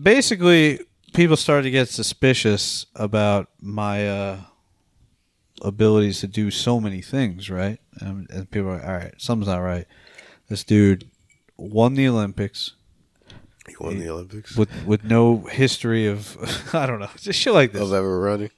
[0.00, 0.80] basically,
[1.12, 4.40] people started to get suspicious about my uh,
[5.62, 7.78] abilities to do so many things, right?
[8.00, 9.86] Um, and people are like, all right, something's not right.
[10.48, 11.10] This dude
[11.64, 12.72] won the Olympics
[13.68, 16.36] He won the Olympics with with no history of
[16.74, 17.82] I don't know, just shit like this.
[17.82, 18.50] of ever running.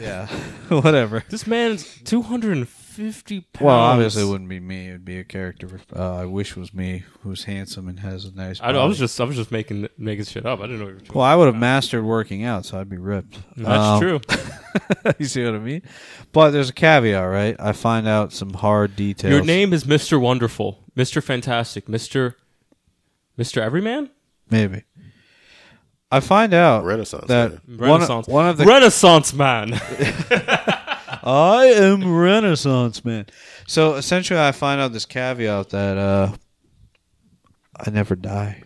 [0.00, 0.26] Yeah,
[0.70, 1.22] whatever.
[1.28, 3.64] This man's 250 pounds.
[3.64, 4.88] Well, obviously, it wouldn't be me.
[4.88, 8.32] It would be a character uh, I wish was me, who's handsome and has a
[8.34, 8.60] nice.
[8.60, 10.58] I, I was just, I was just making making shit up.
[10.58, 10.88] I didn't know.
[10.88, 13.38] You were Well, I would have mastered working out, so I'd be ripped.
[13.56, 14.20] That's Um, true.
[15.20, 15.82] you see what I mean?
[16.32, 17.54] But there's a caveat, right?
[17.60, 19.32] I find out some hard details.
[19.32, 20.20] Your name is Mr.
[20.20, 21.22] Wonderful, Mr.
[21.22, 22.34] Fantastic, Mr.
[23.38, 23.58] Mr.
[23.58, 24.10] Everyman.
[24.50, 24.82] maybe.
[26.10, 27.78] I find out Renaissance that man.
[27.78, 28.28] one, Renaissance.
[28.28, 29.72] one of the Renaissance man.
[31.24, 33.26] I am Renaissance man.
[33.66, 36.32] So essentially, I find out this caveat that uh,
[37.84, 38.62] I never die.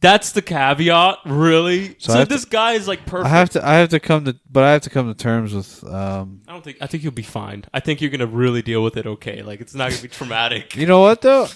[0.00, 1.90] That's the caveat, really.
[1.98, 3.26] So So, I have this guy is like perfect.
[3.26, 3.66] I have to.
[3.66, 5.84] I have to come to, but I have to come to terms with.
[5.84, 6.78] Um, I don't think.
[6.80, 7.64] I think you'll be fine.
[7.72, 9.42] I think you're gonna really deal with it okay.
[9.42, 10.74] Like it's not gonna be traumatic.
[10.76, 11.48] you know what though?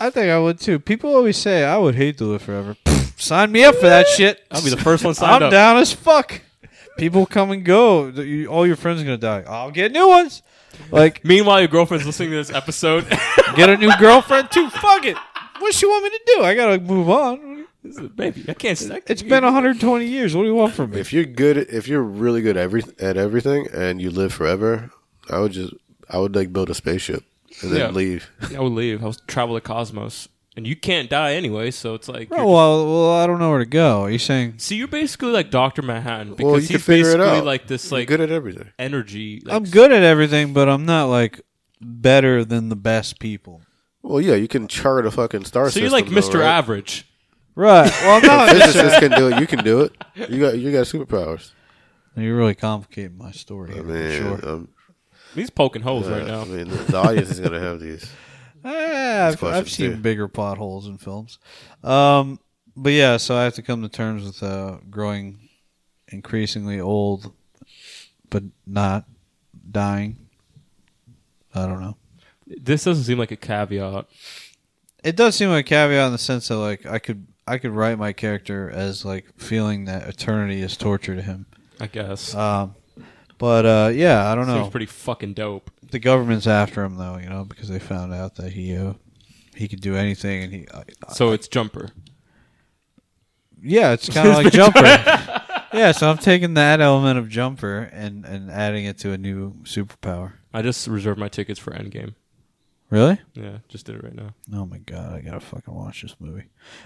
[0.00, 0.78] I think I would too.
[0.78, 2.76] People always say I would hate to live forever.
[3.16, 4.44] Sign me up for that shit.
[4.50, 5.40] I'll be the first one signed up.
[5.42, 5.50] I'm up.
[5.52, 6.40] down as fuck.
[6.98, 8.06] People come and go.
[8.08, 9.44] You- All your friends are gonna die.
[9.48, 10.42] I'll get new ones.
[10.92, 13.08] Like Meanwhile, your girlfriend's listening to this episode.
[13.56, 14.70] get a new girlfriend too.
[14.70, 15.16] Fuck it.
[15.58, 16.42] What she want me to do?
[16.44, 17.66] I gotta move on.
[18.14, 18.90] Baby, I can't.
[18.92, 20.36] I, It's been 120 years.
[20.36, 21.00] What do you want from me?
[21.00, 24.90] If you're good, if you're really good every, at everything and you live forever,
[25.30, 25.72] I would just,
[26.08, 27.24] I would like build a spaceship
[27.62, 27.90] and then Yeah.
[27.90, 28.30] leave.
[28.56, 29.02] I would leave.
[29.02, 31.70] I would travel the cosmos, and you can't die anyway.
[31.70, 32.30] So it's like.
[32.30, 34.02] you're Oh, well, well, I don't know where to go.
[34.02, 34.54] Are you saying?
[34.58, 37.44] See, you're basically like Doctor Manhattan because Well, you can he's figure it basically out.
[37.44, 38.68] like this You're like good at everything.
[38.78, 39.42] energy.
[39.44, 41.40] Like, I'm good at everything, but I'm not like
[41.80, 43.62] better than the best people.
[44.02, 45.82] Well, yeah, you can chart a fucking star So system.
[45.82, 46.40] you're like though, Mr.
[46.40, 46.46] right?
[46.58, 47.06] Average.
[47.54, 47.90] Right.
[48.02, 48.48] Well, I'm not.
[48.50, 49.40] Physicists can do it.
[49.40, 49.92] You can do it.
[50.30, 51.50] You got, you got superpowers.
[52.16, 53.70] You're really complicating my story.
[53.70, 54.48] I here, mean, for sure.
[54.50, 54.68] um,
[55.34, 56.42] He's poking holes yeah, right now.
[56.42, 58.10] I mean, the, the audience is gonna have these.
[58.64, 59.96] Eh, I've, I've seen too.
[59.98, 61.38] bigger plot holes in films.
[61.84, 62.40] Um,
[62.76, 65.48] but yeah, so I have to come to terms with uh, growing
[66.08, 67.32] increasingly old,
[68.30, 69.04] but not
[69.70, 70.28] dying.
[71.54, 71.96] I don't know.
[72.46, 74.06] This doesn't seem like a caveat.
[75.04, 77.70] It does seem like a caveat in the sense that like I could I could
[77.70, 81.46] write my character as like feeling that eternity is torture to him.
[81.80, 82.34] I guess.
[82.34, 82.74] Um,
[83.38, 84.58] but uh, yeah, I don't know.
[84.60, 85.70] Seems pretty fucking dope.
[85.90, 88.94] the government's after him though, you know, because they found out that he uh,
[89.54, 91.90] he could do anything, and he I, I- So it's Jumper.
[93.62, 94.82] yeah, it's kind of like Jumper.
[95.72, 99.54] yeah, so I'm taking that element of Jumper and and adding it to a new
[99.64, 100.32] superpower.
[100.52, 102.14] I just reserved my tickets for Endgame.
[102.90, 103.20] Really?
[103.34, 104.30] Yeah, just did it right now.
[104.54, 106.44] Oh my god, I gotta fucking watch this movie.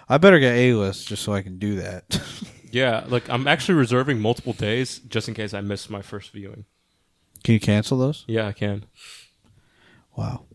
[0.08, 2.20] I better get A list just so I can do that.
[2.72, 6.64] Yeah, like I'm actually reserving multiple days just in case I miss my first viewing.
[7.44, 8.24] can you cancel those?
[8.26, 8.86] Yeah, I can.
[10.16, 10.46] Wow.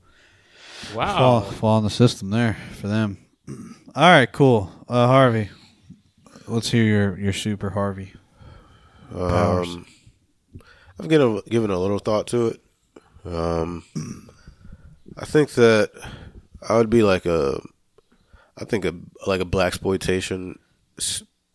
[0.93, 1.17] Wow.
[1.17, 3.17] fall, fall in the system there for them.
[3.95, 4.71] All right, cool.
[4.87, 5.49] Uh, Harvey,
[6.47, 8.13] let's hear your your super Harvey.
[9.11, 9.67] Powers.
[9.67, 9.85] Um,
[10.99, 12.61] I've given a, given a little thought to it.
[13.25, 13.83] Um,
[15.17, 15.91] I think that
[16.67, 17.61] I would be like a,
[18.57, 18.93] I think a
[19.25, 20.55] like a blaxploitation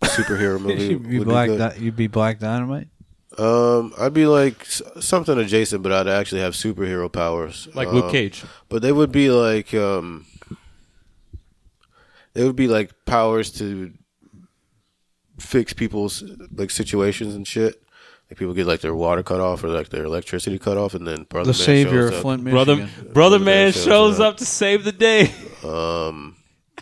[0.02, 1.48] superhero movie You'd be would black.
[1.50, 1.56] be.
[1.58, 2.88] Di- you'd be Black Dynamite.
[3.38, 7.94] Um, I'd be like s- something adjacent, but I'd actually have superhero powers, Like Um,
[7.94, 8.44] Luke Cage.
[8.68, 10.26] But they would be like um,
[12.34, 13.92] they would be like powers to
[15.38, 16.22] fix people's
[16.54, 17.82] like situations and shit.
[18.30, 21.06] Like people get like their water cut off or like their electricity cut off, and
[21.06, 22.22] then brother The Man savior shows of up.
[22.22, 23.12] Flint, Brother, Michigan.
[23.12, 24.34] brother Man man shows shows up.
[24.34, 25.32] up to save the day.
[25.64, 26.36] Um,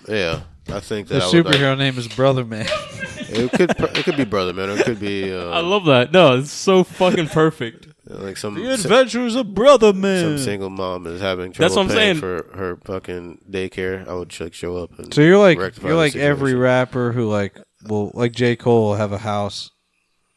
[0.09, 0.43] yeah,
[0.73, 2.67] I think The that I would, like- superhero name is Brother Man.
[3.33, 4.71] it could it could be brother man.
[4.71, 6.13] Or it could be um, I love that.
[6.13, 7.89] No, it's so fucking perfect.
[8.07, 10.37] like some the Adventures of Brother Man.
[10.37, 12.21] some single mom is having trouble That's what I'm paying saying.
[12.21, 14.07] for her fucking daycare.
[14.09, 14.99] I would like show up.
[14.99, 16.59] And So you're like rectify you're the like every situation.
[16.61, 17.57] rapper who like
[17.87, 19.71] will like J Cole will have a house.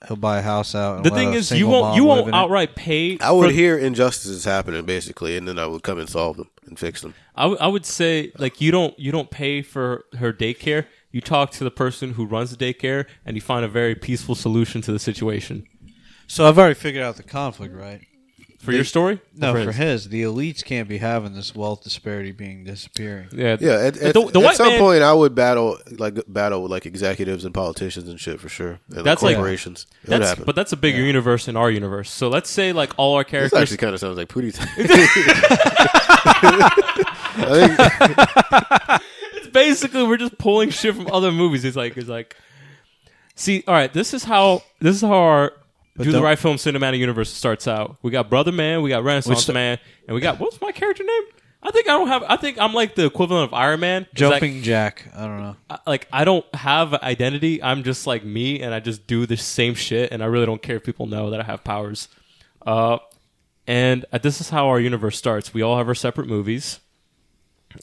[0.08, 0.98] He'll buy a house out.
[0.98, 2.38] and The let thing a is, you single won't mom you live won't in it.
[2.38, 3.18] outright pay.
[3.20, 6.50] I would for- hear injustices happening basically, and then I would come and solve them
[6.68, 7.14] and fix them.
[7.36, 10.86] I, w- I would say like you don't you don't pay for her daycare.
[11.12, 14.36] You talk to the person who runs the daycare, and you find a very peaceful
[14.36, 15.66] solution to the situation.
[16.28, 18.02] So I've already figured out the conflict, right?
[18.64, 20.04] For your story, No, Or for his?
[20.06, 23.28] his, the elites can't be having this wealth disparity being disappearing.
[23.34, 26.64] Yeah, Yeah, at, at, the, the at some man, point, I would battle like battle
[26.64, 29.86] with like executives and politicians and shit for sure, and That's like- corporations.
[30.04, 30.46] it would That's, happen.
[30.46, 32.10] but that's a bigger universe in our universe.
[32.10, 33.60] So let's say like all our this characters.
[33.60, 34.54] actually kind of sounds like Pootie.
[37.34, 37.78] Think
[39.34, 41.66] it's basically we're just pulling shit from other movies.
[41.66, 42.36] It's like it's like,
[43.36, 45.54] see, all right, this is how this is how our
[45.98, 47.98] do the right film cinematic universe starts out.
[48.02, 51.04] We got Brother Man, we got Renaissance sta- Man, and we got what's my character
[51.04, 51.22] name?
[51.66, 52.24] I think I don't have.
[52.28, 54.08] I think I'm like the equivalent of Iron Man.
[54.12, 55.06] It's like- Jumping Jack.
[55.16, 55.56] I don't know.
[55.70, 57.62] I- like I don't have identity.
[57.64, 60.62] I'm just like me, and I just do the same shit, and I really don't
[60.62, 62.08] care if people know that I have powers.
[62.66, 62.98] Uh,
[63.68, 65.54] and uh, this is how our universe starts.
[65.54, 66.80] We all have our separate movies,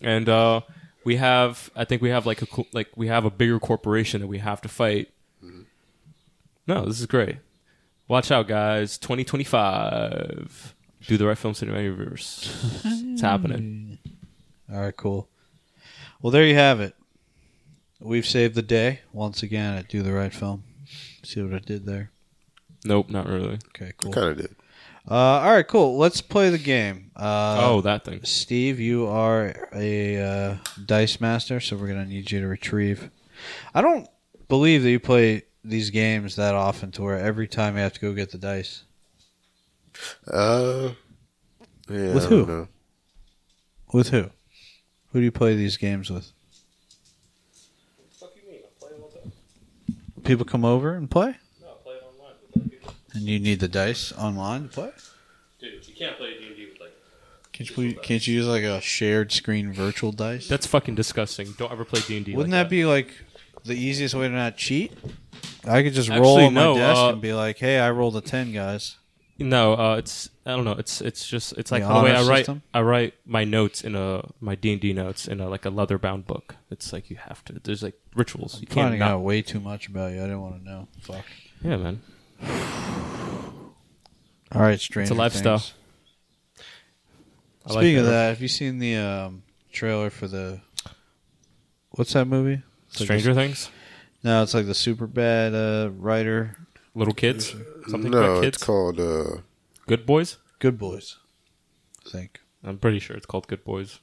[0.02, 0.60] and uh,
[1.04, 1.70] we have.
[1.74, 4.38] I think we have like a co- like we have a bigger corporation that we
[4.38, 5.08] have to fight.
[6.66, 7.36] No, this is great.
[8.10, 8.98] Watch out, guys!
[8.98, 10.74] 2025.
[11.06, 12.82] Do the right film cinema universe.
[12.84, 13.98] it's happening.
[14.68, 15.28] All right, cool.
[16.20, 16.96] Well, there you have it.
[18.00, 20.64] We've saved the day once again at Do the Right Film.
[21.22, 22.10] See what I did there?
[22.84, 23.60] Nope, not really.
[23.68, 24.12] Okay, cool.
[24.12, 24.56] kind of did.
[25.08, 25.96] Uh, all right, cool.
[25.96, 27.12] Let's play the game.
[27.14, 28.24] Uh, oh, that thing.
[28.24, 33.08] Steve, you are a uh, dice master, so we're gonna need you to retrieve.
[33.72, 34.08] I don't
[34.48, 38.00] believe that you play these games that often, to where every time you have to
[38.00, 38.84] go get the dice.
[40.26, 40.90] Uh,
[41.88, 42.46] yeah, With who?
[42.46, 42.68] know.
[43.92, 44.30] With who?
[45.12, 46.32] Who do you play these games with?
[47.96, 48.60] What the fuck you mean?
[48.64, 49.32] I play them online.
[50.24, 52.94] People come over and play, No, I play online with people.
[53.14, 54.90] and you need the dice online to play.
[55.60, 56.94] Dude, you can't play D&D with like
[57.52, 60.48] Can't you, can't you use like a shared screen virtual dice?
[60.48, 61.52] That's fucking disgusting.
[61.58, 62.34] Don't ever play D and D.
[62.36, 63.12] Wouldn't like that be like
[63.64, 64.92] the easiest way to not cheat?
[65.66, 67.90] I could just roll Actually, on my no, desk uh, and be like, "Hey, I
[67.90, 68.96] rolled a ten, guys."
[69.38, 70.72] No, uh, it's I don't know.
[70.72, 72.62] It's it's just it's like The the, way I write system?
[72.74, 75.70] I write my notes in a my D and D notes in a like a
[75.70, 76.56] leather bound book.
[76.70, 77.54] It's like you have to.
[77.62, 78.60] There's like rituals.
[78.60, 79.12] You can't Finding not.
[79.12, 80.18] out way too much about you.
[80.18, 80.88] I didn't want to know.
[81.00, 81.24] Fuck.
[81.62, 82.02] Yeah, man.
[84.52, 85.62] All right, Stranger It's a lifestyle.
[87.66, 88.10] I like Speaking of that.
[88.10, 89.42] that, have you seen the um,
[89.72, 90.60] trailer for the
[91.92, 92.62] what's that movie?
[92.88, 93.70] It's like Stranger Things,
[94.22, 96.56] No, it's like the super bad uh, writer.
[96.94, 97.54] little kids,
[97.88, 98.56] something no, about kids.
[98.56, 99.00] it's called.
[99.00, 99.38] Uh,
[99.86, 100.38] Good Boys.
[100.58, 101.16] Good Boys.
[102.06, 104.00] I think I'm pretty sure it's called Good Boys.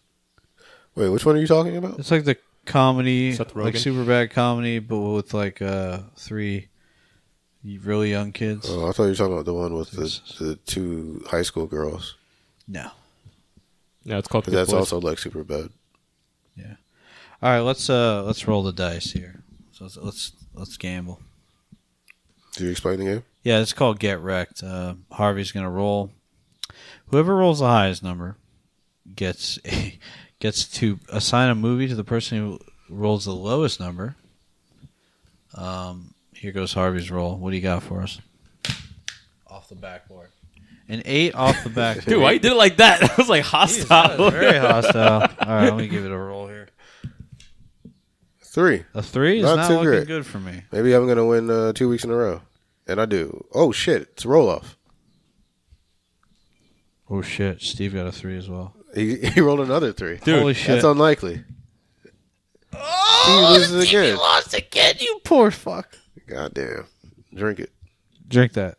[0.96, 2.00] wait, which one are you talking about?
[2.00, 6.70] it's like the comedy, Seth like super bad comedy, but with like uh, three
[7.64, 8.68] really young kids.
[8.70, 11.66] Oh, I thought you were talking about the one with the, the two high school
[11.66, 12.16] girls.
[12.68, 12.90] No.
[14.04, 14.46] Yeah, it's called.
[14.46, 14.92] Good that's Boys.
[14.92, 15.70] also like super bad.
[16.56, 16.76] Yeah.
[17.42, 19.44] All right, let's uh let's roll the dice here.
[19.78, 21.22] So let's let's, let's gamble.
[22.56, 23.24] Do you explain the game?
[23.44, 24.64] Yeah, it's called Get Wrecked.
[24.64, 26.10] Uh, Harvey's gonna roll.
[27.10, 28.38] Whoever rolls the highest number
[29.16, 30.00] gets a,
[30.40, 32.60] gets to assign a movie to the person who
[32.90, 34.16] rolls the lowest number.
[35.54, 37.38] Um, here goes Harvey's roll.
[37.38, 38.20] What do you got for us?
[39.46, 40.30] Off the backboard.
[40.90, 42.08] An eight off the backboard.
[42.08, 43.04] Dude, why you did it like that?
[43.12, 44.32] I was like hostile.
[44.32, 45.22] Very hostile.
[45.22, 46.57] All right, let me give it a roll here.
[48.50, 48.86] Three.
[48.94, 50.08] A three is Not not, too looking great.
[50.08, 50.64] good for me.
[50.72, 52.42] Maybe I'm gonna win uh, two weeks in a row,
[52.88, 53.46] and I do.
[53.54, 54.04] Oh shit!
[54.14, 54.78] It's a roll off.
[57.10, 58.74] Oh shit, Steve got a three as well.
[58.96, 60.18] He, he rolled another three.
[60.18, 60.68] Dude, Holy shit!
[60.68, 61.44] That's unlikely.
[62.74, 64.18] Oh, he loses again.
[64.18, 65.98] lost again, you poor fuck.
[66.28, 66.86] God damn.
[67.34, 67.72] Drink it.
[68.28, 68.78] Drink that.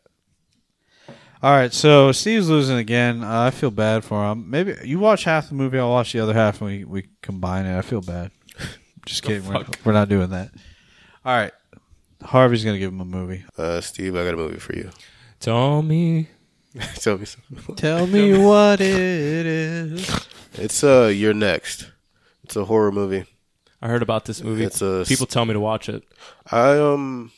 [1.41, 3.23] All right, so Steve's losing again.
[3.23, 4.51] Uh, I feel bad for him.
[4.51, 7.65] Maybe you watch half the movie, I'll watch the other half, and we, we combine
[7.65, 7.79] it.
[7.79, 8.33] I feel bad.
[9.09, 9.47] Just kidding.
[9.49, 10.51] We're, we're not doing that.
[11.25, 11.53] All right.
[12.23, 13.45] Harvey's going to give him a movie.
[13.57, 14.91] Uh, Steve, I got a movie for you.
[15.41, 16.29] Tell me.
[16.97, 17.75] Tell me something.
[17.77, 20.27] Tell me what it is.
[20.55, 21.91] It's uh, You're Next.
[22.45, 23.25] It's a horror movie.
[23.81, 24.65] I heard about this movie.
[24.65, 26.03] It's a- People tell me to watch it.
[26.51, 27.31] I um,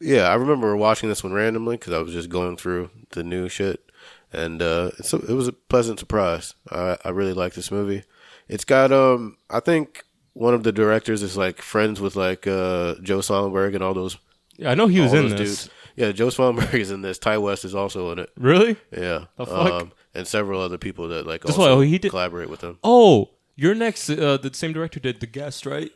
[0.00, 3.48] yeah, I remember watching this one randomly because I was just going through the new
[3.48, 3.88] shit,
[4.32, 6.54] and uh, it's a, it was a pleasant surprise.
[6.70, 8.02] I I really like this movie.
[8.48, 10.04] It's got um, I think
[10.46, 14.18] one of the directors is like friends with like uh Joe Swanberg and all those.
[14.56, 15.38] Yeah, I know he was in this.
[15.38, 15.70] dudes.
[15.96, 17.18] Yeah, Joe Swanberg is in this.
[17.18, 18.30] Ti West is also in it.
[18.36, 18.76] Really?
[18.92, 19.72] Yeah, The fuck?
[19.82, 22.60] Um, and several other people that like That's also why- oh, he did- collaborate with
[22.62, 22.78] him.
[22.84, 24.08] Oh, You're Next.
[24.10, 25.90] Uh, the same director did The Guest, right?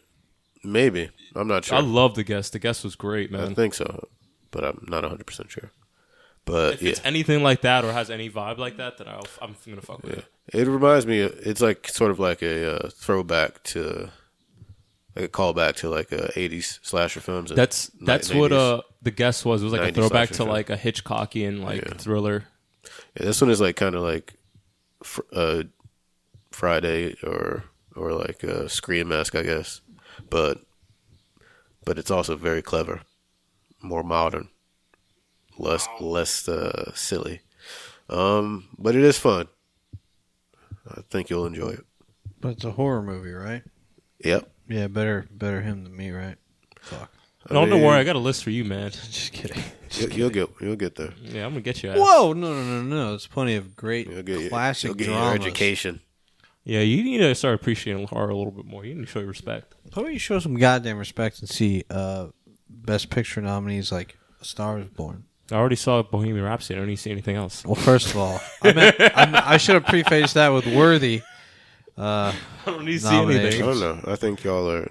[0.64, 1.78] Maybe I'm not sure.
[1.78, 2.52] I love The Guest.
[2.52, 3.50] The Guest was great, man.
[3.52, 4.08] I think so,
[4.50, 5.70] but I'm not 100 percent sure.
[6.44, 9.26] But If yeah, it's anything like that or has any vibe like that, then I'll,
[9.40, 10.24] I'm gonna fuck with it.
[10.52, 11.20] it reminds me.
[11.20, 14.10] It's like sort of like a uh, throwback to,
[15.14, 17.50] like a callback to like a 80s slasher films.
[17.50, 19.62] and That's ni- that's what uh the Guest was.
[19.62, 20.48] It was like a throwback to film.
[20.48, 21.94] like a Hitchcockian like Yeah.
[21.94, 22.44] thriller.
[23.18, 24.34] Yeah, this one is like kind of like
[25.02, 25.62] fr- uh,
[26.50, 27.64] Friday or
[27.94, 29.80] or like a Scream esque, I guess.
[30.30, 30.58] But
[31.84, 33.02] but it's also very clever,
[33.82, 34.48] more modern,
[35.58, 37.40] less less uh, silly.
[38.08, 39.48] Um, but it is fun.
[40.88, 41.84] I think you'll enjoy it.
[42.40, 43.62] But it's a horror movie, right?
[44.24, 44.50] Yep.
[44.72, 46.36] Yeah, better better him than me, right?
[46.80, 47.10] Fuck.
[47.48, 47.98] I don't mean, worry.
[47.98, 48.90] I got a list for you, man.
[49.10, 49.62] Just kidding.
[49.90, 51.12] You'll, you'll get you'll get there.
[51.20, 51.90] Yeah, I'm gonna get you.
[51.90, 51.98] Ass.
[51.98, 53.10] Whoa, no, no, no, no.
[53.10, 55.40] There's plenty of great You'll get classic you'll get your dramas.
[55.40, 56.00] education.
[56.64, 58.84] Yeah, you need to start appreciating horror a little bit more.
[58.84, 59.74] You need to show your respect.
[59.94, 62.28] How about you show some goddamn respect and see uh,
[62.70, 65.24] Best Picture nominees like A Star Is Born?
[65.50, 66.76] I already saw Bohemian Rhapsody.
[66.76, 67.64] I don't need to see anything else.
[67.66, 71.22] Well, first of all, I, meant, I, I should have prefaced that with worthy.
[71.96, 72.32] Uh,
[72.66, 73.62] I don't need to see anything.
[73.62, 74.00] I don't know.
[74.06, 74.90] I think y'all are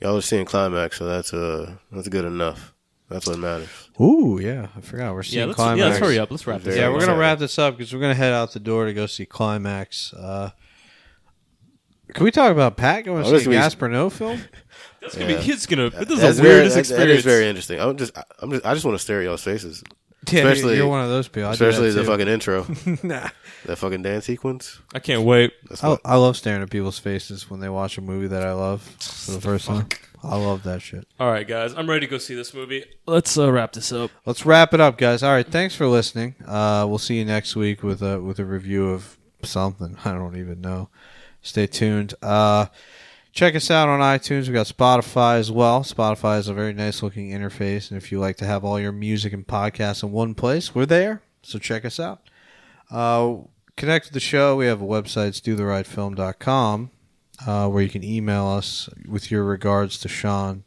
[0.00, 2.74] y'all are seeing climax, so that's uh that's good enough.
[3.08, 3.68] That's what matters.
[4.00, 5.78] ooh, yeah, I forgot we're seeing Yeah, let's, climax.
[5.78, 6.30] yeah, let's hurry up.
[6.30, 6.94] Let's wrap this Yeah, up.
[6.94, 9.26] we're gonna wrap this up because we're gonna head out the door to go see
[9.26, 10.12] climax.
[10.14, 10.50] Uh,
[12.14, 14.42] can we talk about Pat going Oh, to this see a is- Gaspar Noé film?
[15.00, 15.34] That's gonna be.
[15.34, 15.90] It's gonna.
[15.90, 17.08] This is That's the very, weirdest that- experience.
[17.08, 17.80] That is very interesting.
[17.80, 19.82] I'm just I'm just I just want to stare at y'all's faces,
[20.30, 21.48] Yeah, Especially- you're one of those people.
[21.48, 22.64] I especially the fucking intro,
[23.02, 23.28] nah.
[23.66, 24.80] that fucking dance sequence.
[24.94, 25.52] I can't wait.
[25.68, 28.46] That's I, what, I love staring at people's faces when they watch a movie that
[28.46, 29.88] I love for the first time.
[30.22, 31.08] I love that shit.
[31.18, 32.84] All right, guys, I'm ready to go see this movie.
[33.06, 34.12] Let's uh, wrap this up.
[34.24, 35.24] Let's wrap it up, guys.
[35.24, 36.36] All right, thanks for listening.
[36.46, 39.96] Uh, we'll see you next week with a with a review of something.
[40.04, 40.88] I don't even know.
[41.42, 42.14] Stay tuned.
[42.22, 42.66] Uh,
[43.32, 44.46] check us out on iTunes.
[44.46, 45.80] We got Spotify as well.
[45.82, 48.92] Spotify is a very nice looking interface, and if you like to have all your
[48.92, 51.22] music and podcasts in one place, we're there.
[51.42, 52.20] So check us out.
[52.90, 53.38] Uh,
[53.76, 54.56] connect with the show.
[54.56, 56.90] We have a website, it's dotherightfilm.com,
[57.46, 60.64] uh, where you can email us with your regards to Sean.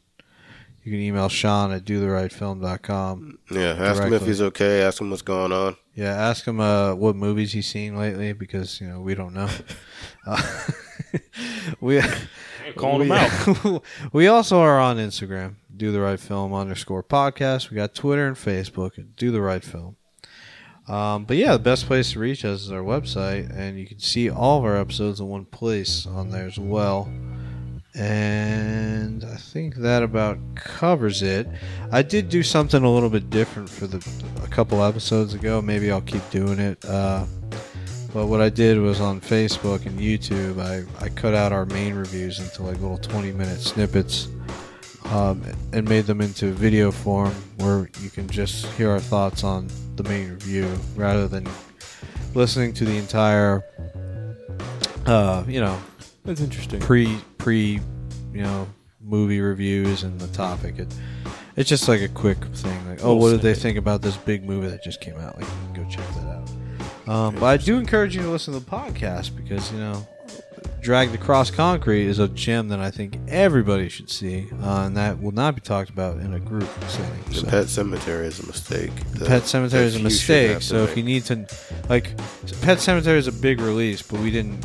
[0.83, 3.39] You can email Sean at dotherightfilm.com.
[3.49, 4.83] yeah, ask him if he's okay.
[4.83, 5.77] Ask him what's going on.
[5.95, 9.49] Yeah, ask him uh, what movies he's seen lately because you know we don't know.
[10.27, 10.41] Uh,
[11.81, 12.01] we
[12.73, 13.29] calling we, him
[13.65, 13.83] out.
[14.13, 17.69] we also are on Instagram, do the right film underscore podcast.
[17.69, 19.97] We got Twitter and Facebook, do the right film.
[20.87, 23.99] Um, but yeah, the best place to reach us is our website, and you can
[23.99, 27.11] see all of our episodes in one place on there as well.
[27.95, 31.47] And I think that about covers it.
[31.91, 34.05] I did do something a little bit different for the
[34.43, 35.61] a couple episodes ago.
[35.61, 36.83] Maybe I'll keep doing it.
[36.83, 37.25] Uh,
[38.15, 41.95] but what I did was on Facebook and YouTube, I, I cut out our main
[41.95, 44.29] reviews into like little 20 minute snippets
[45.11, 45.43] um,
[45.73, 49.67] and made them into video form where you can just hear our thoughts on
[49.97, 50.65] the main review
[50.95, 51.45] rather than
[52.33, 53.65] listening to the entire,
[55.07, 55.77] uh, you know,
[56.23, 56.79] That's interesting.
[56.79, 57.81] pre pre
[58.31, 58.65] you know
[59.01, 60.79] movie reviews and the topic.
[60.79, 60.87] It
[61.57, 64.45] it's just like a quick thing like oh what did they think about this big
[64.45, 65.35] movie that just came out?
[65.37, 66.54] Like go check that out
[67.07, 70.07] um, but i do encourage you to listen to the podcast because you know
[70.81, 75.19] dragged across concrete is a gem that i think everybody should see uh, and that
[75.19, 77.47] will not be talked about in a group setting The so.
[77.47, 78.91] Pet Sematary is a mistake.
[79.13, 80.61] The- Pet Sematary is a that you shouldn't mistake.
[80.61, 80.97] So if make.
[80.97, 81.47] you need to,
[81.89, 82.15] like,
[82.61, 84.63] Pet Sematary is a big release, but we didn't,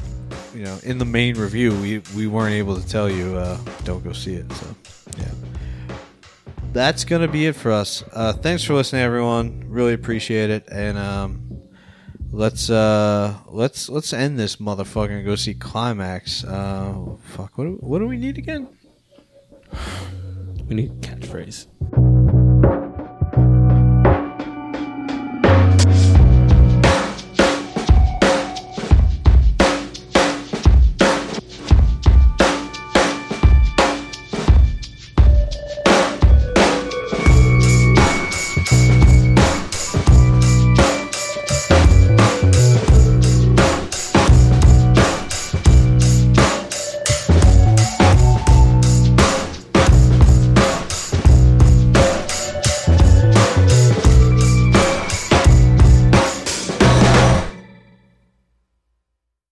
[0.54, 4.04] you know, in the main review, we we weren't able to tell you uh, don't
[4.04, 4.52] go see it.
[4.52, 4.66] So
[5.16, 5.24] yeah,
[6.72, 8.04] that's gonna be it for us.
[8.12, 9.64] Uh, thanks for listening, everyone.
[9.68, 11.49] Really appreciate it, and um,
[12.32, 16.44] let's uh, let's let's end this motherfucker and go see Climax.
[16.44, 18.68] Uh, fuck, what do, what do we need again?
[20.68, 22.39] We need catchphrase.